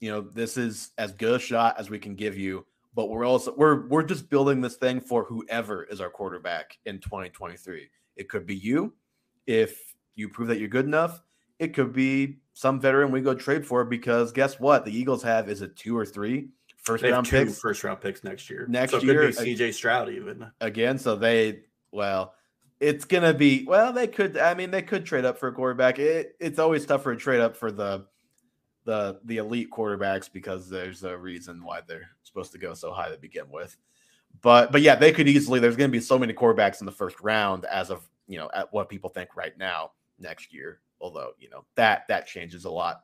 you 0.00 0.10
know, 0.10 0.20
this 0.20 0.56
is 0.56 0.90
as 0.98 1.12
good 1.12 1.34
a 1.34 1.38
shot 1.38 1.76
as 1.78 1.90
we 1.90 1.98
can 1.98 2.14
give 2.14 2.36
you. 2.36 2.66
But 2.94 3.08
we're 3.08 3.24
also 3.24 3.54
we're 3.56 3.86
we're 3.88 4.02
just 4.02 4.28
building 4.28 4.60
this 4.60 4.76
thing 4.76 5.00
for 5.00 5.24
whoever 5.24 5.84
is 5.84 6.00
our 6.00 6.10
quarterback 6.10 6.78
in 6.84 6.98
2023. 7.00 7.88
It 8.16 8.28
could 8.28 8.46
be 8.46 8.56
you 8.56 8.92
if 9.46 9.94
you 10.14 10.28
prove 10.28 10.48
that 10.48 10.58
you're 10.58 10.68
good 10.68 10.84
enough. 10.84 11.22
It 11.58 11.74
could 11.74 11.92
be 11.92 12.38
some 12.54 12.80
veteran 12.80 13.10
we 13.10 13.20
go 13.20 13.34
trade 13.34 13.66
for 13.66 13.84
because 13.84 14.32
guess 14.32 14.60
what? 14.60 14.84
The 14.84 14.96
Eagles 14.96 15.22
have 15.22 15.48
is 15.48 15.62
it 15.62 15.76
two 15.76 15.96
or 15.96 16.04
three 16.04 16.48
first 16.82 17.04
round 17.04 17.28
picks, 17.28 17.58
first 17.58 17.84
round 17.84 18.00
picks 18.00 18.22
next 18.24 18.50
year. 18.50 18.66
Next 18.68 18.92
so 18.92 18.98
year, 18.98 19.28
CJ 19.30 19.74
Stroud 19.74 20.10
even 20.10 20.50
again. 20.60 20.98
So 20.98 21.16
they 21.16 21.60
well, 21.90 22.34
it's 22.80 23.04
gonna 23.04 23.34
be 23.34 23.64
well. 23.66 23.92
They 23.92 24.06
could. 24.06 24.36
I 24.36 24.54
mean, 24.54 24.70
they 24.70 24.82
could 24.82 25.06
trade 25.06 25.24
up 25.24 25.38
for 25.38 25.48
a 25.48 25.52
quarterback. 25.52 25.98
It, 25.98 26.36
it's 26.40 26.58
always 26.58 26.84
tough 26.84 27.02
for 27.02 27.12
a 27.12 27.16
trade 27.16 27.40
up 27.40 27.56
for 27.56 27.72
the 27.72 28.06
the 28.84 29.20
the 29.24 29.38
elite 29.38 29.70
quarterbacks 29.70 30.30
because 30.30 30.68
there's 30.68 31.04
a 31.04 31.16
reason 31.16 31.64
why 31.64 31.80
they're 31.86 32.10
supposed 32.22 32.52
to 32.52 32.58
go 32.58 32.74
so 32.74 32.92
high 32.92 33.10
to 33.10 33.18
begin 33.18 33.48
with. 33.50 33.76
But 34.42 34.72
but 34.72 34.82
yeah, 34.82 34.96
they 34.96 35.12
could 35.12 35.28
easily. 35.28 35.60
There's 35.60 35.76
going 35.76 35.90
to 35.90 35.92
be 35.92 36.00
so 36.00 36.18
many 36.18 36.32
quarterbacks 36.32 36.80
in 36.80 36.86
the 36.86 36.92
first 36.92 37.20
round 37.20 37.64
as 37.64 37.90
of 37.90 38.02
you 38.26 38.38
know 38.38 38.50
at 38.54 38.72
what 38.72 38.88
people 38.88 39.10
think 39.10 39.36
right 39.36 39.56
now 39.56 39.92
next 40.18 40.52
year 40.52 40.80
although 41.02 41.32
you 41.38 41.50
know 41.50 41.64
that 41.74 42.04
that 42.08 42.26
changes 42.26 42.64
a 42.64 42.70
lot 42.70 43.02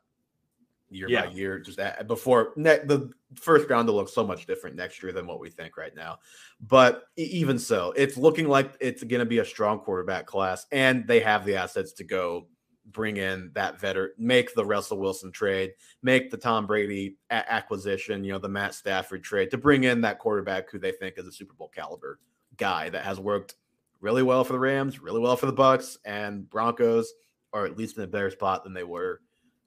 year 0.90 1.08
yeah. 1.08 1.26
by 1.26 1.32
year. 1.32 1.58
Just 1.58 1.78
that 1.78 2.00
uh, 2.00 2.04
before 2.04 2.52
ne- 2.56 2.84
the 2.84 3.10
first 3.34 3.68
round 3.68 3.88
will 3.88 3.96
look 3.96 4.08
so 4.08 4.26
much 4.26 4.46
different 4.46 4.76
next 4.76 5.02
year 5.02 5.12
than 5.12 5.26
what 5.26 5.40
we 5.40 5.50
think 5.50 5.76
right 5.76 5.94
now. 5.94 6.18
But 6.60 7.04
even 7.16 7.58
so, 7.58 7.92
it's 7.96 8.16
looking 8.16 8.48
like 8.48 8.74
it's 8.80 9.02
going 9.02 9.20
to 9.20 9.26
be 9.26 9.38
a 9.38 9.44
strong 9.44 9.80
quarterback 9.80 10.26
class, 10.26 10.66
and 10.72 11.06
they 11.06 11.20
have 11.20 11.44
the 11.44 11.56
assets 11.56 11.92
to 11.94 12.04
go 12.04 12.46
bring 12.90 13.18
in 13.18 13.50
that 13.54 13.78
veteran, 13.78 14.12
make 14.16 14.54
the 14.54 14.64
Russell 14.64 14.98
Wilson 14.98 15.30
trade, 15.30 15.72
make 16.02 16.30
the 16.30 16.38
Tom 16.38 16.66
Brady 16.66 17.16
a- 17.28 17.52
acquisition, 17.52 18.24
you 18.24 18.32
know, 18.32 18.38
the 18.38 18.48
Matt 18.48 18.74
Stafford 18.74 19.22
trade 19.22 19.50
to 19.50 19.58
bring 19.58 19.84
in 19.84 20.00
that 20.00 20.18
quarterback 20.18 20.70
who 20.70 20.78
they 20.78 20.92
think 20.92 21.18
is 21.18 21.26
a 21.26 21.32
Super 21.32 21.52
Bowl 21.52 21.68
caliber 21.68 22.18
guy 22.56 22.88
that 22.88 23.04
has 23.04 23.20
worked 23.20 23.56
really 24.00 24.22
well 24.22 24.42
for 24.42 24.54
the 24.54 24.58
Rams, 24.58 25.00
really 25.00 25.20
well 25.20 25.36
for 25.36 25.46
the 25.46 25.52
Bucs 25.52 25.98
and 26.06 26.48
Broncos 26.48 27.12
or 27.60 27.66
at 27.66 27.76
least 27.76 27.96
in 27.96 28.04
a 28.04 28.06
better 28.06 28.30
spot 28.30 28.64
than 28.64 28.72
they 28.72 28.84
were 28.84 29.20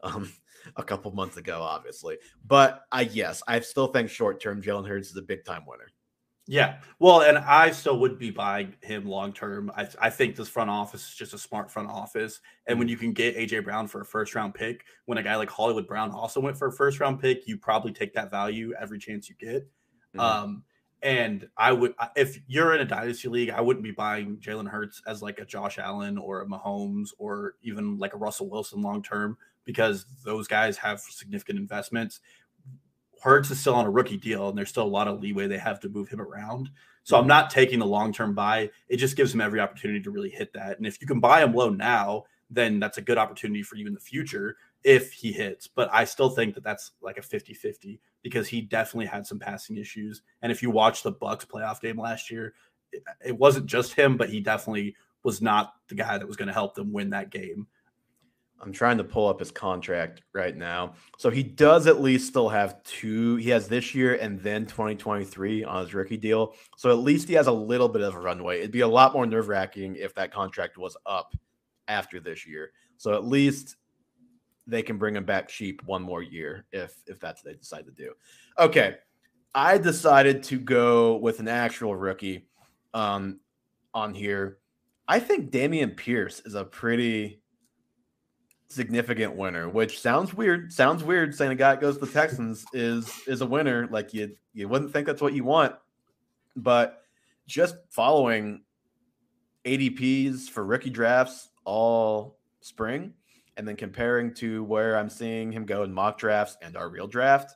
um, 0.04 0.32
a 0.76 0.84
couple 0.84 1.12
months 1.12 1.38
ago, 1.38 1.62
obviously. 1.62 2.18
But 2.46 2.84
I 2.92 3.02
yes, 3.02 3.42
I 3.48 3.60
still 3.60 3.88
think 3.88 4.10
short 4.10 4.42
term 4.42 4.62
Jalen 4.62 4.88
Hurts 4.88 5.10
is 5.10 5.18
a 5.18 5.22
big 5.22 5.46
time 5.46 5.64
winner. 5.68 5.88
Yeah, 6.48 6.80
well, 7.00 7.22
and 7.22 7.38
I 7.38 7.72
still 7.72 8.00
would 8.00 8.18
be 8.18 8.32
buying 8.32 8.74
him 8.82 9.06
long 9.06 9.32
term. 9.32 9.72
I, 9.78 9.88
I 10.02 10.10
think 10.10 10.36
this 10.36 10.50
front 10.50 10.70
office 10.70 11.08
is 11.08 11.16
just 11.16 11.34
a 11.34 11.38
smart 11.38 11.72
front 11.72 11.90
office, 11.90 12.42
and 12.66 12.80
when 12.80 12.88
mm-hmm. 12.88 12.92
you 12.92 12.98
can 12.98 13.14
get 13.14 13.38
AJ 13.38 13.64
Brown 13.64 13.88
for 13.88 14.02
a 14.02 14.06
first 14.06 14.34
round 14.34 14.56
pick, 14.56 14.86
when 15.06 15.18
a 15.18 15.24
guy 15.24 15.36
like 15.36 15.50
Hollywood 15.50 15.88
Brown 15.88 16.12
also 16.12 16.40
went 16.40 16.58
for 16.58 16.68
a 16.68 16.72
first 16.72 17.00
round 17.00 17.22
pick, 17.22 17.48
you 17.48 17.58
probably 17.58 17.94
take 17.94 18.14
that 18.16 18.32
value 18.32 18.74
every 18.80 18.98
chance 18.98 19.30
you 19.30 19.36
get. 19.40 19.64
Mm-hmm. 20.16 20.20
Um, 20.20 20.64
And 21.04 21.48
I 21.58 21.72
would, 21.72 21.96
if 22.16 22.40
you're 22.48 22.76
in 22.76 22.82
a 22.82 22.86
dynasty 22.86 23.28
league, 23.28 23.50
I 23.50 23.62
wouldn't 23.62 23.84
be 23.84 23.92
buying 23.92 24.38
Jalen 24.38 24.70
Hurts 24.70 25.02
as 25.08 25.22
like 25.24 25.40
a 25.40 25.46
Josh 25.46 25.80
Allen 25.80 26.18
or 26.18 26.42
a 26.42 26.46
Mahomes 26.46 27.10
or 27.18 27.56
even 27.64 27.98
like 27.98 28.14
a 28.14 28.18
Russell 28.18 28.50
Wilson 28.50 28.82
long 28.82 29.02
term 29.02 29.38
because 29.66 30.06
those 30.24 30.48
guys 30.48 30.78
have 30.78 31.00
significant 31.00 31.58
investments. 31.58 32.20
Hurts 33.22 33.50
is 33.50 33.60
still 33.60 33.76
on 33.76 33.86
a 33.86 33.90
rookie 33.90 34.18
deal, 34.18 34.50
and 34.50 34.58
there's 34.58 34.70
still 34.70 34.84
a 34.84 34.86
lot 34.86 35.08
of 35.08 35.22
leeway 35.22 35.48
they 35.48 35.58
have 35.58 35.80
to 35.82 35.90
move 35.90 36.10
him 36.10 36.22
around. 36.22 36.70
So 37.04 37.18
I'm 37.18 37.28
not 37.28 37.50
taking 37.50 37.80
the 37.80 37.86
long 37.86 38.14
term 38.14 38.36
buy. 38.36 38.70
It 38.88 38.98
just 38.98 39.16
gives 39.16 39.34
him 39.34 39.42
every 39.42 39.60
opportunity 39.60 40.02
to 40.02 40.12
really 40.12 40.30
hit 40.30 40.54
that. 40.54 40.78
And 40.78 40.86
if 40.86 41.02
you 41.02 41.08
can 41.08 41.20
buy 41.20 41.44
him 41.44 41.54
low 41.54 41.70
now, 41.70 42.26
then 42.50 42.80
that's 42.80 42.98
a 42.98 43.02
good 43.02 43.18
opportunity 43.18 43.64
for 43.64 43.76
you 43.76 43.88
in 43.88 43.94
the 43.94 44.00
future 44.00 44.58
if 44.84 45.14
he 45.14 45.32
hits. 45.32 45.68
But 45.68 45.90
I 45.92 46.04
still 46.04 46.30
think 46.30 46.54
that 46.56 46.64
that's 46.64 46.92
like 47.02 47.18
a 47.18 47.22
50 47.22 47.54
50 47.54 48.00
because 48.24 48.48
he 48.48 48.62
definitely 48.62 49.06
had 49.06 49.26
some 49.26 49.40
passing 49.40 49.78
issues. 49.78 50.22
And 50.42 50.52
if 50.52 50.62
you 50.62 50.70
watch 50.70 51.04
the 51.04 51.14
Bucs 51.14 51.46
playoff 51.46 51.82
game 51.82 52.00
last 52.00 52.30
year, 52.30 52.54
it, 52.92 53.04
it 53.26 53.38
wasn't 53.38 53.66
just 53.66 53.94
him, 53.94 54.18
but 54.18 54.30
he 54.30 54.40
definitely 54.40 54.96
was 55.24 55.42
not 55.42 55.74
the 55.88 55.96
guy 55.96 56.18
that 56.18 56.28
was 56.28 56.38
going 56.38 56.48
to 56.48 56.54
help 56.54 56.76
them 56.76 56.92
win 56.92 57.12
that 57.12 57.30
game. 57.30 57.68
I'm 58.64 58.72
trying 58.72 58.98
to 59.00 59.04
pull 59.04 59.28
up 59.28 59.40
his 59.40 59.50
contract 59.50 60.22
right 60.34 60.56
now. 60.56 60.94
So 61.18 61.32
he 61.32 61.42
does 61.42 61.88
at 61.88 62.00
least 62.00 62.28
still 62.28 62.50
have 62.50 62.84
two. 62.84 63.38
He 63.38 63.50
has 63.50 63.68
this 63.68 63.96
year 63.96 64.16
and 64.16 64.40
then 64.40 64.68
2023 64.68 65.64
on 65.64 65.84
his 65.84 65.94
rookie 65.96 66.18
deal. 66.18 66.54
So 66.78 66.92
at 66.92 67.00
least 67.00 67.28
he 67.28 67.34
has 67.34 67.48
a 67.48 67.52
little 67.52 67.90
bit 67.90 68.04
of 68.04 68.14
a 68.14 68.20
runway. 68.20 68.60
It'd 68.60 68.72
be 68.72 68.82
a 68.82 68.88
lot 68.88 69.14
more 69.14 69.26
nerve 69.26 69.48
wracking 69.48 69.96
if 69.96 70.14
that 70.16 70.32
contract 70.32 70.78
was 70.78 70.96
up 71.08 71.34
after 71.88 72.20
this 72.20 72.46
year. 72.46 72.72
So 72.98 73.16
at 73.16 73.26
least 73.26 73.78
they 74.68 74.82
can 74.82 74.98
bring 74.98 75.16
him 75.16 75.26
back 75.26 75.48
cheap 75.48 75.82
one 75.86 76.02
more 76.02 76.22
year 76.22 76.66
if 76.72 76.96
if 77.08 77.20
that's 77.20 77.44
what 77.44 77.52
they 77.52 77.58
decide 77.58 77.86
to 77.86 77.92
do. 77.92 78.14
Okay. 78.60 78.96
I 79.54 79.78
decided 79.78 80.44
to 80.44 80.60
go 80.60 81.18
with 81.18 81.40
an 81.40 81.48
actual 81.48 81.96
rookie 81.96 82.48
um 82.94 83.40
on 83.94 84.14
here. 84.14 84.60
I 85.08 85.20
think 85.20 85.52
Dameon 85.52 85.98
Pierce 85.98 86.42
is 86.46 86.56
a 86.56 86.64
pretty 86.64 87.42
significant 88.72 89.36
winner, 89.36 89.70
which 89.70 90.00
sounds 90.00 90.34
weird. 90.34 90.72
Sounds 90.72 91.04
weird 91.04 91.36
saying 91.36 91.52
a 91.52 91.56
guy 91.56 91.72
that 91.72 91.82
goes 91.82 91.98
to 91.98 92.06
the 92.06 92.12
Texans 92.12 92.66
is 92.74 93.12
is 93.28 93.42
a 93.42 93.46
winner. 93.46 93.88
Like 93.92 94.14
you 94.14 94.36
you 94.54 94.68
wouldn't 94.68 94.92
think 94.94 95.08
that's 95.08 95.22
what 95.22 95.34
you 95.34 95.44
want, 95.44 95.76
but 96.56 97.02
just 97.48 97.76
following 97.90 98.62
ADPs 99.66 100.50
for 100.50 100.64
rookie 100.66 100.90
drafts 100.90 101.50
all 101.66 102.40
spring, 102.62 103.14
and 103.58 103.68
then 103.68 103.76
comparing 103.76 104.34
to 104.36 104.64
where 104.64 104.98
I'm 104.98 105.10
seeing 105.10 105.52
him 105.52 105.66
go 105.66 105.84
in 105.84 105.94
mock 105.94 106.18
drafts 106.18 106.58
and 106.62 106.78
our 106.78 106.90
real 106.90 107.08
draft, 107.08 107.56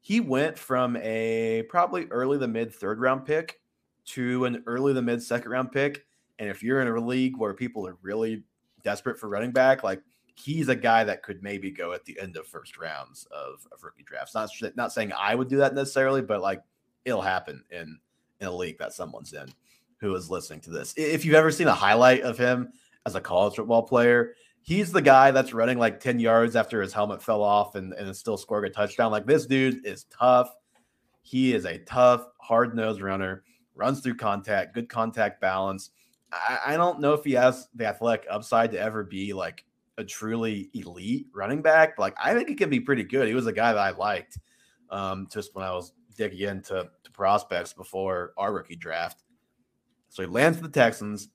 he 0.00 0.20
went 0.20 0.58
from 0.58 0.96
a 0.98 1.64
probably 1.68 2.06
early 2.06 2.38
the 2.38 2.48
mid 2.48 2.72
third 2.72 3.00
round 3.00 3.24
pick 3.24 3.60
to 4.06 4.44
an 4.44 4.62
early 4.66 4.92
the 4.92 5.02
mid 5.02 5.22
second 5.22 5.50
round 5.50 5.72
pick. 5.72 6.06
And 6.38 6.48
if 6.48 6.62
you're 6.62 6.80
in 6.80 6.88
a 6.88 7.06
league 7.06 7.36
where 7.36 7.54
people 7.54 7.86
are 7.86 7.96
really 8.02 8.44
desperate 8.82 9.18
for 9.18 9.28
running 9.28 9.52
back, 9.52 9.82
like 9.82 10.02
he's 10.34 10.68
a 10.68 10.76
guy 10.76 11.04
that 11.04 11.22
could 11.22 11.42
maybe 11.42 11.70
go 11.70 11.92
at 11.92 12.04
the 12.04 12.18
end 12.20 12.36
of 12.36 12.46
first 12.46 12.76
rounds 12.76 13.26
of, 13.30 13.66
of 13.72 13.82
rookie 13.82 14.02
drafts. 14.02 14.34
Not 14.34 14.50
not 14.76 14.92
saying 14.92 15.12
I 15.18 15.34
would 15.34 15.48
do 15.48 15.58
that 15.58 15.74
necessarily, 15.74 16.22
but 16.22 16.42
like 16.42 16.62
it'll 17.04 17.22
happen 17.22 17.64
in 17.70 17.98
in 18.40 18.46
a 18.46 18.52
league 18.54 18.78
that 18.78 18.92
someone's 18.92 19.32
in 19.32 19.48
who 19.98 20.14
is 20.14 20.30
listening 20.30 20.60
to 20.60 20.70
this. 20.70 20.92
If 20.96 21.24
you've 21.24 21.34
ever 21.34 21.50
seen 21.50 21.68
a 21.68 21.74
highlight 21.74 22.22
of 22.22 22.36
him 22.36 22.72
as 23.06 23.14
a 23.14 23.20
college 23.20 23.54
football 23.54 23.82
player, 23.82 24.34
he's 24.64 24.90
the 24.90 25.02
guy 25.02 25.30
that's 25.30 25.52
running 25.52 25.78
like 25.78 26.00
10 26.00 26.18
yards 26.18 26.56
after 26.56 26.80
his 26.80 26.94
helmet 26.94 27.22
fell 27.22 27.42
off 27.42 27.74
and, 27.74 27.92
and 27.92 28.16
still 28.16 28.38
scoring 28.38 28.70
a 28.70 28.72
touchdown. 28.72 29.12
Like 29.12 29.26
this 29.26 29.44
dude 29.44 29.84
is 29.86 30.04
tough. 30.04 30.48
He 31.20 31.54
is 31.54 31.66
a 31.66 31.78
tough, 31.80 32.26
hard 32.40 32.74
nosed 32.74 33.02
runner, 33.02 33.44
runs 33.74 34.00
through 34.00 34.16
contact, 34.16 34.74
good 34.74 34.88
contact 34.88 35.40
balance. 35.40 35.90
I, 36.32 36.58
I 36.68 36.76
don't 36.78 37.00
know 37.00 37.12
if 37.12 37.24
he 37.24 37.32
has 37.32 37.68
the 37.74 37.86
athletic 37.86 38.26
upside 38.30 38.72
to 38.72 38.80
ever 38.80 39.04
be 39.04 39.34
like 39.34 39.66
a 39.98 40.04
truly 40.04 40.70
elite 40.72 41.26
running 41.34 41.60
back. 41.60 41.98
Like 41.98 42.14
I 42.22 42.32
think 42.32 42.48
he 42.48 42.54
can 42.54 42.70
be 42.70 42.80
pretty 42.80 43.04
good. 43.04 43.28
He 43.28 43.34
was 43.34 43.46
a 43.46 43.52
guy 43.52 43.74
that 43.74 43.78
I 43.78 43.90
liked 43.90 44.38
um, 44.88 45.28
just 45.30 45.54
when 45.54 45.64
I 45.64 45.72
was 45.72 45.92
digging 46.16 46.48
into 46.48 46.88
to 47.02 47.10
prospects 47.12 47.74
before 47.74 48.32
our 48.38 48.54
rookie 48.54 48.76
draft. 48.76 49.24
So 50.08 50.22
he 50.22 50.28
lands 50.28 50.56
for 50.56 50.64
the 50.64 50.72
Texans. 50.72 51.28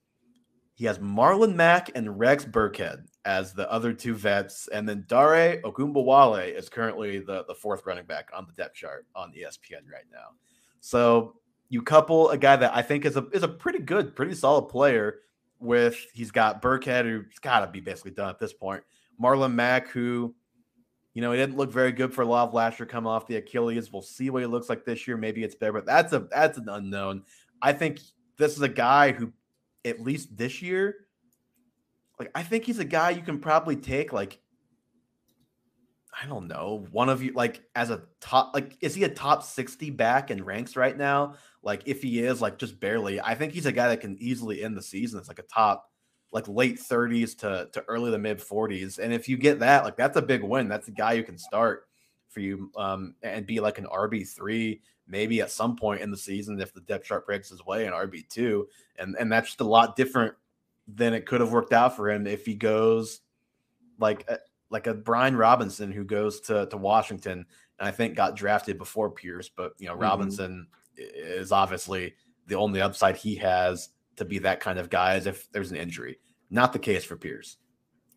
He 0.73 0.85
has 0.85 0.97
Marlon 0.97 1.53
Mack 1.53 1.91
and 1.93 2.17
Rex 2.17 2.43
Burkhead 2.43 3.03
as 3.25 3.53
the 3.53 3.69
other 3.71 3.93
two 3.93 4.15
vets, 4.15 4.67
and 4.69 4.87
then 4.87 5.05
Dare 5.07 5.61
Ogunbowale 5.61 6.55
is 6.55 6.69
currently 6.69 7.19
the, 7.19 7.43
the 7.47 7.55
fourth 7.55 7.85
running 7.85 8.05
back 8.05 8.29
on 8.33 8.45
the 8.45 8.53
depth 8.53 8.75
chart 8.75 9.05
on 9.15 9.31
ESPN 9.33 9.91
right 9.91 10.05
now. 10.11 10.29
So 10.79 11.35
you 11.69 11.81
couple 11.81 12.29
a 12.29 12.37
guy 12.37 12.55
that 12.55 12.75
I 12.75 12.81
think 12.81 13.05
is 13.05 13.17
a 13.17 13.27
is 13.33 13.43
a 13.43 13.47
pretty 13.47 13.79
good, 13.79 14.15
pretty 14.15 14.35
solid 14.35 14.69
player 14.69 15.19
with 15.59 15.97
he's 16.13 16.31
got 16.31 16.61
Burkhead, 16.61 17.03
who's 17.03 17.39
got 17.39 17.61
to 17.61 17.67
be 17.67 17.79
basically 17.79 18.11
done 18.11 18.29
at 18.29 18.39
this 18.39 18.53
point. 18.53 18.83
Marlon 19.21 19.53
Mack, 19.53 19.89
who, 19.89 20.33
you 21.13 21.21
know, 21.21 21.31
he 21.31 21.37
didn't 21.37 21.57
look 21.57 21.71
very 21.71 21.91
good 21.91 22.13
for 22.13 22.23
of 22.23 22.53
last 22.53 22.79
year 22.79 22.85
coming 22.85 23.09
off 23.09 23.27
the 23.27 23.35
Achilles. 23.35 23.91
We'll 23.91 24.01
see 24.01 24.29
what 24.29 24.41
he 24.41 24.47
looks 24.47 24.69
like 24.69 24.85
this 24.85 25.07
year. 25.07 25.17
Maybe 25.17 25.43
it's 25.43 25.55
better, 25.55 25.73
but 25.73 25.85
that's 25.85 26.13
a 26.13 26.19
that's 26.31 26.57
an 26.57 26.69
unknown. 26.69 27.23
I 27.61 27.73
think 27.73 27.99
this 28.37 28.55
is 28.55 28.61
a 28.61 28.69
guy 28.69 29.11
who, 29.11 29.33
at 29.83 29.99
least 29.99 30.35
this 30.37 30.61
year, 30.61 30.95
like 32.19 32.31
I 32.35 32.43
think 32.43 32.65
he's 32.65 32.79
a 32.79 32.85
guy 32.85 33.11
you 33.11 33.21
can 33.21 33.39
probably 33.39 33.75
take 33.75 34.13
like 34.13 34.39
I 36.21 36.27
don't 36.27 36.47
know, 36.47 36.85
one 36.91 37.07
of 37.07 37.23
you 37.23 37.31
like 37.33 37.61
as 37.75 37.89
a 37.91 38.01
top 38.19 38.53
like 38.53 38.77
is 38.81 38.93
he 38.93 39.03
a 39.05 39.09
top 39.09 39.41
60 39.41 39.89
back 39.91 40.31
in 40.31 40.43
ranks 40.43 40.75
right 40.75 40.97
now? 40.97 41.35
Like 41.63 41.83
if 41.85 42.01
he 42.01 42.19
is 42.19 42.41
like 42.41 42.57
just 42.57 42.79
barely, 42.79 43.21
I 43.21 43.35
think 43.35 43.53
he's 43.53 43.65
a 43.65 43.71
guy 43.71 43.87
that 43.87 44.01
can 44.01 44.17
easily 44.19 44.63
end 44.63 44.75
the 44.75 44.81
season. 44.81 45.19
It's 45.19 45.29
like 45.29 45.39
a 45.39 45.43
top 45.43 45.89
like 46.31 46.47
late 46.47 46.77
30s 46.77 47.37
to 47.39 47.69
to 47.71 47.83
early 47.87 48.11
the 48.11 48.17
mid 48.19 48.39
40s. 48.39 48.99
And 48.99 49.13
if 49.13 49.29
you 49.29 49.37
get 49.37 49.59
that, 49.59 49.85
like 49.85 49.95
that's 49.95 50.17
a 50.17 50.21
big 50.21 50.43
win. 50.43 50.67
That's 50.67 50.89
a 50.89 50.91
guy 50.91 51.13
you 51.13 51.23
can 51.23 51.37
start 51.37 51.85
for 52.27 52.41
you 52.41 52.71
um 52.77 53.15
and 53.23 53.45
be 53.47 53.59
like 53.59 53.79
an 53.79 53.87
RB3 53.87 54.79
maybe 55.07 55.41
at 55.41 55.49
some 55.49 55.75
point 55.75 56.01
in 56.01 56.11
the 56.11 56.17
season 56.17 56.61
if 56.61 56.71
the 56.73 56.81
depth 56.81 57.05
chart 57.05 57.25
breaks 57.25 57.49
his 57.49 57.65
way 57.65 57.87
an 57.87 57.93
RB2 57.93 58.65
and 58.99 59.15
and 59.19 59.31
that's 59.31 59.47
just 59.47 59.61
a 59.61 59.65
lot 59.65 59.95
different 59.95 60.35
than 60.95 61.13
it 61.13 61.25
could 61.25 61.41
have 61.41 61.51
worked 61.51 61.73
out 61.73 61.95
for 61.95 62.09
him 62.09 62.27
if 62.27 62.45
he 62.45 62.55
goes 62.55 63.21
like 63.99 64.25
a, 64.29 64.39
like 64.69 64.87
a 64.87 64.93
Brian 64.93 65.35
Robinson 65.35 65.91
who 65.91 66.03
goes 66.03 66.41
to 66.41 66.65
to 66.67 66.77
Washington 66.77 67.45
and 67.79 67.87
I 67.87 67.91
think 67.91 68.15
got 68.15 68.35
drafted 68.35 68.77
before 68.77 69.09
Pierce, 69.09 69.49
but 69.49 69.73
you 69.77 69.87
know 69.87 69.93
mm-hmm. 69.93 70.03
Robinson 70.03 70.67
is 70.97 71.51
obviously 71.51 72.15
the 72.47 72.55
only 72.55 72.81
upside 72.81 73.15
he 73.15 73.35
has 73.35 73.89
to 74.17 74.25
be 74.25 74.39
that 74.39 74.59
kind 74.59 74.79
of 74.79 74.89
guy 74.89 75.15
as 75.15 75.25
if 75.25 75.49
there's 75.51 75.71
an 75.71 75.77
injury. 75.77 76.19
Not 76.49 76.73
the 76.73 76.79
case 76.79 77.05
for 77.05 77.15
Pierce. 77.15 77.57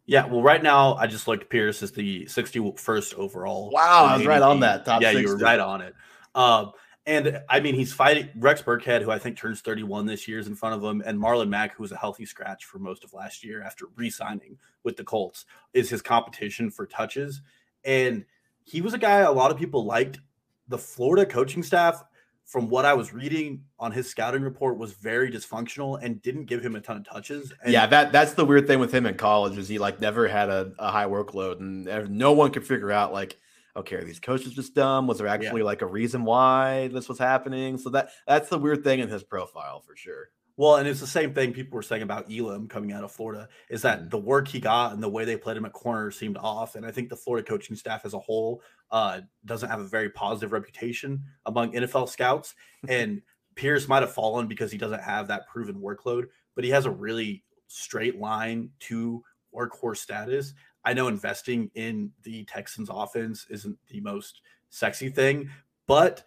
Yeah, 0.04 0.26
well, 0.26 0.42
right 0.42 0.62
now 0.62 0.94
I 0.96 1.06
just 1.06 1.28
looked. 1.28 1.48
Pierce 1.48 1.82
is 1.82 1.92
the 1.92 2.24
61st 2.24 3.14
overall. 3.14 3.70
Wow, 3.70 4.06
I 4.06 4.16
was 4.16 4.26
right 4.26 4.42
on 4.42 4.60
that. 4.60 4.84
Top 4.84 5.00
yeah, 5.00 5.12
60. 5.12 5.22
you 5.22 5.28
were 5.28 5.36
right 5.36 5.60
on 5.60 5.80
it. 5.80 5.94
Um, 6.34 6.72
and 7.06 7.42
I 7.48 7.60
mean, 7.60 7.74
he's 7.74 7.92
fighting 7.92 8.28
Rex 8.36 8.62
Burkhead, 8.62 9.02
who 9.02 9.10
I 9.10 9.18
think 9.18 9.36
turns 9.36 9.60
31 9.60 10.06
this 10.06 10.28
year, 10.28 10.38
is 10.38 10.46
in 10.46 10.54
front 10.54 10.76
of 10.76 10.84
him, 10.84 11.02
and 11.04 11.18
Marlon 11.18 11.48
Mack, 11.48 11.74
who 11.74 11.82
was 11.82 11.92
a 11.92 11.96
healthy 11.96 12.24
scratch 12.24 12.64
for 12.64 12.78
most 12.78 13.04
of 13.04 13.12
last 13.12 13.44
year 13.44 13.62
after 13.62 13.86
re-signing 13.96 14.58
with 14.84 14.96
the 14.96 15.04
Colts, 15.04 15.46
is 15.72 15.90
his 15.90 16.02
competition 16.02 16.70
for 16.70 16.86
touches. 16.86 17.42
And 17.84 18.24
he 18.64 18.80
was 18.80 18.94
a 18.94 18.98
guy 18.98 19.20
a 19.20 19.32
lot 19.32 19.50
of 19.50 19.58
people 19.58 19.84
liked. 19.84 20.20
The 20.68 20.78
Florida 20.78 21.26
coaching 21.26 21.62
staff 21.62 22.04
from 22.44 22.68
what 22.68 22.84
I 22.84 22.92
was 22.92 23.12
reading 23.12 23.64
on 23.78 23.92
his 23.92 24.08
scouting 24.10 24.42
report, 24.42 24.76
was 24.76 24.92
very 24.92 25.30
dysfunctional 25.30 25.98
and 26.02 26.20
didn't 26.22 26.44
give 26.44 26.62
him 26.62 26.76
a 26.76 26.80
ton 26.80 26.98
of 26.98 27.04
touches. 27.04 27.52
And 27.62 27.72
yeah, 27.72 27.86
that 27.86 28.12
that's 28.12 28.34
the 28.34 28.44
weird 28.44 28.66
thing 28.66 28.78
with 28.78 28.92
him 28.92 29.06
in 29.06 29.14
college 29.14 29.56
is 29.56 29.68
he 29.68 29.78
like 29.78 30.00
never 30.00 30.28
had 30.28 30.50
a, 30.50 30.72
a 30.78 30.90
high 30.90 31.06
workload, 31.06 31.60
and 31.60 32.10
no 32.10 32.32
one 32.32 32.50
could 32.50 32.66
figure 32.66 32.90
out 32.92 33.12
like, 33.12 33.38
okay, 33.76 33.96
are 33.96 34.04
these 34.04 34.20
coaches 34.20 34.52
just 34.52 34.74
dumb? 34.74 35.06
Was 35.06 35.18
there 35.18 35.26
actually 35.26 35.60
yeah. 35.60 35.66
like 35.66 35.82
a 35.82 35.86
reason 35.86 36.24
why 36.24 36.88
this 36.88 37.08
was 37.08 37.18
happening? 37.18 37.78
So 37.78 37.90
that 37.90 38.10
that's 38.26 38.48
the 38.48 38.58
weird 38.58 38.84
thing 38.84 39.00
in 39.00 39.08
his 39.08 39.22
profile 39.22 39.80
for 39.80 39.96
sure. 39.96 40.30
Well, 40.56 40.76
and 40.76 40.86
it's 40.86 41.00
the 41.00 41.06
same 41.06 41.32
thing 41.32 41.52
people 41.52 41.76
were 41.76 41.82
saying 41.82 42.02
about 42.02 42.30
Elam 42.30 42.68
coming 42.68 42.92
out 42.92 43.04
of 43.04 43.12
Florida 43.12 43.48
is 43.70 43.82
that 43.82 44.00
mm-hmm. 44.00 44.08
the 44.10 44.18
work 44.18 44.46
he 44.46 44.60
got 44.60 44.92
and 44.92 45.02
the 45.02 45.08
way 45.08 45.24
they 45.24 45.36
played 45.36 45.56
him 45.56 45.64
at 45.64 45.72
corner 45.72 46.10
seemed 46.10 46.36
off. 46.36 46.74
And 46.74 46.84
I 46.84 46.90
think 46.90 47.08
the 47.08 47.16
Florida 47.16 47.46
coaching 47.46 47.74
staff 47.74 48.04
as 48.04 48.12
a 48.12 48.18
whole 48.18 48.62
uh, 48.90 49.22
doesn't 49.46 49.70
have 49.70 49.80
a 49.80 49.88
very 49.88 50.10
positive 50.10 50.52
reputation 50.52 51.22
among 51.46 51.72
NFL 51.72 52.08
scouts. 52.08 52.54
and 52.88 53.22
Pierce 53.54 53.88
might 53.88 54.02
have 54.02 54.12
fallen 54.12 54.46
because 54.46 54.70
he 54.70 54.78
doesn't 54.78 55.02
have 55.02 55.28
that 55.28 55.46
proven 55.46 55.76
workload, 55.76 56.24
but 56.54 56.64
he 56.64 56.70
has 56.70 56.86
a 56.86 56.90
really 56.90 57.44
straight 57.68 58.18
line 58.20 58.70
to 58.80 59.24
workhorse 59.54 59.98
status. 59.98 60.54
I 60.84 60.94
know 60.94 61.08
investing 61.08 61.70
in 61.74 62.12
the 62.22 62.44
Texans 62.44 62.88
offense 62.90 63.46
isn't 63.50 63.78
the 63.88 64.00
most 64.00 64.42
sexy 64.70 65.08
thing, 65.08 65.50
but 65.86 66.24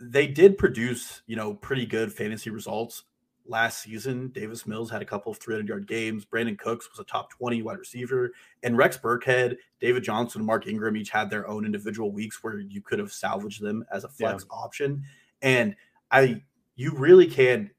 they 0.00 0.26
did 0.26 0.58
produce, 0.58 1.22
you 1.26 1.36
know, 1.36 1.54
pretty 1.54 1.86
good 1.86 2.12
fantasy 2.12 2.50
results 2.50 3.04
last 3.48 3.82
season, 3.82 4.28
Davis 4.28 4.66
Mills 4.66 4.90
had 4.90 5.02
a 5.02 5.06
couple 5.06 5.32
of 5.32 5.38
300 5.38 5.68
yard 5.68 5.88
games. 5.88 6.24
Brandin 6.24 6.58
Cooks 6.58 6.88
was 6.90 6.98
a 6.98 7.04
top 7.04 7.30
20 7.30 7.62
wide 7.62 7.78
receiver. 7.78 8.32
And 8.62 8.76
Rex 8.76 8.96
Burkhead, 8.96 9.56
David 9.80 10.04
Johnson, 10.04 10.44
Mark 10.44 10.66
Ingram 10.66 10.96
each 10.96 11.10
had 11.10 11.30
their 11.30 11.48
own 11.48 11.64
individual 11.64 12.12
weeks 12.12 12.42
where 12.42 12.58
you 12.58 12.80
could 12.80 12.98
have 12.98 13.12
salvaged 13.12 13.62
them 13.62 13.84
as 13.92 14.04
a 14.04 14.08
flex 14.08 14.44
yeah. 14.48 14.56
option. 14.56 15.02
And 15.42 15.74
I 16.10 16.42
you 16.76 16.92
really 16.92 17.26
can 17.26 17.70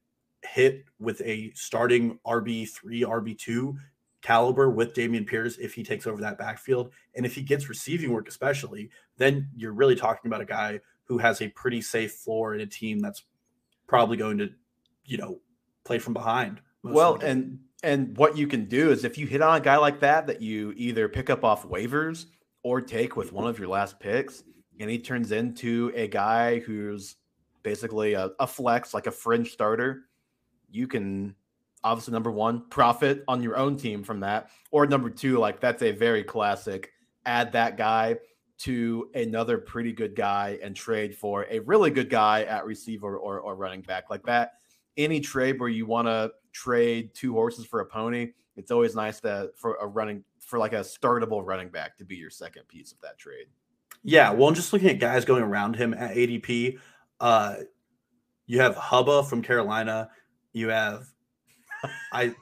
hit 0.44 0.86
with 1.00 1.22
a 1.22 1.52
starting 1.54 2.20
RB3, 2.26 3.02
RB2 3.04 3.76
caliber 4.22 4.70
with 4.70 4.94
Dameon 4.94 5.26
Pierce 5.26 5.58
if 5.58 5.74
he 5.74 5.84
takes 5.84 6.06
over 6.08 6.22
that 6.22 6.38
backfield. 6.38 6.92
And 7.16 7.26
if 7.26 7.36
he 7.36 7.42
gets 7.42 7.70
receiving 7.70 8.12
work, 8.12 8.28
especially, 8.28 8.90
then 9.18 9.50
you're 9.56 9.74
really 9.74 9.96
talking 9.96 10.30
about 10.30 10.42
a 10.42 10.46
guy 10.46 10.80
who 11.06 11.18
has 11.18 11.42
a 11.42 11.50
pretty 11.50 11.82
safe 11.82 12.14
floor 12.14 12.54
in 12.54 12.62
a 12.62 12.66
team 12.66 13.00
that's 13.00 13.24
probably 13.88 14.18
going 14.18 14.38
to, 14.38 14.50
you 15.06 15.18
know, 15.18 15.40
play 15.84 16.00
from 16.00 16.14
behind. 16.14 16.62
Well, 16.84 17.16
and 17.16 17.60
and 17.84 18.16
what 18.18 18.38
you 18.38 18.48
can 18.48 18.66
do 18.66 18.92
is 18.92 19.04
if 19.04 19.18
you 19.18 19.26
hit 19.26 19.42
on 19.42 19.58
a 19.58 19.60
guy 19.60 19.78
like 19.78 20.00
that 20.02 20.28
that 20.28 20.42
you 20.42 20.74
either 20.76 21.08
pick 21.08 21.30
up 21.30 21.44
off 21.44 21.68
waivers 21.68 22.26
or 22.64 22.82
take 22.82 23.16
with 23.16 23.32
one 23.32 23.48
of 23.48 23.58
your 23.58 23.70
last 23.70 24.00
picks, 24.00 24.44
and 24.80 24.90
he 24.90 25.00
turns 25.00 25.32
into 25.32 25.92
a 25.96 26.08
guy 26.08 26.60
who's 26.60 27.16
basically 27.64 28.14
a, 28.14 28.32
a 28.40 28.48
flex, 28.48 28.94
like 28.94 29.08
a 29.08 29.12
fringe 29.12 29.52
starter, 29.52 30.04
you 30.70 30.88
can 30.88 31.36
obviously 31.84 32.14
number 32.14 32.32
one 32.32 32.64
profit 32.70 33.24
on 33.28 33.42
your 33.42 33.58
own 33.58 33.78
team 33.78 34.04
from 34.04 34.20
that, 34.22 34.50
or 34.72 34.86
number 34.86 35.10
two, 35.10 35.38
like 35.38 35.60
that's 35.60 35.82
a 35.82 35.92
very 35.92 36.24
classic 36.24 36.92
add 37.26 37.52
that 37.52 37.78
guy 37.78 38.18
to 38.60 39.10
another 39.16 39.58
pretty 39.58 39.94
good 39.94 40.16
guy 40.16 40.60
and 40.62 40.76
trade 40.76 41.16
for 41.16 41.46
a 41.50 41.60
really 41.60 41.90
good 41.90 42.10
guy 42.10 42.44
at 42.44 42.66
receiver 42.66 43.18
or, 43.18 43.40
or 43.40 43.56
running 43.56 43.82
back 43.82 44.10
like 44.10 44.24
that. 44.24 44.54
Any 44.98 45.22
trade 45.22 45.60
where 45.60 45.70
you 45.70 45.86
want 45.86 46.08
to 46.08 46.32
trade 46.52 47.14
two 47.14 47.34
horses 47.34 47.66
for 47.66 47.80
a 47.80 47.86
pony, 47.86 48.32
it's 48.58 48.72
always 48.72 48.96
nice 48.96 49.22
to 49.22 49.52
for 49.56 49.76
a 49.76 49.88
running 49.88 50.24
for 50.40 50.60
like 50.60 50.74
a 50.74 50.80
startable 50.80 51.46
running 51.46 51.70
back 51.70 51.98
to 51.98 52.04
be 52.04 52.16
your 52.16 52.30
second 52.30 52.68
piece 52.68 52.92
of 52.92 53.00
that 53.02 53.18
trade. 53.18 53.46
Yeah, 54.04 54.32
well, 54.32 54.50
I'm 54.50 54.56
just 54.56 54.74
looking 54.74 54.90
at 54.90 55.00
guys 55.00 55.24
going 55.24 55.44
around 55.44 55.76
him 55.76 55.94
at 55.94 56.16
ADP. 56.16 56.80
Uh, 57.20 57.56
you 58.46 58.60
have 58.60 58.76
Hubba 58.76 59.24
from 59.24 59.42
Carolina. 59.42 60.10
You 60.52 60.70
have 60.70 61.08
I 62.12 62.36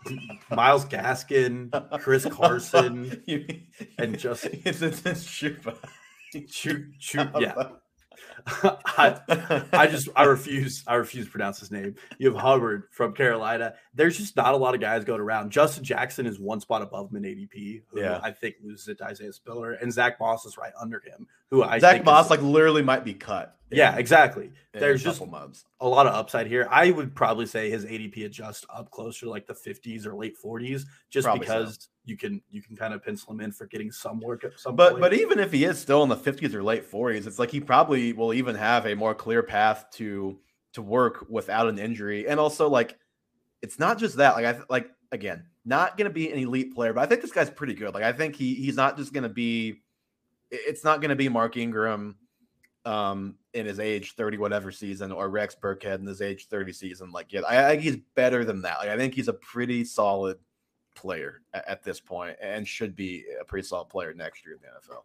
Myles 0.50 0.86
Gaskin, 0.86 1.72
Chris 2.02 2.26
Carson, 2.32 3.24
and 3.98 4.18
just 4.18 4.46
it's 4.46 4.80
Chupa. 4.80 5.76
Shoot, 6.50 6.94
shoot, 7.00 7.30
yeah. 7.40 7.70
I, 8.64 9.68
I 9.74 9.88
just 9.88 10.10
I 10.16 10.24
refuse 10.24 10.84
I 10.88 10.96
refuse 10.96 11.26
to 11.26 11.32
pronounce 11.32 11.60
his 11.60 11.72
name. 11.72 11.96
You 12.18 12.32
have 12.32 12.40
Hubbard 12.40 12.86
from 12.92 13.14
Carolina. 13.14 13.74
There's 13.94 14.18
just 14.18 14.36
not 14.36 14.54
a 14.54 14.58
lot 14.58 14.74
of 14.74 14.82
guys 14.82 15.04
going 15.04 15.22
around. 15.22 15.52
Justin 15.52 15.84
Jackson 15.84 16.26
is 16.26 16.40
one 16.40 16.60
spot 16.60 16.82
above 16.82 17.12
him 17.12 17.18
in 17.18 17.24
ADP, 17.24 17.84
who 17.88 18.00
yeah. 18.00 18.20
I 18.24 18.32
think 18.32 18.56
loses 18.64 18.88
it 18.88 19.00
to 19.00 19.06
Isaiah 19.06 19.34
Spiller, 19.34 19.74
and 19.74 19.92
Zach 19.92 20.20
Moss 20.20 20.46
is 20.46 20.58
right 20.58 20.74
under 20.80 21.00
him, 21.00 21.28
who 21.50 21.64
I 21.64 21.80
Zach 21.80 22.04
Moss 22.06 22.26
is, 22.26 22.32
like 22.32 22.42
literally 22.42 22.82
might 22.82 23.04
be 23.04 23.14
cut. 23.14 23.57
Yeah, 23.70 23.98
exactly. 23.98 24.52
There's 24.74 25.04
just 25.04 25.26
months. 25.26 25.66
a 25.80 25.88
lot 25.88 26.08
of 26.08 26.14
upside 26.14 26.48
here. 26.48 26.68
I 26.70 26.92
would 26.92 27.16
probably 27.16 27.46
say 27.46 27.70
his 27.70 27.86
ADP 27.86 28.26
adjust 28.26 28.66
up 28.70 28.92
closer 28.92 29.26
to 29.26 29.30
like 29.30 29.46
the 29.48 29.54
50s 29.54 30.06
or 30.06 30.16
late 30.16 30.36
40s, 30.42 30.86
just 31.10 31.26
probably 31.26 31.42
because 31.42 31.76
so. 31.76 31.90
you 32.06 32.16
can 32.16 32.42
you 32.50 32.62
can 32.62 32.76
kind 32.76 32.94
of 32.94 33.04
pencil 33.04 33.34
him 33.34 33.42
in 33.42 33.52
for 33.52 33.66
getting 33.66 33.92
some 33.92 34.22
work 34.22 34.44
at 34.44 34.58
some 34.60 34.76
but 34.76 34.92
point. 34.92 35.02
but 35.02 35.14
even 35.14 35.40
if 35.40 35.52
he 35.52 35.66
is 35.66 35.80
still 35.80 36.04
in 36.04 36.10
the 36.10 36.16
50s 36.16 36.54
or 36.54 36.64
late 36.64 36.90
40s, 36.90 37.28
it's 37.28 37.40
like 37.40 37.52
he 37.52 37.60
probably 37.60 38.14
will 38.14 38.34
even 38.34 38.56
have 38.56 38.86
a 38.86 38.96
more 38.96 39.14
clear 39.14 39.44
path 39.44 39.86
to 39.94 40.40
to 40.74 40.82
work 40.82 41.26
without 41.30 41.68
an 41.68 41.80
injury. 41.80 42.28
And 42.28 42.40
also 42.40 42.70
like 42.70 42.98
it's 43.62 43.80
not 43.80 43.98
just 43.98 44.18
that. 44.18 44.36
Like 44.36 44.46
I 44.46 44.60
like 44.70 44.92
again, 45.12 45.46
not 45.66 45.98
gonna 45.98 46.10
be 46.10 46.32
an 46.32 46.40
elite 46.40 46.74
player, 46.74 46.94
but 46.94 47.02
I 47.02 47.06
think 47.08 47.22
this 47.22 47.32
guy's 47.32 47.50
pretty 47.50 47.74
good. 47.74 47.94
Like 47.94 48.04
I 48.04 48.14
think 48.14 48.36
he 48.36 48.54
he's 48.54 48.76
not 48.76 48.96
just 48.96 49.12
gonna 49.12 49.30
be 49.30 49.82
it's 50.52 50.86
not 50.86 51.02
gonna 51.02 51.16
be 51.16 51.28
Mark 51.28 51.58
Ingram 51.58 52.16
um, 52.88 53.36
in 53.58 53.66
his 53.66 53.80
age 53.80 54.14
30 54.16 54.38
whatever 54.38 54.72
season 54.72 55.12
or 55.12 55.30
Rex 55.30 55.56
Burkhead 55.56 56.00
in 56.00 56.06
his 56.06 56.22
age 56.22 56.48
30 56.48 56.74
season. 56.74 57.12
Like, 57.12 57.34
yeah, 57.34 57.42
I, 57.42 57.66
I 57.66 57.70
think 57.70 57.82
he's 57.82 57.98
better 58.16 58.46
than 58.46 58.62
that. 58.62 58.80
Like, 58.80 58.90
I 58.90 58.98
think 58.98 59.14
he's 59.14 59.28
a 59.28 59.34
pretty 59.34 59.84
solid 59.84 60.38
player 60.96 61.42
at, 61.54 61.68
at, 61.68 61.84
this 61.84 62.00
point 62.00 62.36
and 62.42 62.68
should 62.68 62.96
be 62.96 63.26
a 63.40 63.46
pretty 63.46 63.68
solid 63.68 63.90
player 63.90 64.14
next 64.14 64.46
year 64.46 64.56
in 64.56 64.62
the 64.62 64.68
NFL. 64.68 65.02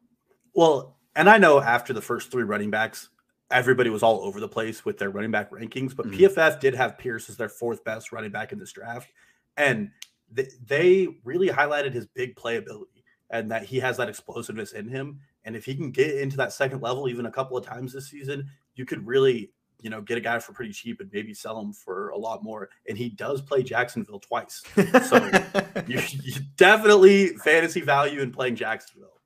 Well, 0.54 0.96
and 1.14 1.28
I 1.28 1.38
know 1.38 1.60
after 1.60 1.92
the 1.92 2.00
first 2.00 2.30
three 2.30 2.44
running 2.44 2.70
backs, 2.70 3.10
everybody 3.50 3.90
was 3.90 4.02
all 4.02 4.22
over 4.22 4.40
the 4.40 4.48
place 4.48 4.84
with 4.84 4.98
their 4.98 5.10
running 5.10 5.30
back 5.30 5.50
rankings, 5.50 5.94
but 5.94 6.06
mm-hmm. 6.06 6.24
PFF 6.24 6.60
did 6.60 6.74
have 6.74 6.98
Pierce 6.98 7.28
as 7.28 7.36
their 7.36 7.48
fourth 7.48 7.84
best 7.84 8.12
running 8.12 8.30
back 8.30 8.52
in 8.52 8.58
this 8.58 8.72
draft. 8.72 9.12
And 9.56 9.90
th- 10.34 10.52
they 10.66 11.08
really 11.24 11.48
highlighted 11.48 11.92
his 11.92 12.06
big 12.06 12.34
playability 12.34 13.02
and 13.30 13.50
that 13.50 13.64
he 13.64 13.78
has 13.80 13.96
that 13.98 14.08
explosiveness 14.08 14.72
in 14.72 14.88
him. 14.88 15.20
And 15.44 15.56
if 15.56 15.64
he 15.64 15.74
can 15.74 15.90
get 15.90 16.16
into 16.18 16.36
that 16.36 16.52
second 16.52 16.80
level 16.80 17.08
even 17.08 17.26
a 17.26 17.30
couple 17.30 17.56
of 17.56 17.64
times 17.64 17.92
this 17.92 18.08
season, 18.08 18.48
you 18.74 18.84
could 18.84 19.06
really, 19.06 19.50
you 19.80 19.90
know, 19.90 20.00
get 20.00 20.18
a 20.18 20.20
guy 20.20 20.38
for 20.38 20.52
pretty 20.52 20.72
cheap 20.72 21.00
and 21.00 21.10
maybe 21.12 21.34
sell 21.34 21.60
him 21.60 21.72
for 21.72 22.10
a 22.10 22.18
lot 22.18 22.42
more. 22.44 22.68
And 22.88 22.96
he 22.96 23.08
does 23.08 23.40
play 23.40 23.62
Jacksonville 23.62 24.20
twice. 24.20 24.62
So 25.08 25.16
you, 25.86 26.00
you 26.22 26.34
definitely 26.56 27.36
fantasy 27.38 27.80
value 27.80 28.20
in 28.20 28.32
playing 28.32 28.56
Jacksonville. 28.56 29.20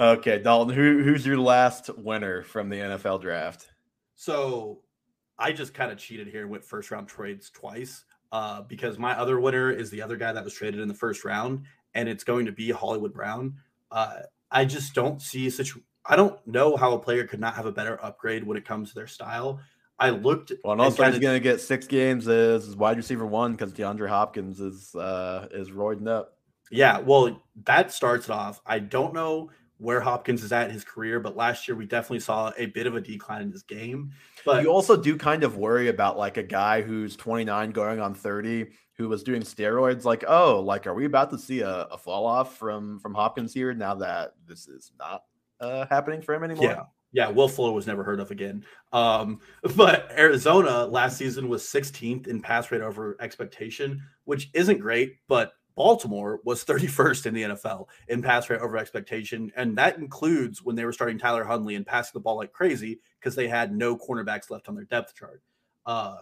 Okay, 0.00 0.38
Dalton, 0.38 0.74
who, 0.74 1.02
who's 1.02 1.26
your 1.26 1.38
last 1.38 1.90
winner 1.98 2.42
from 2.42 2.68
the 2.68 2.76
NFL 2.76 3.20
draft? 3.20 3.68
So 4.14 4.80
I 5.38 5.52
just 5.52 5.74
kind 5.74 5.92
of 5.92 5.98
cheated 5.98 6.28
here 6.28 6.42
and 6.42 6.50
went 6.50 6.64
first 6.64 6.90
round 6.90 7.08
trades 7.08 7.50
twice 7.50 8.04
uh, 8.32 8.62
because 8.62 8.98
my 8.98 9.18
other 9.18 9.38
winner 9.40 9.70
is 9.70 9.90
the 9.90 10.02
other 10.02 10.16
guy 10.16 10.32
that 10.32 10.44
was 10.44 10.54
traded 10.54 10.80
in 10.80 10.88
the 10.88 10.94
first 10.94 11.24
round, 11.24 11.64
and 11.94 12.08
it's 12.08 12.24
going 12.24 12.46
to 12.46 12.52
be 12.52 12.70
Hollywood 12.70 13.12
Brown. 13.12 13.54
Uh, 13.90 14.20
I 14.50 14.64
just 14.64 14.94
don't 14.94 15.20
see 15.20 15.50
such. 15.50 15.76
I 16.04 16.16
don't 16.16 16.44
know 16.46 16.76
how 16.76 16.92
a 16.94 16.98
player 16.98 17.26
could 17.26 17.40
not 17.40 17.54
have 17.54 17.66
a 17.66 17.72
better 17.72 18.02
upgrade 18.02 18.44
when 18.44 18.56
it 18.56 18.64
comes 18.64 18.90
to 18.90 18.94
their 18.94 19.06
style. 19.06 19.60
I 19.98 20.10
looked. 20.10 20.52
Well, 20.62 20.72
and 20.72 20.80
also 20.80 21.04
he's 21.04 21.18
going 21.18 21.36
to 21.36 21.40
get 21.40 21.60
six 21.60 21.86
games 21.86 22.28
as 22.28 22.76
wide 22.76 22.96
receiver 22.96 23.26
one 23.26 23.52
because 23.52 23.72
DeAndre 23.72 24.08
Hopkins 24.08 24.60
is 24.60 24.94
uh 24.94 25.48
is 25.50 25.70
roiding 25.70 26.08
up. 26.08 26.38
Yeah, 26.70 26.98
well, 27.00 27.42
that 27.64 27.92
starts 27.92 28.26
it 28.26 28.30
off. 28.30 28.60
I 28.66 28.78
don't 28.78 29.14
know 29.14 29.50
where 29.78 30.00
Hopkins 30.00 30.42
is 30.42 30.52
at 30.52 30.66
in 30.66 30.72
his 30.72 30.84
career, 30.84 31.20
but 31.20 31.36
last 31.36 31.66
year 31.66 31.76
we 31.76 31.86
definitely 31.86 32.20
saw 32.20 32.52
a 32.56 32.66
bit 32.66 32.86
of 32.86 32.96
a 32.96 33.00
decline 33.00 33.42
in 33.42 33.52
his 33.52 33.62
game. 33.62 34.10
But 34.44 34.62
you 34.62 34.70
also 34.70 34.96
do 34.96 35.16
kind 35.16 35.44
of 35.44 35.56
worry 35.56 35.88
about 35.88 36.18
like 36.18 36.36
a 36.36 36.42
guy 36.42 36.82
who's 36.82 37.16
29 37.16 37.70
going 37.70 38.00
on 38.00 38.14
30 38.14 38.66
who 38.98 39.08
was 39.08 39.22
doing 39.22 39.42
steroids 39.42 40.04
like 40.04 40.24
oh 40.26 40.60
like 40.60 40.86
are 40.86 40.94
we 40.94 41.04
about 41.04 41.30
to 41.30 41.38
see 41.38 41.60
a, 41.60 41.82
a 41.90 41.96
fall 41.96 42.26
off 42.26 42.56
from 42.56 42.98
from 42.98 43.14
hopkins 43.14 43.54
here 43.54 43.72
now 43.72 43.94
that 43.94 44.34
this 44.46 44.66
is 44.66 44.92
not 44.98 45.22
uh 45.60 45.86
happening 45.88 46.20
for 46.20 46.34
him 46.34 46.42
anymore 46.42 46.64
yeah 46.64 46.82
yeah 47.12 47.28
will 47.28 47.48
fuller 47.48 47.72
was 47.72 47.86
never 47.86 48.02
heard 48.02 48.20
of 48.20 48.30
again 48.30 48.64
um 48.92 49.40
but 49.76 50.10
arizona 50.12 50.84
last 50.86 51.16
season 51.16 51.48
was 51.48 51.62
16th 51.62 52.26
in 52.26 52.42
pass 52.42 52.70
rate 52.70 52.82
over 52.82 53.16
expectation 53.20 54.02
which 54.24 54.50
isn't 54.52 54.78
great 54.78 55.16
but 55.28 55.52
Baltimore 55.76 56.40
was 56.44 56.64
31st 56.64 57.26
in 57.26 57.34
the 57.34 57.42
NFL 57.42 57.86
in 58.08 58.20
pass 58.20 58.50
rate 58.50 58.60
over 58.60 58.76
expectation. 58.76 59.52
And 59.54 59.78
that 59.78 59.96
includes 59.96 60.60
when 60.60 60.74
they 60.74 60.84
were 60.84 60.92
starting 60.92 61.18
Tyler 61.18 61.44
Huntley 61.44 61.76
and 61.76 61.86
passing 61.86 62.10
the 62.14 62.20
ball 62.20 62.36
like 62.36 62.52
crazy 62.52 62.98
because 63.20 63.36
they 63.36 63.46
had 63.46 63.72
no 63.72 63.96
cornerbacks 63.96 64.50
left 64.50 64.68
on 64.68 64.74
their 64.74 64.86
depth 64.86 65.14
chart. 65.14 65.40
Uh, 65.86 66.16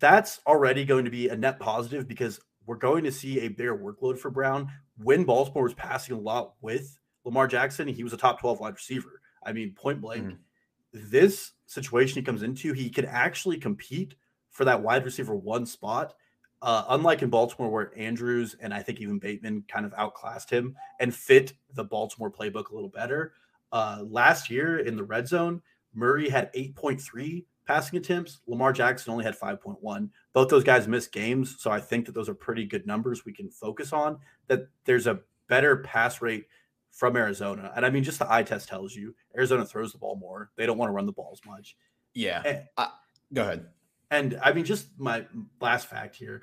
that's 0.00 0.40
already 0.46 0.84
going 0.84 1.04
to 1.04 1.10
be 1.10 1.28
a 1.28 1.36
net 1.36 1.60
positive 1.60 2.08
because 2.08 2.40
we're 2.66 2.76
going 2.76 3.04
to 3.04 3.12
see 3.12 3.40
a 3.40 3.48
bigger 3.48 3.76
workload 3.76 4.18
for 4.18 4.30
Brown. 4.30 4.70
When 4.96 5.24
Baltimore 5.24 5.64
was 5.64 5.74
passing 5.74 6.16
a 6.16 6.20
lot 6.20 6.54
with 6.60 6.98
Lamar 7.24 7.46
Jackson, 7.46 7.86
he 7.86 8.02
was 8.02 8.12
a 8.12 8.16
top 8.16 8.40
12 8.40 8.60
wide 8.60 8.74
receiver. 8.74 9.20
I 9.44 9.52
mean, 9.52 9.74
point 9.74 10.00
blank, 10.00 10.24
mm-hmm. 10.24 11.10
this 11.10 11.52
situation 11.66 12.16
he 12.16 12.22
comes 12.22 12.42
into, 12.42 12.72
he 12.72 12.90
can 12.90 13.04
actually 13.04 13.58
compete 13.58 14.14
for 14.50 14.64
that 14.64 14.82
wide 14.82 15.04
receiver 15.04 15.34
one 15.34 15.66
spot. 15.66 16.14
Uh, 16.62 16.84
unlike 16.90 17.22
in 17.22 17.30
Baltimore, 17.30 17.70
where 17.70 17.98
Andrews 17.98 18.54
and 18.60 18.74
I 18.74 18.82
think 18.82 19.00
even 19.00 19.18
Bateman 19.18 19.64
kind 19.66 19.86
of 19.86 19.94
outclassed 19.96 20.50
him 20.50 20.76
and 20.98 21.14
fit 21.14 21.54
the 21.74 21.84
Baltimore 21.84 22.30
playbook 22.30 22.70
a 22.70 22.74
little 22.74 22.90
better. 22.90 23.32
Uh, 23.72 24.04
last 24.06 24.50
year 24.50 24.80
in 24.80 24.94
the 24.94 25.02
red 25.02 25.26
zone, 25.26 25.62
Murray 25.94 26.28
had 26.28 26.52
8.3 26.52 27.44
passing 27.70 27.98
attempts. 27.98 28.40
Lamar 28.48 28.72
Jackson 28.72 29.12
only 29.12 29.24
had 29.24 29.38
5.1. 29.38 30.10
Both 30.32 30.48
those 30.48 30.64
guys 30.64 30.88
missed 30.88 31.12
games. 31.12 31.54
So 31.60 31.70
I 31.70 31.78
think 31.78 32.06
that 32.06 32.16
those 32.16 32.28
are 32.28 32.34
pretty 32.34 32.64
good 32.64 32.84
numbers 32.84 33.24
we 33.24 33.32
can 33.32 33.48
focus 33.48 33.92
on. 33.92 34.18
That 34.48 34.66
there's 34.86 35.06
a 35.06 35.20
better 35.48 35.76
pass 35.76 36.20
rate 36.20 36.46
from 36.90 37.16
Arizona. 37.16 37.72
And 37.76 37.86
I 37.86 37.90
mean, 37.90 38.02
just 38.02 38.18
the 38.18 38.32
eye 38.32 38.42
test 38.42 38.68
tells 38.68 38.96
you 38.96 39.14
Arizona 39.36 39.64
throws 39.64 39.92
the 39.92 39.98
ball 39.98 40.16
more. 40.16 40.50
They 40.56 40.66
don't 40.66 40.78
want 40.78 40.88
to 40.88 40.92
run 40.92 41.06
the 41.06 41.12
ball 41.12 41.30
as 41.32 41.40
much. 41.48 41.76
Yeah. 42.12 42.42
Eh, 42.44 42.60
and, 42.76 42.88
go 43.32 43.42
ahead. 43.42 43.66
And 44.10 44.40
I 44.42 44.52
mean, 44.52 44.64
just 44.64 44.88
my 44.98 45.24
last 45.60 45.86
fact 45.86 46.16
here 46.16 46.42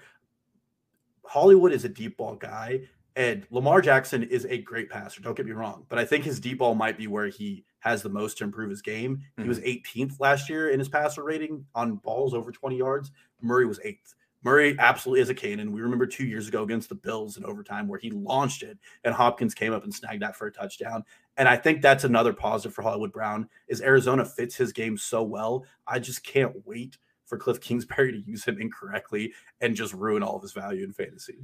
Hollywood 1.26 1.74
is 1.74 1.84
a 1.84 1.90
deep 1.90 2.16
ball 2.16 2.36
guy. 2.36 2.82
And 3.18 3.46
Lamar 3.50 3.82
Jackson 3.82 4.24
is 4.24 4.46
a 4.46 4.60
great 4.60 4.90
passer. 4.90 5.22
Don't 5.22 5.36
get 5.36 5.46
me 5.46 5.52
wrong, 5.52 5.86
but 5.90 6.00
I 6.00 6.06
think 6.06 6.24
his 6.24 6.40
deep 6.40 6.60
ball 6.60 6.74
might 6.74 6.98
be 6.98 7.08
where 7.08 7.28
he 7.28 7.66
has 7.80 8.02
the 8.02 8.10
most 8.10 8.38
to 8.38 8.44
improve 8.44 8.70
his 8.70 8.82
game. 8.82 9.18
Mm-hmm. 9.18 9.44
He 9.44 9.50
was 9.50 9.60
18th 9.60 10.20
last 10.20 10.50
year 10.50 10.70
in 10.70 10.80
his 10.80 10.90
passer 10.90 11.24
rating 11.24 11.66
on 11.76 11.96
balls 11.96 12.34
over 12.34 12.52
20 12.52 12.78
yards. 12.78 13.12
Murray 13.42 13.66
was 13.66 13.80
eighth. 13.84 14.16
Murray 14.44 14.76
absolutely 14.80 15.22
is 15.22 15.30
a 15.30 15.34
cannon. 15.34 15.72
We 15.72 15.82
remember 15.82 16.06
two 16.06 16.26
years 16.26 16.48
ago 16.48 16.64
against 16.64 16.90
the 16.90 16.96
Bills 16.96 17.38
in 17.38 17.46
overtime 17.46 17.88
where 17.88 18.00
he 18.00 18.12
launched 18.12 18.64
it 18.64 18.78
and 19.04 19.14
Hopkins 19.14 19.54
came 19.54 19.74
up 19.74 19.84
and 19.84 19.94
snagged 19.94 20.22
that 20.22 20.36
for 20.36 20.48
a 20.48 20.52
touchdown. 20.52 21.04
And 21.38 21.50
I 21.50 21.58
think 21.58 21.82
that's 21.82 22.04
another 22.04 22.34
positive 22.34 22.74
for 22.74 22.82
Hollywood 22.82 23.12
Brown 23.12 23.50
is 23.68 23.82
Arizona 23.82 24.24
fits 24.24 24.56
his 24.56 24.72
game 24.72 24.98
so 24.98 25.24
well. 25.24 25.66
I 25.88 26.00
just 26.00 26.24
can't 26.24 26.56
wait 26.66 26.98
for 27.26 27.38
Cliff 27.38 27.60
Kingsbury 27.60 28.12
to 28.12 28.20
use 28.20 28.46
him 28.46 28.60
incorrectly 28.60 29.34
and 29.62 29.76
just 29.76 29.94
ruin 29.94 30.24
all 30.24 30.38
of 30.38 30.42
his 30.42 30.54
value 30.54 30.84
in 30.84 30.94
fantasy. 30.94 31.40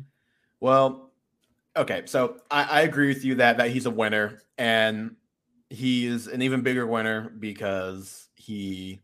Well, 0.60 1.12
okay, 1.76 2.04
so 2.06 2.38
I, 2.50 2.64
I 2.64 2.82
agree 2.82 3.10
with 3.10 3.26
you 3.26 3.36
that 3.36 3.58
that 3.58 3.72
he's 3.72 3.86
a 3.86 3.92
winner, 3.92 4.40
and 4.58 5.16
he's 5.74 6.28
an 6.28 6.42
even 6.44 6.62
bigger 6.62 6.86
winner 6.86 7.30
because 7.40 8.30
he 8.36 9.02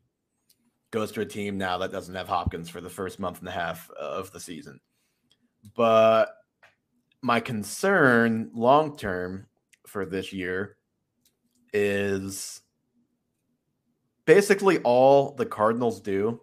goes 0.92 1.12
to 1.12 1.22
a 1.22 1.26
team 1.26 1.58
now 1.58 1.80
that 1.80 1.92
doesn't 1.92 2.16
have 2.16 2.28
Hopkins 2.28 2.70
for 2.70 2.80
the 2.80 2.90
first 2.90 3.20
month 3.20 3.40
and 3.40 3.48
a 3.48 3.52
half 3.52 3.90
of 3.92 4.32
the 4.32 4.40
season. 4.40 4.80
But 5.76 6.30
my 7.22 7.40
concern 7.40 8.52
long 8.54 8.96
term 8.98 9.48
for 9.88 10.06
this 10.06 10.32
year 10.32 10.78
is 11.74 12.62
basically 14.26 14.78
all 14.80 15.34
the 15.36 15.46
Cardinals 15.46 16.00
do 16.00 16.40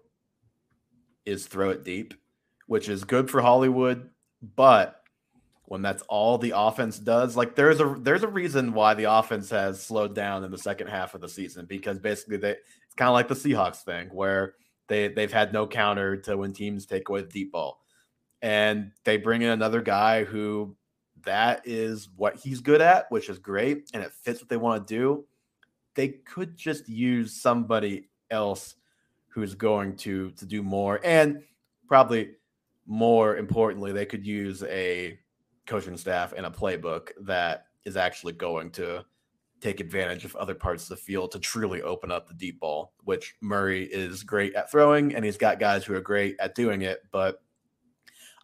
is 1.25 1.47
throw 1.47 1.71
it 1.71 1.85
deep, 1.85 2.15
which 2.67 2.89
is 2.89 3.05
good 3.05 3.31
for 3.31 3.41
Hollywood, 3.41 4.11
but 4.57 4.96
when 5.67 5.83
that's 5.83 6.03
all 6.09 6.39
the 6.39 6.53
offense 6.57 6.99
does, 6.99 7.37
like 7.37 7.57
there's 7.57 7.81
a 7.81 7.97
there's 7.99 8.23
a 8.23 8.29
reason 8.29 8.73
why 8.73 8.95
the 8.95 9.05
offense 9.05 9.51
has 9.51 9.83
slowed 9.83 10.15
down 10.15 10.45
in 10.45 10.51
the 10.51 10.59
second 10.59 10.87
half 10.87 11.15
of 11.15 11.21
the 11.21 11.29
season 11.29 11.67
because 11.67 11.99
basically 11.99 12.37
they 12.37 12.53
it's 12.53 12.95
kind 12.97 13.09
of 13.09 13.15
like 13.15 13.29
the 13.29 13.35
Seahawks 13.35 13.83
thing 13.83 14.09
where 14.09 14.55
they 14.87 15.09
they've 15.09 15.33
had 15.33 15.53
no 15.53 15.67
counter 15.67 16.17
to 16.19 16.37
when 16.37 16.53
teams 16.53 16.87
take 16.87 17.09
away 17.09 17.23
the 17.23 17.29
deep 17.29 17.53
ball. 17.53 17.81
And 18.43 18.93
they 19.05 19.17
bring 19.17 19.43
in 19.43 19.51
another 19.51 19.83
guy 19.83 20.23
who 20.23 20.77
that 21.25 21.63
is 21.65 22.09
what 22.15 22.37
he's 22.37 22.61
good 22.61 22.81
at, 22.81 23.11
which 23.11 23.29
is 23.29 23.39
great, 23.39 23.91
and 23.93 24.05
it 24.05 24.13
fits 24.13 24.41
what 24.41 24.49
they 24.49 24.57
want 24.57 24.87
to 24.87 24.95
do. 24.95 25.25
They 25.95 26.09
could 26.09 26.57
just 26.57 26.89
use 26.89 27.41
somebody 27.41 28.09
else 28.31 28.77
who's 29.29 29.57
going 29.57 29.97
to 29.97 30.31
to 30.33 30.47
do 30.47 30.63
more, 30.63 31.01
and 31.03 31.43
probably 31.89 32.37
more 32.87 33.37
importantly, 33.37 33.91
they 33.91 34.07
could 34.07 34.25
use 34.25 34.63
a 34.63 35.19
coaching 35.67 35.97
staff 35.97 36.33
and 36.33 36.47
a 36.47 36.51
playbook 36.51 37.11
that 37.21 37.67
is 37.85 37.97
actually 37.97 38.33
going 38.33 38.71
to 38.71 39.05
take 39.61 39.81
advantage 39.81 40.25
of 40.25 40.37
other 40.37 40.55
parts 40.55 40.85
of 40.85 40.89
the 40.91 40.97
field 40.97 41.33
to 41.33 41.39
truly 41.39 41.83
open 41.83 42.11
up 42.11 42.29
the 42.29 42.35
deep 42.35 42.61
ball, 42.61 42.93
which 43.05 43.35
Murray 43.41 43.85
is 43.85 44.23
great 44.23 44.55
at 44.55 44.71
throwing, 44.71 45.15
and 45.15 45.25
he's 45.25 45.39
got 45.39 45.59
guys 45.59 45.85
who 45.85 45.95
are 45.95 46.01
great 46.01 46.37
at 46.41 46.55
doing 46.55 46.83
it. 46.83 47.03
But 47.11 47.43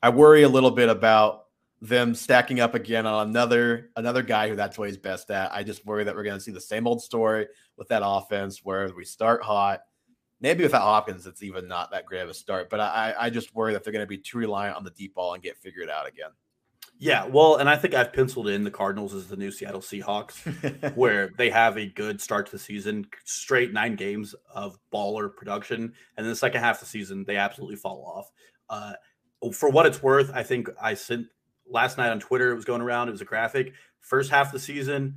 I 0.02 0.10
worry 0.10 0.42
a 0.42 0.48
little 0.48 0.70
bit 0.70 0.88
about 0.88 1.46
them 1.80 2.14
stacking 2.14 2.60
up 2.60 2.74
again 2.74 3.06
on 3.06 3.28
another 3.28 3.90
another 3.96 4.22
guy 4.22 4.48
who 4.48 4.54
that's 4.54 4.78
what 4.78 4.88
he's 4.88 4.96
best 4.96 5.30
at. 5.30 5.52
I 5.52 5.64
just 5.64 5.84
worry 5.84 6.04
that 6.04 6.14
we're 6.14 6.22
going 6.22 6.36
to 6.36 6.40
see 6.40 6.52
the 6.52 6.60
same 6.60 6.86
old 6.86 7.02
story 7.02 7.48
with 7.76 7.88
that 7.88 8.02
offense 8.04 8.60
where 8.64 8.88
we 8.96 9.04
start 9.04 9.42
hot. 9.42 9.80
Maybe 10.40 10.64
without 10.64 10.82
Hopkins, 10.82 11.26
it's 11.26 11.42
even 11.42 11.68
not 11.68 11.90
that 11.92 12.06
great 12.06 12.22
of 12.22 12.28
a 12.28 12.34
start. 12.34 12.68
But 12.68 12.80
I, 12.80 13.14
I 13.18 13.30
just 13.30 13.54
worry 13.54 13.72
that 13.72 13.84
they're 13.84 13.92
going 13.92 14.04
to 14.04 14.08
be 14.08 14.18
too 14.18 14.38
reliant 14.38 14.76
on 14.76 14.82
the 14.82 14.90
deep 14.90 15.14
ball 15.14 15.34
and 15.34 15.42
get 15.42 15.56
figured 15.56 15.88
out 15.88 16.08
again. 16.08 16.30
Yeah, 17.02 17.26
well, 17.26 17.56
and 17.56 17.68
I 17.68 17.74
think 17.74 17.94
I've 17.94 18.12
penciled 18.12 18.46
in 18.46 18.62
the 18.62 18.70
Cardinals 18.70 19.12
as 19.12 19.26
the 19.26 19.34
new 19.34 19.50
Seattle 19.50 19.80
Seahawks, 19.80 20.94
where 20.94 21.32
they 21.36 21.50
have 21.50 21.76
a 21.76 21.86
good 21.86 22.20
start 22.20 22.46
to 22.46 22.52
the 22.52 22.60
season, 22.60 23.08
straight 23.24 23.72
nine 23.72 23.96
games 23.96 24.36
of 24.54 24.78
baller 24.94 25.34
production, 25.34 25.80
and 26.16 26.24
then 26.24 26.28
the 26.28 26.36
second 26.36 26.60
half 26.60 26.76
of 26.76 26.82
the 26.82 26.86
season 26.86 27.24
they 27.24 27.34
absolutely 27.34 27.74
fall 27.74 28.04
off. 28.06 28.30
Uh, 28.70 28.92
for 29.52 29.68
what 29.68 29.84
it's 29.84 30.00
worth, 30.00 30.30
I 30.32 30.44
think 30.44 30.68
I 30.80 30.94
sent 30.94 31.26
last 31.68 31.98
night 31.98 32.10
on 32.10 32.20
Twitter. 32.20 32.52
It 32.52 32.54
was 32.54 32.64
going 32.64 32.80
around. 32.80 33.08
It 33.08 33.12
was 33.12 33.20
a 33.20 33.24
graphic. 33.24 33.72
First 33.98 34.30
half 34.30 34.46
of 34.46 34.52
the 34.52 34.60
season, 34.60 35.16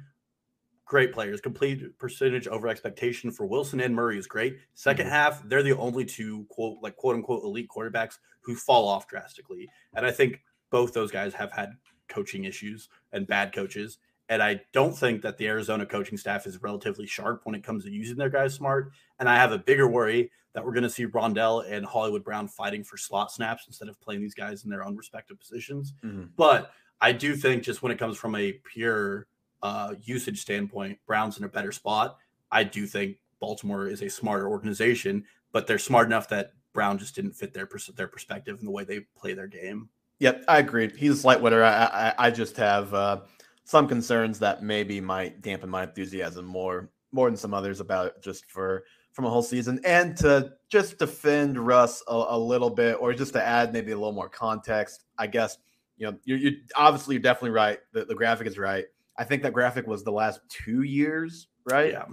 great 0.85 1.13
players. 1.13 1.39
Complete 1.39 1.99
percentage 1.99 2.47
over 2.47 2.67
expectation 2.67 3.29
for 3.29 3.45
Wilson 3.45 3.79
and 3.79 3.93
Murray 3.93 4.17
is 4.17 4.25
great. 4.25 4.57
2nd 4.75 5.01
mm-hmm. 5.01 5.09
half, 5.09 5.47
they're 5.47 5.61
the 5.61 5.77
only 5.77 6.03
two 6.03 6.47
quote 6.49 6.79
like 6.81 6.95
quote 6.95 7.15
unquote 7.15 7.43
elite 7.43 7.67
quarterbacks 7.69 8.17
who 8.41 8.55
fall 8.55 8.87
off 8.87 9.07
drastically, 9.07 9.69
and 9.93 10.03
I 10.03 10.09
think 10.09 10.41
both 10.75 10.91
those 10.91 11.09
guys 11.09 11.33
have 11.33 11.53
had 11.53 11.71
coaching 12.09 12.43
issues 12.43 12.89
and 13.13 13.25
bad 13.25 13.53
coaches. 13.53 13.97
And 14.27 14.43
I 14.43 14.59
don't 14.73 14.91
think 14.91 15.21
that 15.21 15.37
the 15.37 15.47
Arizona 15.47 15.85
coaching 15.85 16.17
staff 16.17 16.45
is 16.45 16.61
relatively 16.61 17.07
sharp 17.07 17.45
when 17.45 17.55
it 17.55 17.63
comes 17.63 17.85
to 17.85 17.89
using 17.89 18.17
their 18.17 18.29
guys 18.29 18.55
smart. 18.55 18.91
And 19.17 19.29
I 19.29 19.37
have 19.37 19.53
a 19.53 19.57
bigger 19.57 19.87
worry 19.87 20.31
that 20.51 20.65
we're 20.65 20.73
going 20.73 20.83
to 20.83 20.89
see 20.89 21.07
Rondale 21.07 21.63
and 21.71 21.85
Hollywood 21.85 22.25
Brown 22.25 22.49
fighting 22.49 22.83
for 22.83 22.97
slot 22.97 23.31
snaps 23.31 23.67
instead 23.67 23.87
of 23.87 24.01
playing 24.01 24.19
these 24.19 24.33
guys 24.33 24.65
in 24.65 24.69
their 24.69 24.83
own 24.83 24.97
respective 24.97 25.39
positions. 25.39 25.93
Mm-hmm. 26.03 26.25
But 26.35 26.71
I 26.99 27.13
do 27.13 27.37
think 27.37 27.63
just 27.63 27.81
when 27.81 27.93
it 27.93 27.97
comes 27.97 28.17
from 28.17 28.35
a 28.35 28.59
pure 28.65 29.27
uh, 29.63 29.93
usage 30.03 30.41
standpoint, 30.41 30.99
Brown's 31.07 31.37
in 31.37 31.45
a 31.45 31.49
better 31.49 31.71
spot. 31.71 32.17
I 32.51 32.65
do 32.65 32.85
think 32.85 33.15
Baltimore 33.39 33.87
is 33.87 34.01
a 34.01 34.09
smarter 34.09 34.49
organization, 34.49 35.23
but 35.53 35.67
they're 35.67 35.79
smart 35.79 36.07
enough 36.07 36.27
that 36.27 36.51
Brown 36.73 36.97
just 36.97 37.15
didn't 37.15 37.31
fit 37.31 37.53
their 37.53 37.69
their 37.95 38.09
perspective 38.09 38.59
and 38.59 38.67
the 38.67 38.71
way 38.71 38.83
they 38.83 38.99
play 39.17 39.33
their 39.33 39.47
game. 39.47 39.87
Yep, 40.19 40.45
I 40.47 40.59
agree. 40.59 40.91
He's 40.95 41.11
a 41.11 41.17
slight 41.17 41.41
winner. 41.41 41.63
I, 41.63 41.85
I, 41.85 42.13
I 42.27 42.31
just 42.31 42.55
have 42.57 42.93
uh, 42.93 43.21
some 43.65 43.87
concerns 43.87 44.39
that 44.39 44.63
maybe 44.63 45.01
might 45.01 45.41
dampen 45.41 45.69
my 45.69 45.83
enthusiasm 45.83 46.45
more 46.45 46.89
more 47.11 47.29
than 47.29 47.37
some 47.37 47.53
others 47.53 47.79
about 47.79 48.07
it 48.07 48.13
just 48.21 48.45
for 48.45 48.83
from 49.13 49.25
a 49.25 49.29
whole 49.29 49.41
season. 49.41 49.79
And 49.85 50.17
to 50.17 50.51
just 50.69 50.99
defend 50.99 51.57
Russ 51.57 52.03
a, 52.07 52.25
a, 52.29 52.37
little 52.37 52.69
bit, 52.69 52.97
or 52.99 53.13
just 53.13 53.31
to 53.33 53.43
add 53.43 53.71
maybe 53.71 53.93
a 53.93 53.97
little 53.97 54.11
more 54.11 54.27
context, 54.27 55.05
I 55.17 55.27
guess 55.27 55.57
you 55.97 56.07
know 56.07 56.17
you 56.23 56.35
you 56.35 56.51
obviously 56.75 57.15
you're 57.15 57.21
definitely 57.21 57.51
right. 57.51 57.79
The, 57.93 58.05
the 58.05 58.15
graphic 58.15 58.47
is 58.47 58.57
right. 58.57 58.85
I 59.17 59.23
think 59.23 59.43
that 59.43 59.53
graphic 59.53 59.87
was 59.87 60.03
the 60.03 60.11
last 60.11 60.41
two 60.49 60.83
years, 60.83 61.47
right? 61.65 61.91
Yeah. 61.91 62.05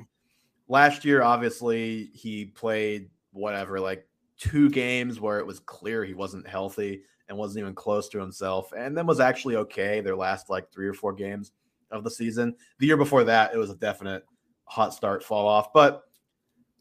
Last 0.68 1.04
year, 1.04 1.22
obviously, 1.22 2.10
he 2.14 2.46
played 2.46 3.10
whatever, 3.32 3.80
like 3.80 4.06
two 4.38 4.70
games 4.70 5.20
where 5.20 5.38
it 5.38 5.46
was 5.46 5.58
clear 5.60 6.04
he 6.04 6.14
wasn't 6.14 6.46
healthy 6.48 7.02
and 7.32 7.38
wasn't 7.38 7.62
even 7.62 7.74
close 7.74 8.10
to 8.10 8.20
himself, 8.20 8.72
and 8.76 8.96
then 8.96 9.06
was 9.06 9.18
actually 9.18 9.56
okay 9.56 10.02
their 10.02 10.14
last 10.14 10.50
like 10.50 10.70
three 10.70 10.86
or 10.86 10.92
four 10.92 11.14
games 11.14 11.52
of 11.90 12.04
the 12.04 12.10
season. 12.10 12.54
The 12.78 12.86
year 12.86 12.98
before 12.98 13.24
that, 13.24 13.54
it 13.54 13.56
was 13.56 13.70
a 13.70 13.74
definite 13.74 14.26
hot 14.64 14.92
start 14.92 15.24
fall 15.24 15.48
off. 15.48 15.72
But 15.72 16.02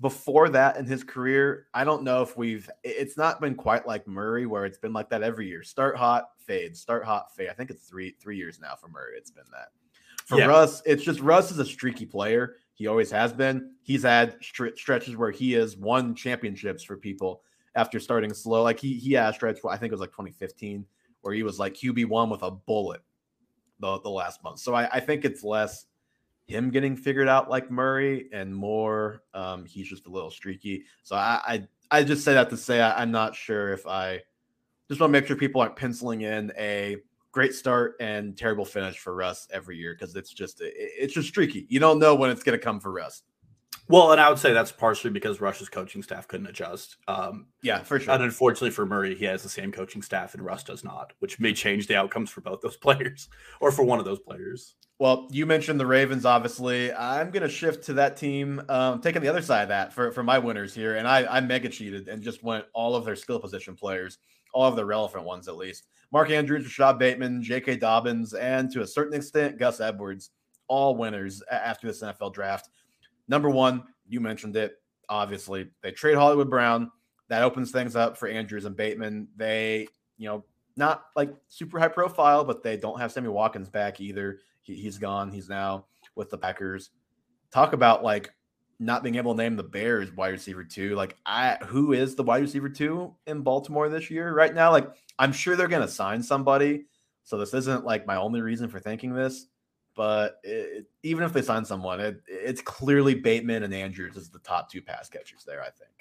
before 0.01 0.49
that 0.49 0.75
in 0.75 0.85
his 0.85 1.05
career, 1.05 1.67
I 1.73 1.85
don't 1.85 2.03
know 2.03 2.21
if 2.21 2.35
we've 2.35 2.69
it's 2.83 3.15
not 3.15 3.39
been 3.39 3.55
quite 3.55 3.87
like 3.87 4.05
Murray 4.09 4.45
where 4.45 4.65
it's 4.65 4.77
been 4.77 4.91
like 4.91 5.09
that 5.11 5.23
every 5.23 5.47
year. 5.47 5.63
Start 5.63 5.95
hot, 5.95 6.31
fade, 6.37 6.75
start 6.75 7.05
hot, 7.05 7.33
fade. 7.33 7.47
I 7.49 7.53
think 7.53 7.69
it's 7.69 7.87
three 7.87 8.15
three 8.19 8.35
years 8.35 8.59
now 8.59 8.75
for 8.75 8.89
Murray. 8.89 9.13
It's 9.17 9.31
been 9.31 9.45
that. 9.53 9.69
For 10.25 10.37
yeah. 10.37 10.47
Russ, 10.47 10.81
it's 10.85 11.03
just 11.03 11.21
Russ 11.21 11.51
is 11.51 11.59
a 11.59 11.65
streaky 11.65 12.05
player. 12.05 12.57
He 12.73 12.87
always 12.87 13.09
has 13.11 13.31
been. 13.31 13.71
He's 13.83 14.03
had 14.03 14.35
stretches 14.41 15.15
where 15.15 15.31
he 15.31 15.53
has 15.53 15.77
won 15.77 16.13
championships 16.13 16.83
for 16.83 16.97
people 16.97 17.41
after 17.75 17.99
starting 17.99 18.33
slow. 18.33 18.63
Like 18.63 18.79
he 18.79 18.93
he 18.93 19.13
had 19.13 19.29
a 19.29 19.33
stretch, 19.33 19.59
I 19.67 19.77
think 19.77 19.91
it 19.91 19.95
was 19.95 20.01
like 20.01 20.11
2015, 20.11 20.85
where 21.21 21.33
he 21.33 21.43
was 21.43 21.59
like 21.59 21.73
QB 21.73 22.07
one 22.07 22.29
with 22.29 22.43
a 22.43 22.51
bullet 22.51 23.01
the 23.79 23.99
the 24.01 24.09
last 24.09 24.43
month. 24.43 24.59
So 24.59 24.73
I, 24.73 24.89
I 24.91 24.99
think 24.99 25.25
it's 25.25 25.43
less 25.43 25.85
him 26.47 26.69
getting 26.69 26.95
figured 26.95 27.27
out 27.27 27.49
like 27.49 27.71
Murray 27.71 28.27
and 28.33 28.53
more 28.53 29.23
um, 29.33 29.65
he's 29.65 29.87
just 29.87 30.07
a 30.07 30.09
little 30.09 30.31
streaky. 30.31 30.83
So 31.03 31.15
I 31.15 31.41
I, 31.91 31.99
I 31.99 32.03
just 32.03 32.23
say 32.23 32.33
that 32.33 32.49
to 32.49 32.57
say 32.57 32.81
I, 32.81 33.01
I'm 33.01 33.11
not 33.11 33.35
sure 33.35 33.73
if 33.73 33.87
I 33.87 34.21
just 34.87 34.99
want 34.99 35.13
to 35.13 35.19
make 35.19 35.27
sure 35.27 35.35
people 35.35 35.61
aren't 35.61 35.75
penciling 35.75 36.21
in 36.21 36.51
a 36.57 36.97
great 37.31 37.53
start 37.53 37.95
and 37.99 38.37
terrible 38.37 38.65
finish 38.65 38.99
for 38.99 39.15
Russ 39.15 39.47
every 39.51 39.77
year 39.77 39.95
because 39.97 40.15
it's 40.15 40.33
just 40.33 40.61
it's 40.61 41.13
just 41.13 41.29
streaky. 41.29 41.65
You 41.69 41.79
don't 41.79 41.99
know 41.99 42.15
when 42.15 42.29
it's 42.29 42.43
going 42.43 42.57
to 42.57 42.63
come 42.63 42.79
for 42.79 42.91
Russ. 42.91 43.23
Well, 43.91 44.13
and 44.13 44.21
I 44.21 44.29
would 44.29 44.39
say 44.39 44.53
that's 44.53 44.71
partially 44.71 45.09
because 45.09 45.41
Russ's 45.41 45.67
coaching 45.67 46.01
staff 46.01 46.25
couldn't 46.25 46.47
adjust. 46.47 46.95
Um, 47.09 47.47
yeah, 47.61 47.83
for 47.83 47.99
sure. 47.99 48.13
And 48.13 48.23
unfortunately 48.23 48.69
for 48.69 48.85
Murray, 48.85 49.15
he 49.15 49.25
has 49.25 49.43
the 49.43 49.49
same 49.49 49.69
coaching 49.69 50.01
staff 50.01 50.33
and 50.33 50.45
Russ 50.45 50.63
does 50.63 50.85
not, 50.85 51.11
which 51.19 51.41
may 51.41 51.51
change 51.51 51.87
the 51.87 51.97
outcomes 51.97 52.29
for 52.29 52.39
both 52.39 52.61
those 52.61 52.77
players 52.81 53.27
or 53.59 53.69
for 53.69 53.83
one 53.83 53.99
of 53.99 54.05
those 54.05 54.19
players. 54.19 54.75
Well, 54.97 55.27
you 55.29 55.45
mentioned 55.45 55.77
the 55.77 55.85
Ravens, 55.85 56.25
obviously. 56.25 56.93
I'm 56.93 57.31
going 57.31 57.43
to 57.43 57.49
shift 57.49 57.83
to 57.87 57.93
that 57.93 58.15
team, 58.15 58.61
um, 58.69 59.01
taking 59.01 59.21
the 59.21 59.27
other 59.27 59.41
side 59.41 59.63
of 59.63 59.69
that 59.69 59.91
for, 59.91 60.11
for 60.13 60.23
my 60.23 60.39
winners 60.39 60.73
here. 60.73 60.95
And 60.95 61.05
I, 61.05 61.25
I 61.25 61.41
mega 61.41 61.67
cheated 61.67 62.07
and 62.07 62.23
just 62.23 62.43
went 62.43 62.63
all 62.73 62.95
of 62.95 63.03
their 63.03 63.17
skill 63.17 63.39
position 63.41 63.75
players, 63.75 64.19
all 64.53 64.69
of 64.69 64.77
the 64.77 64.85
relevant 64.85 65.25
ones 65.25 65.49
at 65.49 65.57
least. 65.57 65.87
Mark 66.13 66.29
Andrews, 66.29 66.63
Rashod 66.63 66.97
Bateman, 66.97 67.43
J.K. 67.43 67.75
Dobbins, 67.77 68.33
and 68.35 68.71
to 68.71 68.83
a 68.83 68.87
certain 68.87 69.15
extent, 69.15 69.59
Gus 69.59 69.81
Edwards, 69.81 70.29
all 70.67 70.95
winners 70.95 71.43
after 71.51 71.87
this 71.87 72.01
NFL 72.01 72.33
draft. 72.33 72.69
Number 73.31 73.49
one, 73.49 73.85
you 74.09 74.19
mentioned 74.19 74.57
it. 74.57 74.75
Obviously, 75.07 75.69
they 75.81 75.91
trade 75.91 76.15
Hollywood 76.15 76.49
Brown. 76.49 76.91
That 77.29 77.43
opens 77.43 77.71
things 77.71 77.95
up 77.95 78.17
for 78.17 78.27
Andrews 78.27 78.65
and 78.65 78.75
Bateman. 78.75 79.29
They, 79.37 79.87
you 80.17 80.27
know, 80.27 80.43
not 80.75 81.05
like 81.15 81.33
super 81.47 81.79
high 81.79 81.87
profile, 81.87 82.43
but 82.43 82.61
they 82.61 82.75
don't 82.75 82.99
have 82.99 83.13
Sammy 83.13 83.29
Watkins 83.29 83.69
back 83.69 84.01
either. 84.01 84.39
He, 84.63 84.75
he's 84.75 84.97
gone. 84.97 85.31
He's 85.31 85.47
now 85.47 85.85
with 86.13 86.29
the 86.29 86.37
Packers. 86.37 86.89
Talk 87.53 87.71
about 87.71 88.03
like 88.03 88.33
not 88.79 89.01
being 89.01 89.15
able 89.15 89.33
to 89.33 89.37
name 89.41 89.55
the 89.55 89.63
Bears 89.63 90.11
wide 90.11 90.33
receiver 90.33 90.65
two. 90.65 90.95
Like, 90.95 91.15
I 91.25 91.55
who 91.65 91.93
is 91.93 92.15
the 92.15 92.23
wide 92.23 92.41
receiver 92.41 92.67
two 92.67 93.15
in 93.27 93.43
Baltimore 93.43 93.87
this 93.87 94.11
year 94.11 94.33
right 94.33 94.53
now? 94.53 94.71
Like, 94.71 94.89
I'm 95.17 95.31
sure 95.31 95.55
they're 95.55 95.69
to 95.69 95.87
sign 95.87 96.21
somebody. 96.21 96.83
So 97.23 97.37
this 97.37 97.53
isn't 97.53 97.85
like 97.85 98.05
my 98.05 98.17
only 98.17 98.41
reason 98.41 98.67
for 98.67 98.81
thinking 98.81 99.13
this. 99.13 99.45
But 99.95 100.39
it, 100.43 100.85
even 101.03 101.23
if 101.23 101.33
they 101.33 101.41
sign 101.41 101.65
someone, 101.65 101.99
it, 101.99 102.21
it's 102.27 102.61
clearly 102.61 103.13
Bateman 103.15 103.63
and 103.63 103.73
Andrews 103.73 104.15
as 104.15 104.29
the 104.29 104.39
top 104.39 104.71
two 104.71 104.81
pass 104.81 105.09
catchers 105.09 105.43
there. 105.43 105.61
I 105.61 105.69
think. 105.69 105.91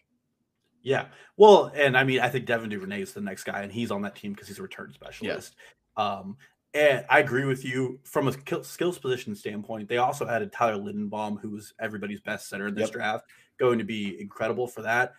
Yeah. 0.82 1.06
Well, 1.36 1.72
and 1.74 1.96
I 1.96 2.04
mean, 2.04 2.20
I 2.20 2.28
think 2.28 2.46
Devin 2.46 2.70
Duvernay 2.70 3.02
is 3.02 3.12
the 3.12 3.20
next 3.20 3.44
guy, 3.44 3.62
and 3.62 3.72
he's 3.72 3.90
on 3.90 4.02
that 4.02 4.16
team 4.16 4.32
because 4.32 4.48
he's 4.48 4.58
a 4.58 4.62
return 4.62 4.92
specialist. 4.92 5.56
Um, 5.96 6.36
and 6.72 7.04
I 7.10 7.18
agree 7.18 7.44
with 7.44 7.64
you 7.64 7.98
from 8.04 8.28
a 8.28 8.62
skills 8.62 8.98
position 8.98 9.34
standpoint. 9.34 9.88
They 9.88 9.96
also 9.96 10.28
added 10.28 10.52
Tyler 10.52 10.80
Linderbaum, 10.80 11.40
who's 11.40 11.74
everybody's 11.80 12.20
best 12.20 12.48
center 12.48 12.68
in 12.68 12.74
this 12.74 12.88
yep. 12.88 12.92
draft, 12.92 13.24
going 13.58 13.78
to 13.78 13.84
be 13.84 14.20
incredible 14.20 14.68
for 14.68 14.82
that. 14.82 15.14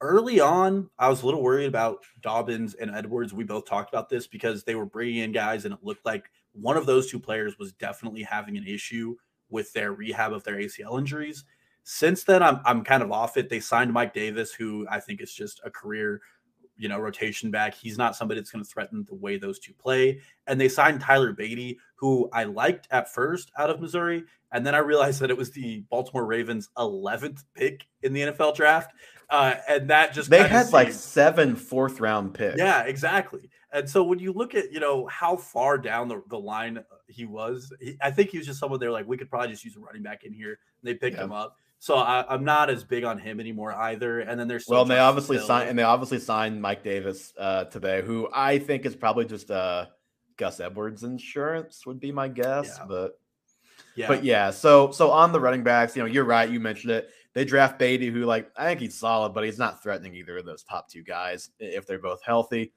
Early 0.00 0.40
on, 0.40 0.88
I 0.98 1.08
was 1.08 1.22
a 1.22 1.26
little 1.26 1.42
worried 1.42 1.66
about 1.66 1.98
Dobbins 2.20 2.74
and 2.74 2.90
Edwards. 2.90 3.32
We 3.32 3.44
both 3.44 3.66
talked 3.66 3.92
about 3.92 4.08
this 4.08 4.26
because 4.26 4.64
they 4.64 4.74
were 4.74 4.86
bringing 4.86 5.18
in 5.18 5.32
guys, 5.32 5.64
and 5.64 5.74
it 5.74 5.80
looked 5.82 6.06
like 6.06 6.30
one 6.52 6.76
of 6.76 6.86
those 6.86 7.10
two 7.10 7.20
players 7.20 7.58
was 7.58 7.72
definitely 7.72 8.22
having 8.22 8.56
an 8.56 8.66
issue 8.66 9.16
with 9.50 9.72
their 9.72 9.92
rehab 9.92 10.32
of 10.32 10.44
their 10.44 10.56
ACL 10.56 10.98
injuries. 10.98 11.44
Since 11.84 12.24
then, 12.24 12.42
I'm 12.42 12.60
I'm 12.64 12.84
kind 12.84 13.02
of 13.02 13.10
off 13.10 13.36
it. 13.36 13.48
They 13.48 13.60
signed 13.60 13.92
Mike 13.92 14.14
Davis, 14.14 14.52
who 14.52 14.86
I 14.90 15.00
think 15.00 15.20
is 15.20 15.32
just 15.34 15.60
a 15.64 15.70
career, 15.70 16.20
you 16.76 16.88
know, 16.88 16.98
rotation 16.98 17.50
back. 17.50 17.74
He's 17.74 17.98
not 17.98 18.16
somebody 18.16 18.40
that's 18.40 18.50
going 18.50 18.64
to 18.64 18.70
threaten 18.70 19.04
the 19.08 19.14
way 19.14 19.36
those 19.36 19.58
two 19.58 19.72
play. 19.74 20.20
And 20.46 20.60
they 20.60 20.68
signed 20.68 21.00
Tyler 21.00 21.34
Badie, 21.34 21.76
who 21.96 22.28
I 22.32 22.44
liked 22.44 22.86
at 22.90 23.12
first 23.12 23.50
out 23.58 23.70
of 23.70 23.80
Missouri, 23.80 24.24
and 24.52 24.64
then 24.64 24.74
I 24.74 24.78
realized 24.78 25.20
that 25.20 25.30
it 25.30 25.36
was 25.36 25.50
the 25.50 25.80
Baltimore 25.90 26.26
Ravens' 26.26 26.68
11th 26.76 27.44
pick 27.54 27.86
in 28.02 28.12
the 28.12 28.20
NFL 28.20 28.54
draft. 28.54 28.92
Uh, 29.30 29.54
and 29.66 29.88
that 29.88 30.12
just 30.12 30.28
they 30.28 30.46
had 30.46 30.64
seemed, 30.66 30.74
like 30.74 30.92
seven 30.92 31.56
fourth 31.56 32.00
round 32.00 32.34
picks. 32.34 32.58
Yeah, 32.58 32.82
exactly. 32.82 33.48
And 33.72 33.88
so 33.88 34.02
when 34.02 34.18
you 34.18 34.32
look 34.32 34.54
at 34.54 34.72
you 34.72 34.80
know 34.80 35.06
how 35.06 35.36
far 35.36 35.78
down 35.78 36.08
the, 36.08 36.22
the 36.28 36.38
line 36.38 36.84
he 37.08 37.24
was, 37.24 37.72
he, 37.80 37.96
I 38.00 38.10
think 38.10 38.30
he 38.30 38.38
was 38.38 38.46
just 38.46 38.60
someone 38.60 38.78
they're 38.78 38.90
like 38.90 39.06
we 39.06 39.16
could 39.16 39.30
probably 39.30 39.48
just 39.48 39.64
use 39.64 39.76
a 39.76 39.80
running 39.80 40.02
back 40.02 40.24
in 40.24 40.32
here. 40.32 40.50
And 40.50 40.88
they 40.88 40.94
picked 40.94 41.16
yeah. 41.16 41.24
him 41.24 41.32
up. 41.32 41.56
So 41.78 41.96
I, 41.96 42.32
am 42.32 42.44
not 42.44 42.70
as 42.70 42.84
big 42.84 43.02
on 43.02 43.18
him 43.18 43.40
anymore 43.40 43.72
either. 43.72 44.20
And 44.20 44.38
then 44.38 44.46
there's 44.46 44.66
well, 44.68 44.82
and 44.82 44.90
they 44.90 45.00
obviously 45.00 45.38
signed 45.38 45.68
and 45.68 45.76
they 45.76 45.82
obviously 45.82 46.20
signed 46.20 46.62
Mike 46.62 46.84
Davis 46.84 47.32
uh, 47.36 47.64
today, 47.64 48.02
who 48.02 48.28
I 48.32 48.60
think 48.60 48.86
is 48.86 48.94
probably 48.94 49.24
just 49.24 49.50
uh, 49.50 49.86
Gus 50.36 50.60
Edwards 50.60 51.02
insurance 51.02 51.84
would 51.84 51.98
be 51.98 52.12
my 52.12 52.28
guess. 52.28 52.76
Yeah. 52.78 52.86
But 52.86 53.18
yeah, 53.96 54.06
but 54.06 54.22
yeah. 54.22 54.50
So 54.50 54.92
so 54.92 55.10
on 55.10 55.32
the 55.32 55.40
running 55.40 55.64
backs, 55.64 55.96
you 55.96 56.02
know, 56.02 56.08
you're 56.08 56.24
right. 56.24 56.48
You 56.48 56.60
mentioned 56.60 56.92
it. 56.92 57.10
They 57.34 57.44
draft 57.44 57.80
Badie, 57.80 58.12
who 58.12 58.26
like 58.26 58.48
I 58.56 58.66
think 58.66 58.80
he's 58.80 58.96
solid, 58.96 59.34
but 59.34 59.44
he's 59.44 59.58
not 59.58 59.82
threatening 59.82 60.14
either 60.14 60.38
of 60.38 60.44
those 60.44 60.62
top 60.62 60.88
two 60.88 61.02
guys 61.02 61.50
if 61.58 61.86
they're 61.86 61.98
both 61.98 62.22
healthy. 62.24 62.72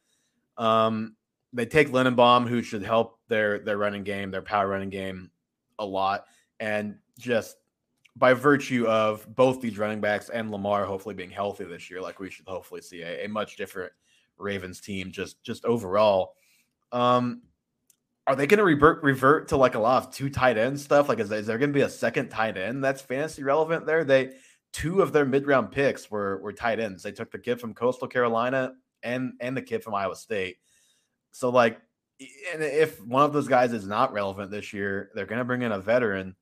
Um, 0.57 1.15
they 1.53 1.65
take 1.65 1.89
Linderbaum, 1.89 2.47
who 2.47 2.61
should 2.61 2.83
help 2.83 3.19
their 3.27 3.59
their 3.59 3.77
running 3.77 4.03
game, 4.03 4.31
their 4.31 4.41
power 4.41 4.67
running 4.67 4.89
game, 4.89 5.31
a 5.79 5.85
lot, 5.85 6.25
and 6.59 6.97
just 7.17 7.57
by 8.17 8.33
virtue 8.33 8.85
of 8.87 9.27
both 9.35 9.61
these 9.61 9.77
running 9.77 9.99
backs 9.99 10.29
and 10.29 10.51
Lamar 10.51 10.85
hopefully 10.85 11.15
being 11.15 11.29
healthy 11.29 11.65
this 11.65 11.89
year, 11.89 12.01
like 12.01 12.19
we 12.19 12.29
should 12.29 12.47
hopefully 12.47 12.81
see 12.81 13.01
a, 13.01 13.25
a 13.25 13.27
much 13.27 13.57
different 13.57 13.91
Ravens 14.37 14.81
team 14.81 15.11
just 15.11 15.41
just 15.43 15.65
overall. 15.65 16.33
Um, 16.91 17.41
are 18.27 18.35
they 18.35 18.47
going 18.47 18.57
to 18.57 18.63
revert 18.63 19.03
revert 19.03 19.49
to 19.49 19.57
like 19.57 19.75
a 19.75 19.79
lot 19.79 20.03
of 20.03 20.13
two 20.13 20.29
tight 20.29 20.57
end 20.57 20.79
stuff? 20.79 21.09
Like, 21.09 21.19
is, 21.19 21.31
is 21.31 21.45
there 21.45 21.57
going 21.57 21.69
to 21.69 21.77
be 21.77 21.81
a 21.81 21.89
second 21.89 22.29
tight 22.29 22.57
end 22.57 22.83
that's 22.83 23.01
fantasy 23.01 23.43
relevant 23.43 23.85
there? 23.85 24.03
They 24.03 24.33
two 24.73 25.01
of 25.01 25.13
their 25.13 25.25
mid 25.25 25.45
round 25.45 25.71
picks 25.71 26.09
were 26.09 26.39
were 26.41 26.53
tight 26.53 26.79
ends. 26.79 27.03
They 27.03 27.11
took 27.11 27.31
the 27.31 27.39
kid 27.39 27.61
from 27.61 27.73
Coastal 27.73 28.07
Carolina 28.07 28.73
and 29.05 29.33
and 29.39 29.55
the 29.55 29.61
kid 29.61 29.83
from 29.83 29.95
Iowa 29.95 30.15
State. 30.15 30.57
So 31.31 31.49
like, 31.49 31.79
and 32.53 32.61
if 32.61 33.01
one 33.05 33.23
of 33.23 33.31
those 33.31 33.47
guys 33.47 33.71
is 33.71 33.87
not 33.87 34.11
relevant 34.11 34.51
this 34.51 34.73
year, 34.73 35.11
they're 35.15 35.25
going 35.25 35.39
to 35.39 35.45
bring 35.45 35.61
in 35.61 35.71
a 35.71 35.79
veteran 35.79 36.35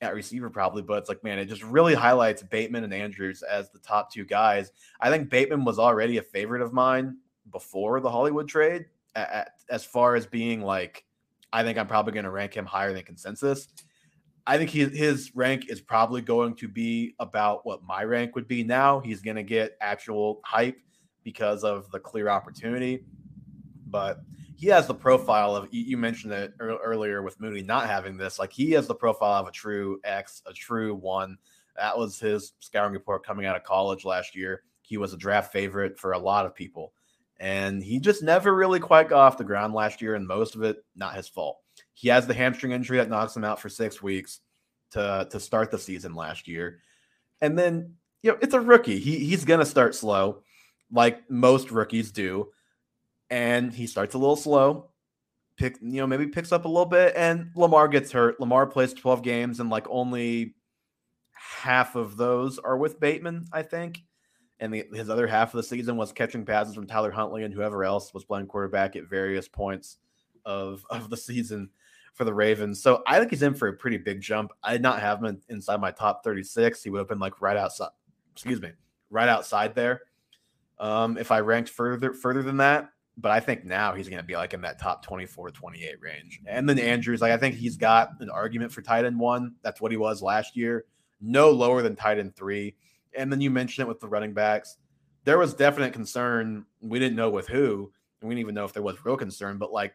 at 0.00 0.14
receiver 0.14 0.50
probably. 0.50 0.82
But 0.82 0.98
it's 0.98 1.08
like, 1.08 1.24
man, 1.24 1.38
it 1.38 1.46
just 1.46 1.62
really 1.62 1.94
highlights 1.94 2.42
Bateman 2.42 2.84
and 2.84 2.94
Andrews 2.94 3.42
as 3.42 3.70
the 3.70 3.78
top 3.78 4.12
two 4.12 4.24
guys. 4.24 4.72
I 5.00 5.10
think 5.10 5.30
Bateman 5.30 5.64
was 5.64 5.78
already 5.78 6.18
a 6.18 6.22
favorite 6.22 6.62
of 6.62 6.72
mine 6.72 7.16
before 7.50 8.00
the 8.00 8.10
Hollywood 8.10 8.48
trade, 8.48 8.86
at, 9.14 9.30
at, 9.30 9.50
as 9.68 9.84
far 9.84 10.14
as 10.14 10.26
being 10.26 10.62
like, 10.62 11.04
I 11.52 11.62
think 11.62 11.78
I'm 11.78 11.88
probably 11.88 12.12
going 12.12 12.24
to 12.24 12.30
rank 12.30 12.54
him 12.54 12.66
higher 12.66 12.92
than 12.92 13.02
consensus. 13.02 13.68
I 14.46 14.56
think 14.56 14.70
he, 14.70 14.84
his 14.84 15.34
rank 15.34 15.68
is 15.68 15.80
probably 15.80 16.22
going 16.22 16.56
to 16.56 16.68
be 16.68 17.14
about 17.18 17.66
what 17.66 17.84
my 17.84 18.04
rank 18.04 18.34
would 18.34 18.48
be 18.48 18.64
now. 18.64 19.00
He's 19.00 19.20
going 19.20 19.36
to 19.36 19.42
get 19.42 19.76
actual 19.80 20.40
hype 20.44 20.78
because 21.22 21.64
of 21.64 21.90
the 21.90 22.00
clear 22.00 22.28
opportunity. 22.28 23.04
But 23.86 24.20
he 24.56 24.66
has 24.66 24.86
the 24.86 24.94
profile 24.94 25.56
of 25.56 25.68
you 25.70 25.96
mentioned 25.96 26.32
it 26.32 26.52
earlier 26.60 27.22
with 27.22 27.40
Mooney 27.40 27.62
not 27.62 27.86
having 27.86 28.16
this. 28.16 28.38
Like 28.38 28.52
he 28.52 28.72
has 28.72 28.86
the 28.86 28.94
profile 28.94 29.40
of 29.40 29.48
a 29.48 29.52
true 29.52 30.00
X, 30.04 30.42
a 30.46 30.52
true 30.52 30.94
one. 30.94 31.38
That 31.76 31.96
was 31.96 32.20
his 32.20 32.52
scouting 32.60 32.92
report 32.92 33.24
coming 33.24 33.46
out 33.46 33.56
of 33.56 33.64
college 33.64 34.04
last 34.04 34.36
year. 34.36 34.62
He 34.82 34.98
was 34.98 35.14
a 35.14 35.16
draft 35.16 35.52
favorite 35.52 35.98
for 35.98 36.12
a 36.12 36.18
lot 36.18 36.44
of 36.44 36.54
people. 36.54 36.92
And 37.38 37.82
he 37.82 38.00
just 38.00 38.22
never 38.22 38.54
really 38.54 38.80
quite 38.80 39.08
got 39.08 39.20
off 39.20 39.38
the 39.38 39.44
ground 39.44 39.72
last 39.72 40.02
year, 40.02 40.14
and 40.14 40.26
most 40.26 40.54
of 40.54 40.62
it 40.62 40.84
not 40.94 41.16
his 41.16 41.26
fault. 41.26 41.56
He 41.94 42.08
has 42.08 42.26
the 42.26 42.34
hamstring 42.34 42.72
injury 42.72 42.98
that 42.98 43.08
knocks 43.08 43.34
him 43.34 43.44
out 43.44 43.60
for 43.60 43.70
six 43.70 44.02
weeks 44.02 44.40
to, 44.90 45.26
to 45.30 45.40
start 45.40 45.70
the 45.70 45.78
season 45.78 46.14
last 46.14 46.46
year. 46.46 46.80
And 47.40 47.58
then, 47.58 47.94
you 48.22 48.32
know, 48.32 48.38
it's 48.42 48.52
a 48.52 48.60
rookie. 48.60 48.98
He, 48.98 49.20
he's 49.20 49.46
to 49.60 49.64
start 49.64 49.94
slow 49.94 50.42
like 50.92 51.30
most 51.30 51.70
rookies 51.70 52.10
do. 52.10 52.48
And 53.30 53.72
he 53.72 53.86
starts 53.86 54.14
a 54.14 54.18
little 54.18 54.36
slow, 54.36 54.90
pick, 55.56 55.76
you 55.80 56.00
know, 56.00 56.06
maybe 56.06 56.26
picks 56.26 56.50
up 56.50 56.64
a 56.64 56.68
little 56.68 56.86
bit, 56.86 57.12
and 57.16 57.50
Lamar 57.54 57.86
gets 57.86 58.10
hurt. 58.10 58.40
Lamar 58.40 58.66
plays 58.66 58.92
12 58.92 59.22
games, 59.22 59.60
and 59.60 59.70
like 59.70 59.86
only 59.88 60.54
half 61.32 61.94
of 61.94 62.16
those 62.16 62.58
are 62.58 62.76
with 62.76 62.98
Bateman, 62.98 63.46
I 63.52 63.62
think. 63.62 64.02
And 64.58 64.74
the, 64.74 64.84
his 64.92 65.08
other 65.08 65.26
half 65.26 65.54
of 65.54 65.58
the 65.58 65.62
season 65.62 65.96
was 65.96 66.12
catching 66.12 66.44
passes 66.44 66.74
from 66.74 66.86
Tyler 66.86 67.10
Huntley 67.10 67.44
and 67.44 67.54
whoever 67.54 67.84
else 67.84 68.12
was 68.12 68.24
playing 68.24 68.46
quarterback 68.46 68.94
at 68.94 69.08
various 69.08 69.48
points 69.48 69.96
of, 70.44 70.84
of 70.90 71.08
the 71.08 71.16
season 71.16 71.70
for 72.14 72.24
the 72.24 72.34
Ravens. 72.34 72.82
So 72.82 73.02
I 73.06 73.18
think 73.18 73.30
he's 73.30 73.42
in 73.42 73.54
for 73.54 73.68
a 73.68 73.72
pretty 73.72 73.96
big 73.96 74.20
jump. 74.20 74.52
I 74.62 74.72
did 74.72 74.82
not 74.82 75.00
have 75.00 75.24
him 75.24 75.40
inside 75.48 75.80
my 75.80 75.92
top 75.92 76.22
36. 76.24 76.82
He 76.82 76.90
would 76.90 76.98
have 76.98 77.08
been 77.08 77.18
like 77.18 77.40
right 77.40 77.56
outside, 77.56 77.88
excuse 78.32 78.60
me, 78.60 78.72
right 79.08 79.28
outside 79.28 79.74
there 79.74 80.02
um, 80.80 81.18
if 81.18 81.30
I 81.30 81.40
ranked 81.40 81.70
further 81.70 82.12
further 82.12 82.42
than 82.42 82.56
that. 82.56 82.90
But 83.16 83.32
I 83.32 83.40
think 83.40 83.64
now 83.64 83.92
he's 83.92 84.08
going 84.08 84.20
to 84.20 84.26
be 84.26 84.34
like 84.34 84.54
in 84.54 84.62
that 84.62 84.80
top 84.80 85.04
24, 85.04 85.50
28 85.50 86.00
range. 86.00 86.40
And 86.46 86.66
then 86.66 86.78
Andrews, 86.78 87.20
like 87.20 87.32
I 87.32 87.36
think 87.36 87.54
he's 87.54 87.76
got 87.76 88.12
an 88.20 88.30
argument 88.30 88.72
for 88.72 88.80
tight 88.80 89.04
end 89.04 89.18
one. 89.18 89.54
That's 89.62 89.80
what 89.80 89.90
he 89.90 89.98
was 89.98 90.22
last 90.22 90.56
year. 90.56 90.86
No 91.20 91.50
lower 91.50 91.82
than 91.82 91.96
tight 91.96 92.18
end 92.18 92.34
three. 92.34 92.76
And 93.14 93.30
then 93.30 93.40
you 93.42 93.50
mentioned 93.50 93.86
it 93.86 93.88
with 93.88 94.00
the 94.00 94.08
running 94.08 94.32
backs. 94.32 94.78
There 95.24 95.36
was 95.38 95.52
definite 95.52 95.92
concern. 95.92 96.64
We 96.80 96.98
didn't 96.98 97.16
know 97.16 97.28
with 97.28 97.46
who, 97.46 97.92
and 98.20 98.28
we 98.28 98.34
didn't 98.34 98.46
even 98.46 98.54
know 98.54 98.64
if 98.64 98.72
there 98.72 98.82
was 98.82 99.04
real 99.04 99.18
concern. 99.18 99.58
But 99.58 99.70
like, 99.72 99.94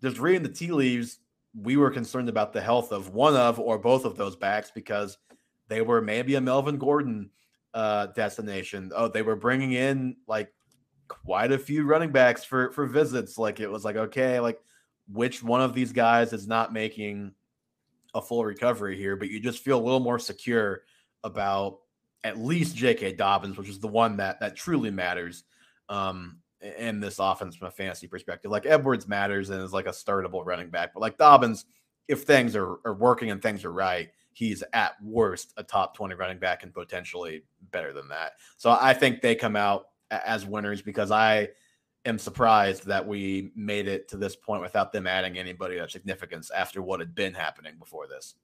just 0.00 0.18
reading 0.18 0.42
the 0.42 0.48
tea 0.48 0.72
leaves, 0.72 1.18
we 1.54 1.76
were 1.76 1.90
concerned 1.90 2.30
about 2.30 2.54
the 2.54 2.62
health 2.62 2.90
of 2.90 3.10
one 3.10 3.36
of 3.36 3.60
or 3.60 3.76
both 3.76 4.06
of 4.06 4.16
those 4.16 4.36
backs 4.36 4.70
because 4.74 5.18
they 5.68 5.82
were 5.82 6.00
maybe 6.00 6.36
a 6.36 6.40
Melvin 6.40 6.78
Gordon 6.78 7.30
uh, 7.76 8.06
destination. 8.06 8.90
Oh, 8.96 9.06
they 9.06 9.20
were 9.20 9.36
bringing 9.36 9.72
in 9.72 10.16
like 10.26 10.50
quite 11.08 11.52
a 11.52 11.58
few 11.58 11.84
running 11.84 12.10
backs 12.10 12.42
for 12.42 12.72
for 12.72 12.86
visits. 12.86 13.36
Like 13.36 13.60
it 13.60 13.70
was 13.70 13.84
like 13.84 13.96
okay, 13.96 14.40
like 14.40 14.58
which 15.12 15.42
one 15.42 15.60
of 15.60 15.74
these 15.74 15.92
guys 15.92 16.32
is 16.32 16.48
not 16.48 16.72
making 16.72 17.32
a 18.14 18.22
full 18.22 18.46
recovery 18.46 18.96
here, 18.96 19.14
but 19.14 19.28
you 19.28 19.38
just 19.38 19.62
feel 19.62 19.78
a 19.78 19.84
little 19.84 20.00
more 20.00 20.18
secure 20.18 20.80
about 21.22 21.80
at 22.24 22.38
least 22.38 22.74
J.K. 22.74 23.12
Dobbins, 23.12 23.58
which 23.58 23.68
is 23.68 23.78
the 23.78 23.88
one 23.88 24.16
that 24.16 24.40
that 24.40 24.56
truly 24.56 24.90
matters 24.90 25.44
um, 25.90 26.38
in 26.78 26.98
this 26.98 27.18
offense 27.18 27.56
from 27.56 27.68
a 27.68 27.72
fantasy 27.72 28.08
perspective. 28.08 28.50
Like 28.50 28.64
Edwards 28.64 29.06
matters 29.06 29.50
and 29.50 29.62
is 29.62 29.74
like 29.74 29.86
a 29.86 29.90
startable 29.90 30.46
running 30.46 30.70
back, 30.70 30.94
but 30.94 31.00
like 31.00 31.18
Dobbins, 31.18 31.66
if 32.08 32.22
things 32.22 32.56
are, 32.56 32.78
are 32.86 32.94
working 32.94 33.30
and 33.30 33.42
things 33.42 33.66
are 33.66 33.72
right, 33.72 34.08
he's 34.36 34.62
at 34.74 35.02
worst 35.02 35.54
a 35.56 35.62
top 35.62 35.96
20 35.96 36.14
running 36.14 36.38
back 36.38 36.62
and 36.62 36.74
potentially 36.74 37.42
better 37.70 37.94
than 37.94 38.06
that. 38.06 38.32
So 38.58 38.76
I 38.78 38.92
think 38.92 39.22
they 39.22 39.34
come 39.34 39.56
out 39.56 39.86
as 40.10 40.44
winners 40.44 40.82
because 40.82 41.10
I 41.10 41.48
am 42.04 42.18
surprised 42.18 42.84
that 42.84 43.06
we 43.06 43.50
made 43.56 43.88
it 43.88 44.08
to 44.08 44.18
this 44.18 44.36
point 44.36 44.60
without 44.60 44.92
them 44.92 45.06
adding 45.06 45.38
anybody 45.38 45.78
of 45.78 45.90
significance 45.90 46.50
after 46.50 46.82
what 46.82 47.00
had 47.00 47.14
been 47.14 47.32
happening 47.32 47.76
before 47.78 48.06
this. 48.06 48.34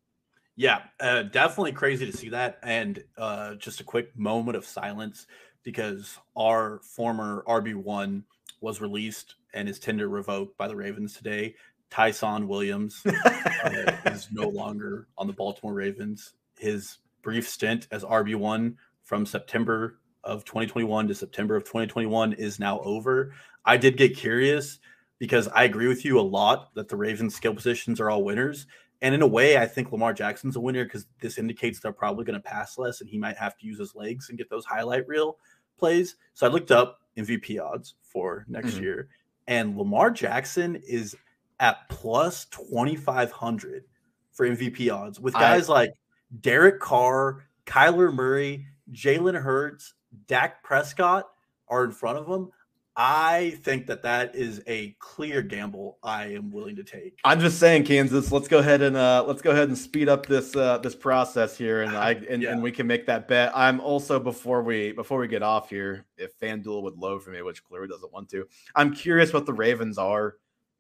Yeah, 0.57 0.81
uh, 0.99 1.25
definitely 1.25 1.73
crazy 1.73 2.11
to 2.11 2.17
see 2.17 2.31
that. 2.31 2.59
And 2.63 3.05
uh, 3.19 3.57
just 3.57 3.83
a 3.83 3.85
quick 3.85 4.17
moment 4.17 4.57
of 4.57 4.65
silence 4.65 5.27
because 5.63 6.19
our 6.35 6.81
former 6.85 7.45
RB1 7.47 8.23
was 8.63 8.81
released 8.81 9.35
and 9.53 9.69
his 9.69 9.79
tender 9.79 10.09
revoked 10.09 10.57
by 10.57 10.69
the 10.69 10.77
Ravens 10.77 11.15
today. 11.15 11.55
Ty'Son 11.93 12.49
Williams 12.49 13.03
uh, 13.05 13.93
is 14.07 14.29
no 14.33 14.49
longer 14.49 15.09
on 15.19 15.27
the 15.27 15.33
Baltimore 15.35 15.75
Ravens. 15.75 16.33
His 16.59 16.99
brief 17.21 17.47
stint 17.47 17.87
as 17.91 18.03
RB1 18.03 18.77
from 19.03 19.27
September 19.27 19.99
of 20.25 20.45
2021 20.47 21.09
to 21.09 21.15
September 21.15 21.55
of 21.55 21.65
2021 21.65 22.33
is 22.33 22.59
now 22.59 22.81
over. 22.81 23.35
I 23.67 23.77
did 23.77 23.99
get 23.99 24.17
curious 24.17 24.79
because 25.19 25.49
I 25.49 25.65
agree 25.65 25.87
with 25.87 26.03
you 26.03 26.19
a 26.19 26.23
lot 26.23 26.75
that 26.75 26.89
the 26.89 26.97
Ravens 26.97 27.35
skill 27.35 27.55
positions 27.55 28.01
are 28.01 28.09
all 28.09 28.25
winners. 28.25 28.67
And 29.03 29.15
in 29.15 29.21
a 29.21 29.27
way, 29.27 29.59
I 29.59 29.67
think 29.67 29.93
Lamar 29.93 30.15
Jackson's 30.15 30.57
a 30.57 30.61
winner 30.61 30.85
because 30.85 31.07
this 31.21 31.37
indicates 31.37 31.79
they're 31.79 31.93
probably 31.93 32.25
going 32.25 32.41
to 32.41 32.49
pass 32.49 32.79
less 32.79 33.03
and 33.03 33.11
he 33.11 33.19
might 33.19 33.37
have 33.37 33.59
to 33.59 33.67
use 33.67 33.79
his 33.79 33.95
legs 33.95 34.31
and 34.31 34.39
get 34.39 34.49
those 34.49 34.65
highlight 34.65 35.07
reel 35.07 35.37
plays. 35.79 36.17
So 36.33 36.47
I 36.47 36.51
looked 36.51 36.71
up 36.71 37.01
MVP 37.19 37.61
odds 37.61 37.97
for 38.01 38.47
next 38.49 38.75
mm-hmm. 38.75 38.85
year, 38.85 39.09
and 39.47 39.77
Lamar 39.77 40.11
Jackson 40.11 40.81
is 40.87 41.15
at 41.63 41.89
plus 41.89 42.45
2,500 42.47 43.85
for 44.33 44.47
MVP 44.47 44.93
odds 44.93 45.21
with 45.21 45.33
guys 45.33 45.71
I, 45.71 45.73
like 45.73 45.93
Derek 46.41 46.81
Carr, 46.81 47.45
Kyler 47.67 48.13
Murray, 48.13 48.67
Jalen 48.91 49.41
Hurts, 49.41 49.95
Dak 50.27 50.63
Prescott 50.65 51.31
are 51.69 51.85
in 51.85 51.93
front 51.93 52.19
of 52.19 52.27
him. 52.27 52.51
I 52.97 53.57
think 53.63 53.87
that 53.87 54.03
that 54.03 54.35
is 54.35 54.61
a 54.67 54.95
clear 54.99 55.41
gamble 55.41 55.99
I 56.03 56.27
am 56.35 56.51
willing 56.51 56.77
to 56.77 56.85
take. 56.85 57.19
I'm 57.25 57.41
just 57.41 57.59
saying, 57.59 57.85
Kansas. 57.85 58.31
Let's 58.31 58.49
go 58.49 58.59
ahead 58.59 58.83
and 58.83 58.97
uh, 58.97 59.25
let's 59.27 59.41
go 59.41 59.53
ahead 59.53 59.69
and 59.69 59.79
speed 59.79 60.11
up 60.11 60.27
this 60.27 60.55
uh, 60.55 60.77
this 60.79 60.95
process 60.95 61.57
here, 61.57 61.83
and 61.83 61.97
I 61.97 62.11
and, 62.29 62.43
yeah. 62.43 62.53
and, 62.53 62.63
we 62.63 62.71
can 62.71 62.87
make 62.87 63.07
that 63.07 63.29
bet. 63.29 63.51
I'm 63.55 63.81
also 63.81 64.21
before 64.21 64.63
we 64.63 64.93
before 64.93 65.19
we 65.19 65.29
get 65.29 65.43
off 65.43 65.71
here, 65.71 66.05
if 66.19 66.39
FanDuel 66.39 66.83
would 66.83 66.99
load 66.99 67.23
for 67.23 67.31
me, 67.31 67.41
which 67.41 67.65
clearly 67.65 67.89
doesn't 67.89 68.13
want 68.13 68.29
to. 68.31 68.47
I'm 68.75 68.93
curious 68.93 69.33
what 69.33 69.47
the 69.47 69.55
Ravens 69.55 69.97
are 69.97 70.35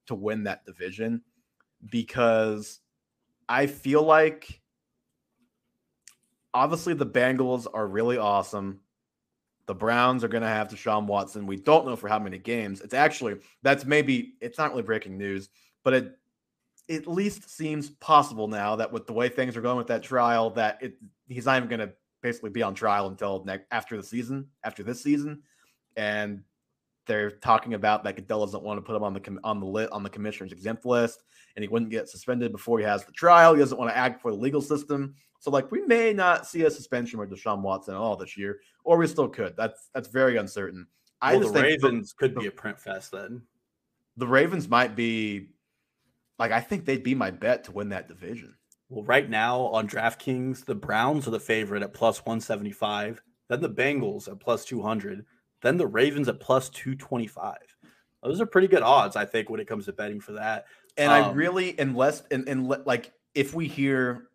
to 0.07 0.15
win 0.15 0.45
that 0.45 0.65
division 0.65 1.23
because 1.91 2.81
I 3.49 3.67
feel 3.67 4.03
like 4.03 4.61
obviously 6.55 6.95
the 6.95 7.07
Bengals 7.07 7.67
are 7.73 7.87
really 7.87 8.19
awesome. 8.19 8.81
The 9.67 9.75
Browns 9.75 10.25
are 10.25 10.29
going 10.29 10.43
to 10.43 10.49
have 10.49 10.69
Deshaun 10.69 11.07
Watson. 11.07 11.47
We 11.47 11.57
don't 11.57 11.87
know 11.87 11.97
for 11.97 12.09
how 12.09 12.19
many 12.19 12.39
games. 12.39 12.81
It's 12.81 12.95
actually 12.95 13.37
that's 13.63 13.85
maybe 13.85 14.35
it's 14.41 14.59
not 14.59 14.71
really 14.71 14.83
breaking 14.83 15.17
news, 15.17 15.49
but 15.85 15.95
it 15.95 16.19
at 16.91 17.07
least 17.07 17.49
seems 17.49 17.91
possible 17.91 18.49
now 18.49 18.77
that 18.77 18.93
with 18.93 19.07
the 19.07 19.13
way 19.13 19.29
things 19.29 19.57
are 19.57 19.63
going 19.63 19.77
with 19.77 19.87
that 19.87 20.03
trial, 20.03 20.51
that 20.51 20.79
it 20.83 20.95
he's 21.29 21.47
not 21.47 21.57
even 21.57 21.69
going 21.69 21.81
to 21.81 21.93
basically 22.23 22.51
be 22.51 22.63
on 22.63 22.75
trial 22.75 23.07
until 23.09 23.45
next 23.45 23.67
after 23.71 23.97
the 23.97 24.03
season, 24.03 24.49
after 24.65 24.83
this 24.83 25.03
season, 25.03 25.43
and 25.97 26.43
they're 27.07 27.31
talking 27.31 27.75
about 27.75 28.05
that 28.05 28.17
Goodell 28.17 28.45
doesn't 28.45 28.63
want 28.63 28.79
to 28.79 28.83
put 28.83 28.97
him 28.97 29.03
on 29.03 29.15
the 29.15 29.39
on 29.45 29.61
the 29.61 29.67
lit 29.67 29.91
on 29.93 30.03
the 30.03 30.11
commissioner's 30.11 30.53
exempt 30.53 30.85
list, 30.85 31.25
and 31.57 31.63
he 31.63 31.69
wouldn't 31.69 31.91
get 31.91 32.09
suspended 32.09 32.53
before 32.53 32.79
he 32.79 32.85
has 32.85 33.05
the 33.05 33.13
trial. 33.13 33.55
He 33.55 33.61
doesn't 33.61 33.79
want 33.79 33.91
to 33.91 33.97
act 33.97 34.21
for 34.21 34.31
the 34.31 34.37
legal 34.37 34.61
system. 34.61 35.15
So, 35.41 35.51
like, 35.51 35.73
we 35.73 35.83
may 35.83 36.13
not 36.13 36.47
see 36.47 36.63
a 36.63 36.71
suspension 36.71 37.19
with 37.19 37.31
Deshaun 37.31 37.63
Watson 37.63 37.95
at 37.95 38.01
all 38.01 38.17
this 38.17 38.37
year, 38.37 38.61
or 38.85 38.97
we 38.97 39.09
still 39.09 39.29
could. 39.29 39.57
That's 39.57 39.91
that's 39.93 40.09
very 40.09 40.37
uncertain. 40.37 40.87
I 41.21 41.33
well, 41.33 41.43
just 41.43 41.55
the 41.55 41.63
Ravens 41.63 42.13
the, 42.13 42.17
could 42.19 42.35
be 42.37 42.47
a 42.47 42.53
print 42.53 42.79
fest 42.79 43.13
then. 43.13 43.43
The 44.17 44.27
Ravens 44.27 44.69
might 44.69 44.95
be 44.95 45.49
like 46.39 46.53
I 46.53 46.61
think 46.61 46.85
they'd 46.85 47.03
be 47.03 47.15
my 47.15 47.31
bet 47.31 47.65
to 47.65 47.73
win 47.73 47.89
that 47.91 48.09
division. 48.09 48.55
Well, 48.89 49.05
right 49.05 49.29
now 49.29 49.61
on 49.61 49.89
DraftKings, 49.89 50.65
the 50.65 50.75
Browns 50.75 51.27
are 51.27 51.31
the 51.31 51.41
favorite 51.41 51.83
at 51.83 51.95
plus 51.95 52.19
175, 52.19 53.23
then 53.49 53.61
the 53.61 53.71
Bengals 53.71 54.31
at 54.31 54.39
plus 54.39 54.65
200 54.67 55.25
then 55.63 55.77
the 55.77 55.87
Ravens 55.87 56.29
at 56.29 56.41
plus 56.41 56.69
225. 56.71 57.57
Those 58.23 58.41
are 58.41 58.47
pretty 58.47 58.69
good 58.69 58.83
odds, 58.83 59.17
I 59.17 59.25
think, 59.25 59.51
when 59.51 59.61
it 59.61 59.67
comes 59.67 59.87
to 59.87 59.93
betting 59.93 60.21
for 60.21 60.33
that. 60.33 60.67
And 60.97 61.11
um, 61.11 61.25
I 61.25 61.33
really, 61.33 61.77
unless, 61.79 62.23
and, 62.31 62.49
and 62.49 62.69
like, 62.69 63.13
if 63.35 63.55
we 63.55 63.67
hear 63.67 64.29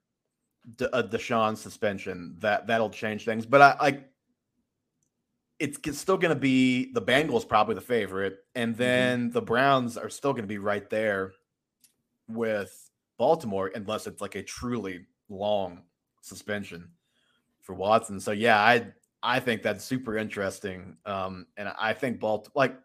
De, 0.76 0.98
a 0.98 1.04
Deshaun 1.04 1.56
suspension, 1.56 2.36
that 2.40 2.68
that'll 2.68 2.90
change 2.90 3.24
things. 3.24 3.46
But 3.46 3.62
I 3.62 3.78
like, 3.80 4.10
it's, 5.60 5.80
it's 5.86 6.00
still 6.00 6.18
going 6.18 6.34
to 6.34 6.40
be 6.40 6.92
the 6.94 7.02
Bengals 7.02 7.48
probably 7.48 7.76
the 7.76 7.82
favorite, 7.82 8.40
and 8.56 8.74
mm-hmm. 8.74 8.82
then 8.82 9.20
mm-hmm. 9.20 9.32
the 9.32 9.42
Browns 9.42 9.98
are 9.98 10.10
still 10.10 10.34
going 10.34 10.44
to 10.44 10.48
be 10.48 10.58
right 10.58 10.90
there 10.90 11.32
with 12.28 12.90
Baltimore, 13.18 13.72
unless 13.74 14.08
it's 14.08 14.22
like 14.22 14.36
a 14.36 14.44
truly 14.44 15.06
long 15.30 15.84
suspension 16.22 16.90
for 17.62 17.74
Watson. 17.74 18.20
So 18.20 18.32
yeah, 18.32 18.60
I 18.60 18.88
I 19.28 19.42
think 19.42 19.62
that's 19.62 19.84
super 19.84 20.18
interesting. 20.18 20.96
Um, 21.06 21.48
and 21.58 21.68
I 21.78 21.92
think 21.92 22.22
Baltimore, 22.22 22.54
like, 22.56 22.78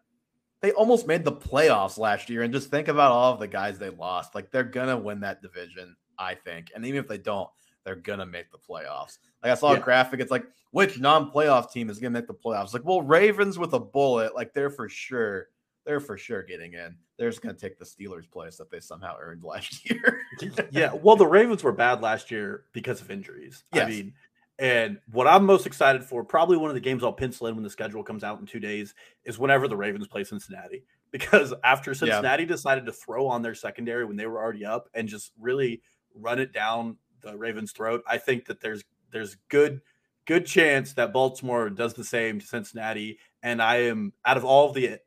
they 0.59 0.73
almost 0.73 1.07
made 1.07 1.23
the 1.23 1.31
playoffs 1.31 1.97
last 1.97 2.29
year. 2.29 2.41
And 2.41 2.53
just 2.53 2.69
think 2.69 2.89
about 2.89 3.13
all 3.13 3.31
of 3.31 3.39
the 3.39 3.47
guys 3.47 3.79
they 3.79 3.91
lost. 3.91 4.35
Like, 4.35 4.51
they're 4.51 4.65
going 4.65 4.89
to 4.89 4.97
win 4.97 5.21
that 5.21 5.41
division, 5.41 5.95
I 6.19 6.35
think. 6.35 6.69
And 6.75 6.85
even 6.85 6.99
if 6.99 7.07
they 7.07 7.17
don't, 7.17 7.49
they're 7.85 7.95
going 7.95 8.19
to 8.19 8.25
make 8.25 8.51
the 8.51 8.57
playoffs. 8.57 9.19
Like, 9.41 9.53
I 9.53 9.55
saw 9.55 9.71
yeah. 9.71 9.77
a 9.77 9.81
graphic. 9.81 10.19
It's 10.19 10.31
like, 10.31 10.45
which 10.71 10.99
non 10.99 11.31
playoff 11.31 11.71
team 11.71 11.89
is 11.89 11.97
going 11.97 12.11
to 12.11 12.19
make 12.19 12.27
the 12.27 12.33
playoffs? 12.33 12.73
Like, 12.73 12.83
well, 12.83 13.01
Ravens 13.01 13.57
with 13.57 13.71
a 13.71 13.79
bullet, 13.79 14.35
like, 14.35 14.53
they're 14.53 14.69
for 14.69 14.89
sure. 14.89 15.47
They're 15.85 16.01
for 16.01 16.17
sure 16.17 16.43
getting 16.43 16.73
in. 16.73 16.97
They're 17.17 17.29
just 17.29 17.41
going 17.41 17.55
to 17.55 17.61
take 17.61 17.79
the 17.79 17.85
Steelers' 17.85 18.29
place 18.29 18.57
that 18.57 18.69
they 18.69 18.81
somehow 18.81 19.15
earned 19.17 19.43
last 19.45 19.89
year. 19.89 20.19
yeah. 20.71 20.91
Well, 20.93 21.15
the 21.15 21.25
Ravens 21.25 21.63
were 21.63 21.71
bad 21.71 22.01
last 22.01 22.31
year 22.31 22.65
because 22.73 22.99
of 22.99 23.11
injuries. 23.11 23.63
Yes. 23.73 23.85
I 23.85 23.89
mean, 23.89 24.13
and 24.59 24.99
what 25.11 25.27
I'm 25.27 25.45
most 25.45 25.65
excited 25.65 26.03
for, 26.03 26.23
probably 26.23 26.57
one 26.57 26.69
of 26.69 26.75
the 26.75 26.79
games 26.79 27.03
I'll 27.03 27.13
pencil 27.13 27.47
in 27.47 27.55
when 27.55 27.63
the 27.63 27.69
schedule 27.69 28.03
comes 28.03 28.23
out 28.23 28.39
in 28.39 28.45
two 28.45 28.59
days, 28.59 28.93
is 29.25 29.39
whenever 29.39 29.67
the 29.67 29.77
Ravens 29.77 30.07
play 30.07 30.23
Cincinnati. 30.23 30.83
Because 31.13 31.53
after 31.63 31.93
Cincinnati 31.93 32.41
yeah. 32.41 32.49
decided 32.49 32.87
to 32.87 32.91
throw 32.91 33.27
on 33.27 33.43
their 33.43 33.53
secondary 33.53 34.03
when 34.03 34.17
they 34.17 34.25
were 34.25 34.41
already 34.41 34.65
up 34.65 34.89
and 34.95 35.07
just 35.07 35.31
really 35.39 35.83
run 36.15 36.39
it 36.39 36.51
down 36.51 36.97
the 37.21 37.37
Ravens' 37.37 37.71
throat, 37.71 38.03
I 38.07 38.17
think 38.17 38.45
that 38.45 38.61
there's 38.61 38.83
there's 39.11 39.35
good 39.47 39.81
good 40.25 40.47
chance 40.47 40.93
that 40.93 41.13
Baltimore 41.13 41.69
does 41.69 41.93
the 41.93 42.03
same 42.03 42.39
to 42.39 42.47
Cincinnati. 42.47 43.19
And 43.43 43.61
I 43.61 43.83
am 43.83 44.13
out 44.25 44.37
of 44.37 44.45
all 44.45 44.67
of 44.67 44.73
the 44.73 44.97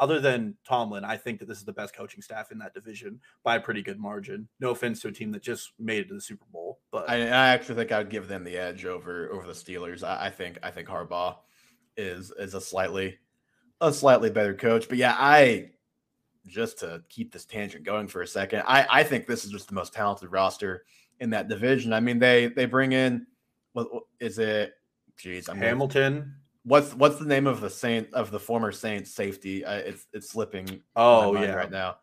other 0.00 0.18
than 0.18 0.56
Tomlin, 0.66 1.04
I 1.04 1.16
think 1.16 1.38
that 1.38 1.46
this 1.46 1.58
is 1.58 1.64
the 1.64 1.72
best 1.72 1.94
coaching 1.94 2.22
staff 2.22 2.50
in 2.50 2.58
that 2.58 2.74
division 2.74 3.20
by 3.44 3.56
a 3.56 3.60
pretty 3.60 3.82
good 3.82 4.00
margin. 4.00 4.48
No 4.58 4.70
offense 4.70 5.00
to 5.02 5.08
a 5.08 5.12
team 5.12 5.30
that 5.32 5.42
just 5.42 5.72
made 5.78 5.98
it 5.98 6.08
to 6.08 6.14
the 6.14 6.20
Super 6.20 6.46
Bowl, 6.50 6.80
but 6.90 7.08
I, 7.08 7.16
I 7.16 7.48
actually 7.48 7.76
think 7.76 7.92
I'd 7.92 8.10
give 8.10 8.26
them 8.26 8.42
the 8.42 8.56
edge 8.56 8.86
over 8.86 9.30
over 9.30 9.46
the 9.46 9.52
Steelers. 9.52 10.02
I, 10.02 10.26
I, 10.26 10.30
think 10.30 10.58
I 10.62 10.70
think 10.70 10.88
Harbaugh 10.88 11.36
is 11.96 12.32
is 12.38 12.54
a 12.54 12.60
slightly 12.60 13.18
a 13.80 13.92
slightly 13.92 14.30
better 14.30 14.54
coach. 14.54 14.88
But 14.88 14.98
yeah, 14.98 15.14
I 15.18 15.70
just 16.46 16.78
to 16.78 17.02
keep 17.10 17.32
this 17.32 17.44
tangent 17.44 17.84
going 17.84 18.08
for 18.08 18.22
a 18.22 18.26
second, 18.26 18.62
I 18.66 18.86
I 18.90 19.02
think 19.04 19.26
this 19.26 19.44
is 19.44 19.52
just 19.52 19.68
the 19.68 19.74
most 19.74 19.92
talented 19.92 20.32
roster 20.32 20.84
in 21.20 21.30
that 21.30 21.48
division. 21.48 21.92
I 21.92 22.00
mean, 22.00 22.18
they 22.18 22.46
they 22.46 22.64
bring 22.64 22.92
in 22.92 23.26
what 23.72 23.88
is 24.18 24.38
it? 24.38 24.72
Jeez, 25.18 25.48
I'm 25.48 25.58
Hamilton. 25.58 26.14
Gonna, 26.14 26.34
what's 26.64 26.94
what's 26.94 27.16
the 27.16 27.24
name 27.24 27.46
of 27.46 27.60
the 27.60 27.70
saint 27.70 28.12
of 28.14 28.30
the 28.30 28.40
former 28.40 28.72
Saints 28.72 29.14
safety? 29.14 29.64
Uh, 29.64 29.76
it's 29.76 30.06
it's 30.12 30.30
slipping. 30.30 30.82
Oh 30.96 31.34
yeah, 31.40 31.54
right 31.54 31.70
now. 31.70 31.96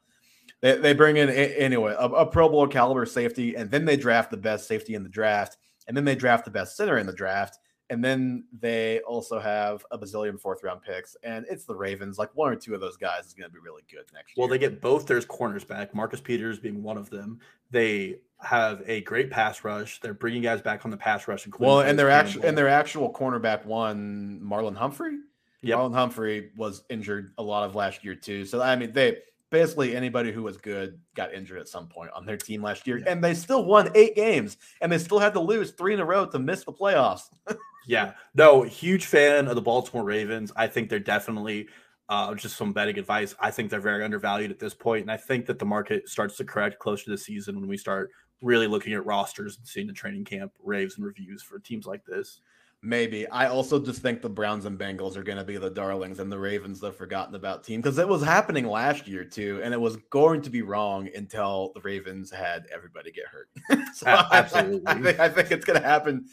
They, 0.62 0.78
they 0.78 0.94
bring 0.94 1.18
in 1.18 1.30
anyway 1.30 1.94
a, 1.98 2.06
a, 2.06 2.26
Pro 2.26 2.50
Bowl 2.50 2.68
caliber 2.68 3.06
safety, 3.06 3.56
and 3.56 3.70
then 3.70 3.86
they 3.86 3.96
draft 3.96 4.32
the 4.32 4.38
best 4.38 4.68
safety 4.68 4.96
in 4.96 5.04
the 5.04 5.10
draft, 5.10 5.58
and 5.88 5.96
then 5.96 6.04
they 6.04 6.16
draft 6.16 6.46
the 6.46 6.52
best 6.52 6.76
center 6.76 6.98
in 6.98 7.06
the 7.06 7.14
draft, 7.14 7.60
and 7.90 8.04
then 8.04 8.44
they 8.60 9.00
also 9.02 9.40
have 9.40 9.86
a 9.92 9.98
bazillion 9.98 10.40
fourth 10.40 10.64
round 10.64 10.82
picks, 10.82 11.16
and 11.24 11.46
it's 11.50 11.66
the 11.66 11.76
Ravens. 11.76 12.18
Like 12.18 12.30
one 12.36 12.52
or 12.52 12.56
two 12.56 12.74
of 12.74 12.82
those 12.82 12.98
guys 12.98 13.26
is 13.26 13.34
going 13.34 13.50
to 13.50 13.54
be 13.54 13.60
really 13.60 13.84
good 13.90 14.06
next 14.14 14.36
year. 14.36 14.42
Well, 14.42 14.48
they 14.48 14.58
get 14.58 14.82
both 14.82 15.08
their 15.08 15.22
corners 15.22 15.64
back, 15.64 15.96
Marcus 15.96 16.20
Peters 16.20 16.60
being 16.60 16.84
one 16.84 16.98
of 16.98 17.10
them. 17.10 17.40
They 17.72 18.18
have 18.42 18.84
a 18.86 19.02
great 19.02 19.32
pass 19.32 19.64
rush. 19.64 20.00
They're 20.02 20.14
bringing 20.14 20.42
guys 20.42 20.62
back 20.62 20.86
on 20.86 20.92
the 20.92 20.98
pass 20.98 21.28
rush. 21.28 21.48
Well, 21.60 21.82
and 21.82 21.98
their 21.98 22.10
actual 22.10 22.46
and 22.46 22.58
their 22.58 22.68
actual 22.68 23.12
cornerback 23.12 23.66
one, 23.66 24.42
Marlon 24.44 24.76
Humphrey. 24.76 25.18
Yeah, 25.62 25.76
Marlon 25.76 25.94
Humphrey 25.94 26.52
was 26.56 26.84
injured 26.90 27.34
a 27.38 27.44
lot 27.44 27.64
of 27.64 27.76
last 27.76 28.04
year 28.04 28.16
too. 28.16 28.46
So 28.46 28.62
I 28.62 28.76
mean, 28.76 28.92
they 28.92 29.18
basically 29.50 29.96
anybody 29.96 30.32
who 30.32 30.44
was 30.44 30.58
good 30.58 31.00
got 31.16 31.34
injured 31.34 31.60
at 31.60 31.68
some 31.68 31.88
point 31.88 32.12
on 32.14 32.26
their 32.26 32.38
team 32.38 32.62
last 32.62 32.86
year, 32.86 33.00
yeah. 33.00 33.06
and 33.12 33.24
they 33.24 33.34
still 33.34 33.66
won 33.66 33.90
eight 33.96 34.16
games, 34.16 34.58
and 34.82 34.92
they 34.92 34.98
still 34.98 35.20
had 35.20 35.34
to 35.34 35.40
lose 35.40 35.72
three 35.72 35.94
in 35.94 36.00
a 36.00 36.06
row 36.06 36.26
to 36.26 36.40
miss 36.40 36.64
the 36.64 36.74
playoffs. 36.74 37.30
yeah, 37.88 38.14
no, 38.36 38.64
huge 38.64 39.06
fan 39.06 39.48
of 39.48 39.56
the 39.56 39.62
Baltimore 39.62 40.04
Ravens. 40.04 40.52
I 40.58 40.68
think 40.68 40.90
they're 40.90 41.00
definitely 41.00 41.70
uh, 42.10 42.36
just 42.36 42.58
some 42.58 42.74
betting 42.74 43.00
advice. 43.00 43.34
I 43.40 43.50
think 43.50 43.72
they're 43.72 43.80
very 43.80 44.04
undervalued 44.04 44.52
at 44.52 44.60
this 44.60 44.74
point, 44.74 45.04
and 45.04 45.12
I 45.12 45.18
think 45.18 45.46
that 45.46 45.58
the 45.58 45.66
market 45.66 46.10
starts 46.10 46.36
to 46.38 46.44
correct 46.44 46.80
close 46.80 47.06
to 47.06 47.10
the 47.10 47.18
season 47.18 47.60
when 47.60 47.70
we 47.70 47.78
start 47.78 48.12
really 48.42 48.68
looking 48.68 48.94
at 48.94 49.06
rosters 49.06 49.58
and 49.58 49.66
seeing 49.66 49.88
the 49.88 49.94
training 49.94 50.26
camp 50.26 50.52
raves 50.62 50.98
and 50.98 51.06
reviews 51.06 51.42
for 51.42 51.60
teams 51.60 51.88
like 51.88 52.06
this. 52.06 52.42
Maybe. 52.84 53.28
I 53.30 53.48
also 53.48 53.80
just 53.80 54.04
think 54.04 54.22
the 54.22 54.30
Browns 54.30 54.66
and 54.66 54.78
Bengals 54.78 55.18
are 55.18 55.24
going 55.24 55.40
to 55.40 55.44
be 55.44 55.58
the 55.58 55.70
darlings 55.70 56.20
and 56.20 56.32
the 56.32 56.38
Ravens 56.38 56.80
the 56.80 56.92
forgotten 56.92 57.34
about 57.34 57.64
team 57.64 57.82
because 57.82 57.98
it 57.98 58.08
was 58.08 58.24
happening 58.24 58.68
last 58.68 59.08
year 59.08 59.26
too, 59.26 59.60
and 59.64 59.74
it 59.74 59.82
was 59.82 59.98
going 60.12 60.44
to 60.44 60.52
be 60.52 60.62
wrong 60.62 61.10
until 61.16 61.72
the 61.74 61.82
Ravens 61.82 62.30
had 62.30 62.68
everybody 62.72 63.12
get 63.12 63.26
hurt. 63.26 63.50
so 63.96 64.06
Absolutely. 64.08 64.86
I, 64.86 64.92
I, 64.92 65.02
think, 65.02 65.20
I 65.20 65.30
think 65.30 65.52
it's 65.52 65.66
going 65.66 65.82
to 65.82 65.88
happen 65.88 66.28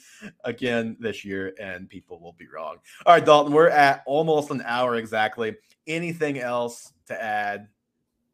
again 0.44 0.98
this 1.00 1.24
year, 1.24 1.54
and 1.58 1.88
people 1.88 2.20
will 2.20 2.34
be 2.34 2.46
wrong. 2.46 2.76
All 3.06 3.14
right, 3.14 3.24
Dalton, 3.24 3.52
we're 3.52 3.70
at 3.70 4.02
almost 4.04 4.50
an 4.50 4.62
hour 4.66 4.96
exactly. 4.96 5.56
Anything 5.86 6.38
else 6.38 6.92
to 7.06 7.20
add 7.20 7.68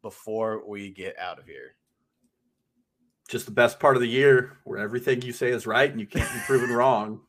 before 0.01 0.67
we 0.67 0.89
get 0.91 1.17
out 1.17 1.39
of 1.39 1.45
here? 1.45 1.75
just 3.29 3.45
the 3.45 3.51
best 3.51 3.79
part 3.79 3.95
of 3.95 4.01
the 4.01 4.07
year 4.09 4.57
where 4.65 4.77
everything 4.77 5.21
you 5.21 5.31
say 5.31 5.51
is 5.51 5.65
right 5.65 5.89
and 5.89 6.01
you 6.01 6.05
can't 6.05 6.29
be 6.33 6.39
proven 6.45 6.69
wrong. 6.69 7.21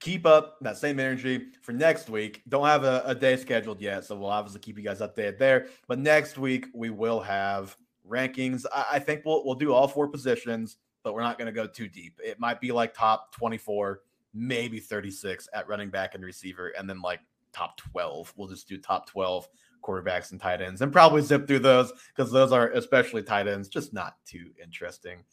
Keep 0.00 0.26
up 0.26 0.58
that 0.60 0.76
same 0.76 0.98
energy 0.98 1.48
for 1.62 1.72
next 1.72 2.08
week. 2.08 2.42
Don't 2.48 2.66
have 2.66 2.84
a, 2.84 3.02
a, 3.06 3.14
day 3.14 3.36
scheduled 3.36 3.80
yet, 3.80 4.04
so 4.04 4.16
we'll 4.16 4.30
obviously 4.30 4.60
keep 4.60 4.76
you 4.76 4.84
guys 4.84 5.00
updated 5.00 5.38
there. 5.38 5.66
But 5.86 5.98
next 5.98 6.38
week 6.38 6.66
we 6.74 6.90
will 6.90 7.20
have 7.20 7.76
rankings. 8.08 8.64
I, 8.74 8.86
I 8.92 8.98
think 8.98 9.24
we'll 9.24 9.44
we'll 9.44 9.54
do 9.54 9.72
all 9.72 9.88
four 9.88 10.08
positions, 10.08 10.78
but 11.02 11.14
we're 11.14 11.22
not 11.22 11.38
going 11.38 11.46
to 11.46 11.52
go 11.52 11.66
too 11.66 11.88
deep. 11.88 12.18
It 12.22 12.40
might 12.40 12.60
be 12.60 12.72
like 12.72 12.94
top 12.94 13.34
twenty 13.34 13.58
four, 13.58 14.00
maybe 14.34 14.80
thirty 14.80 15.10
six 15.10 15.48
at 15.54 15.68
running 15.68 15.90
back 15.90 16.14
and 16.14 16.24
receiver, 16.24 16.68
and 16.78 16.88
then 16.88 17.00
like 17.00 17.20
top 17.52 17.76
twelve. 17.76 18.32
We'll 18.36 18.48
just 18.48 18.68
do 18.68 18.78
top 18.78 19.08
twelve 19.08 19.48
quarterbacks 19.82 20.32
and 20.32 20.40
tight 20.40 20.60
ends 20.60 20.82
and 20.82 20.92
probably 20.92 21.22
zip 21.22 21.46
through 21.46 21.58
those 21.58 21.90
because 22.14 22.30
those 22.30 22.52
are 22.52 22.68
especially 22.72 23.22
tight 23.22 23.48
ends 23.48 23.66
just 23.66 23.94
not 23.94 24.16
too 24.26 24.50
interesting 24.62 25.24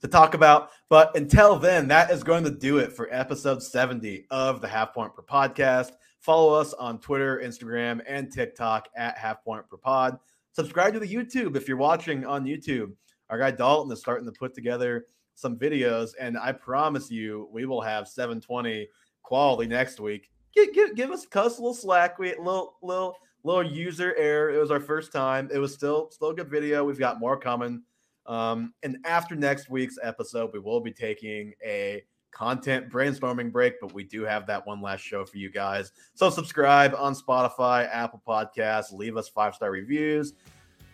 to 0.00 0.08
talk 0.08 0.34
about. 0.34 0.70
But 0.88 1.16
until 1.16 1.56
then, 1.56 1.88
that 1.88 2.10
is 2.10 2.22
going 2.22 2.44
to 2.44 2.50
do 2.50 2.78
it 2.78 2.92
for 2.92 3.12
episode 3.12 3.62
70 3.62 4.26
of 4.30 4.60
the 4.60 4.68
Half 4.68 4.94
Point 4.94 5.14
Per 5.14 5.22
Podcast. 5.22 5.92
Follow 6.20 6.52
us 6.54 6.72
on 6.74 6.98
Twitter, 7.00 7.40
Instagram, 7.42 8.00
and 8.06 8.32
TikTok 8.32 8.88
at 8.96 9.18
Half 9.18 9.44
Point 9.44 9.68
Per 9.68 9.76
Pod. 9.76 10.18
Subscribe 10.52 10.92
to 10.94 11.00
the 11.00 11.06
YouTube 11.06 11.56
if 11.56 11.68
you're 11.68 11.76
watching 11.76 12.26
on 12.26 12.44
YouTube. 12.44 12.92
Our 13.28 13.38
guy 13.38 13.52
Dalton 13.52 13.92
is 13.92 14.00
starting 14.00 14.26
to 14.26 14.32
put 14.32 14.54
together 14.54 15.06
some 15.34 15.56
videos, 15.56 16.10
and 16.20 16.36
I 16.36 16.52
promise 16.52 17.10
you, 17.10 17.48
we 17.52 17.64
will 17.64 17.80
have 17.80 18.08
720 18.08 18.88
quality 19.22 19.68
next 19.68 20.00
week. 20.00 20.30
Give, 20.54 20.72
give, 20.74 20.96
give 20.96 21.10
us 21.10 21.24
cuss 21.26 21.58
a 21.58 21.62
little 21.62 21.74
slack. 21.74 22.18
We 22.18 22.30
little 22.36 22.76
little 22.82 23.16
little 23.44 23.62
user 23.62 24.14
error. 24.16 24.50
It 24.50 24.58
was 24.58 24.70
our 24.70 24.80
first 24.80 25.12
time. 25.12 25.48
It 25.52 25.58
was 25.58 25.72
still 25.72 26.10
still 26.10 26.32
good 26.32 26.50
video. 26.50 26.84
We've 26.84 26.98
got 26.98 27.20
more 27.20 27.38
coming. 27.38 27.82
Um, 28.26 28.74
and 28.82 28.98
after 29.04 29.34
next 29.34 29.70
week's 29.70 29.96
episode, 30.02 30.50
we 30.52 30.58
will 30.58 30.80
be 30.80 30.92
taking 30.92 31.52
a 31.64 32.02
content 32.30 32.90
brainstorming 32.90 33.50
break, 33.50 33.74
but 33.80 33.92
we 33.92 34.04
do 34.04 34.22
have 34.22 34.46
that 34.46 34.66
one 34.66 34.80
last 34.80 35.00
show 35.00 35.24
for 35.24 35.36
you 35.36 35.50
guys. 35.50 35.92
So 36.14 36.30
subscribe 36.30 36.94
on 36.96 37.14
Spotify, 37.14 37.88
Apple 37.92 38.22
Podcasts, 38.26 38.92
leave 38.92 39.16
us 39.16 39.28
five 39.28 39.54
star 39.54 39.70
reviews. 39.70 40.34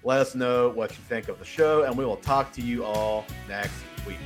Let 0.04 0.20
us 0.20 0.34
know 0.34 0.70
what 0.70 0.90
you 0.90 1.02
think 1.08 1.28
of 1.28 1.38
the 1.38 1.44
show, 1.44 1.82
and 1.82 1.96
we 1.96 2.04
will 2.04 2.16
talk 2.16 2.52
to 2.52 2.62
you 2.62 2.84
all 2.84 3.24
next 3.48 3.74
week. 4.06 4.18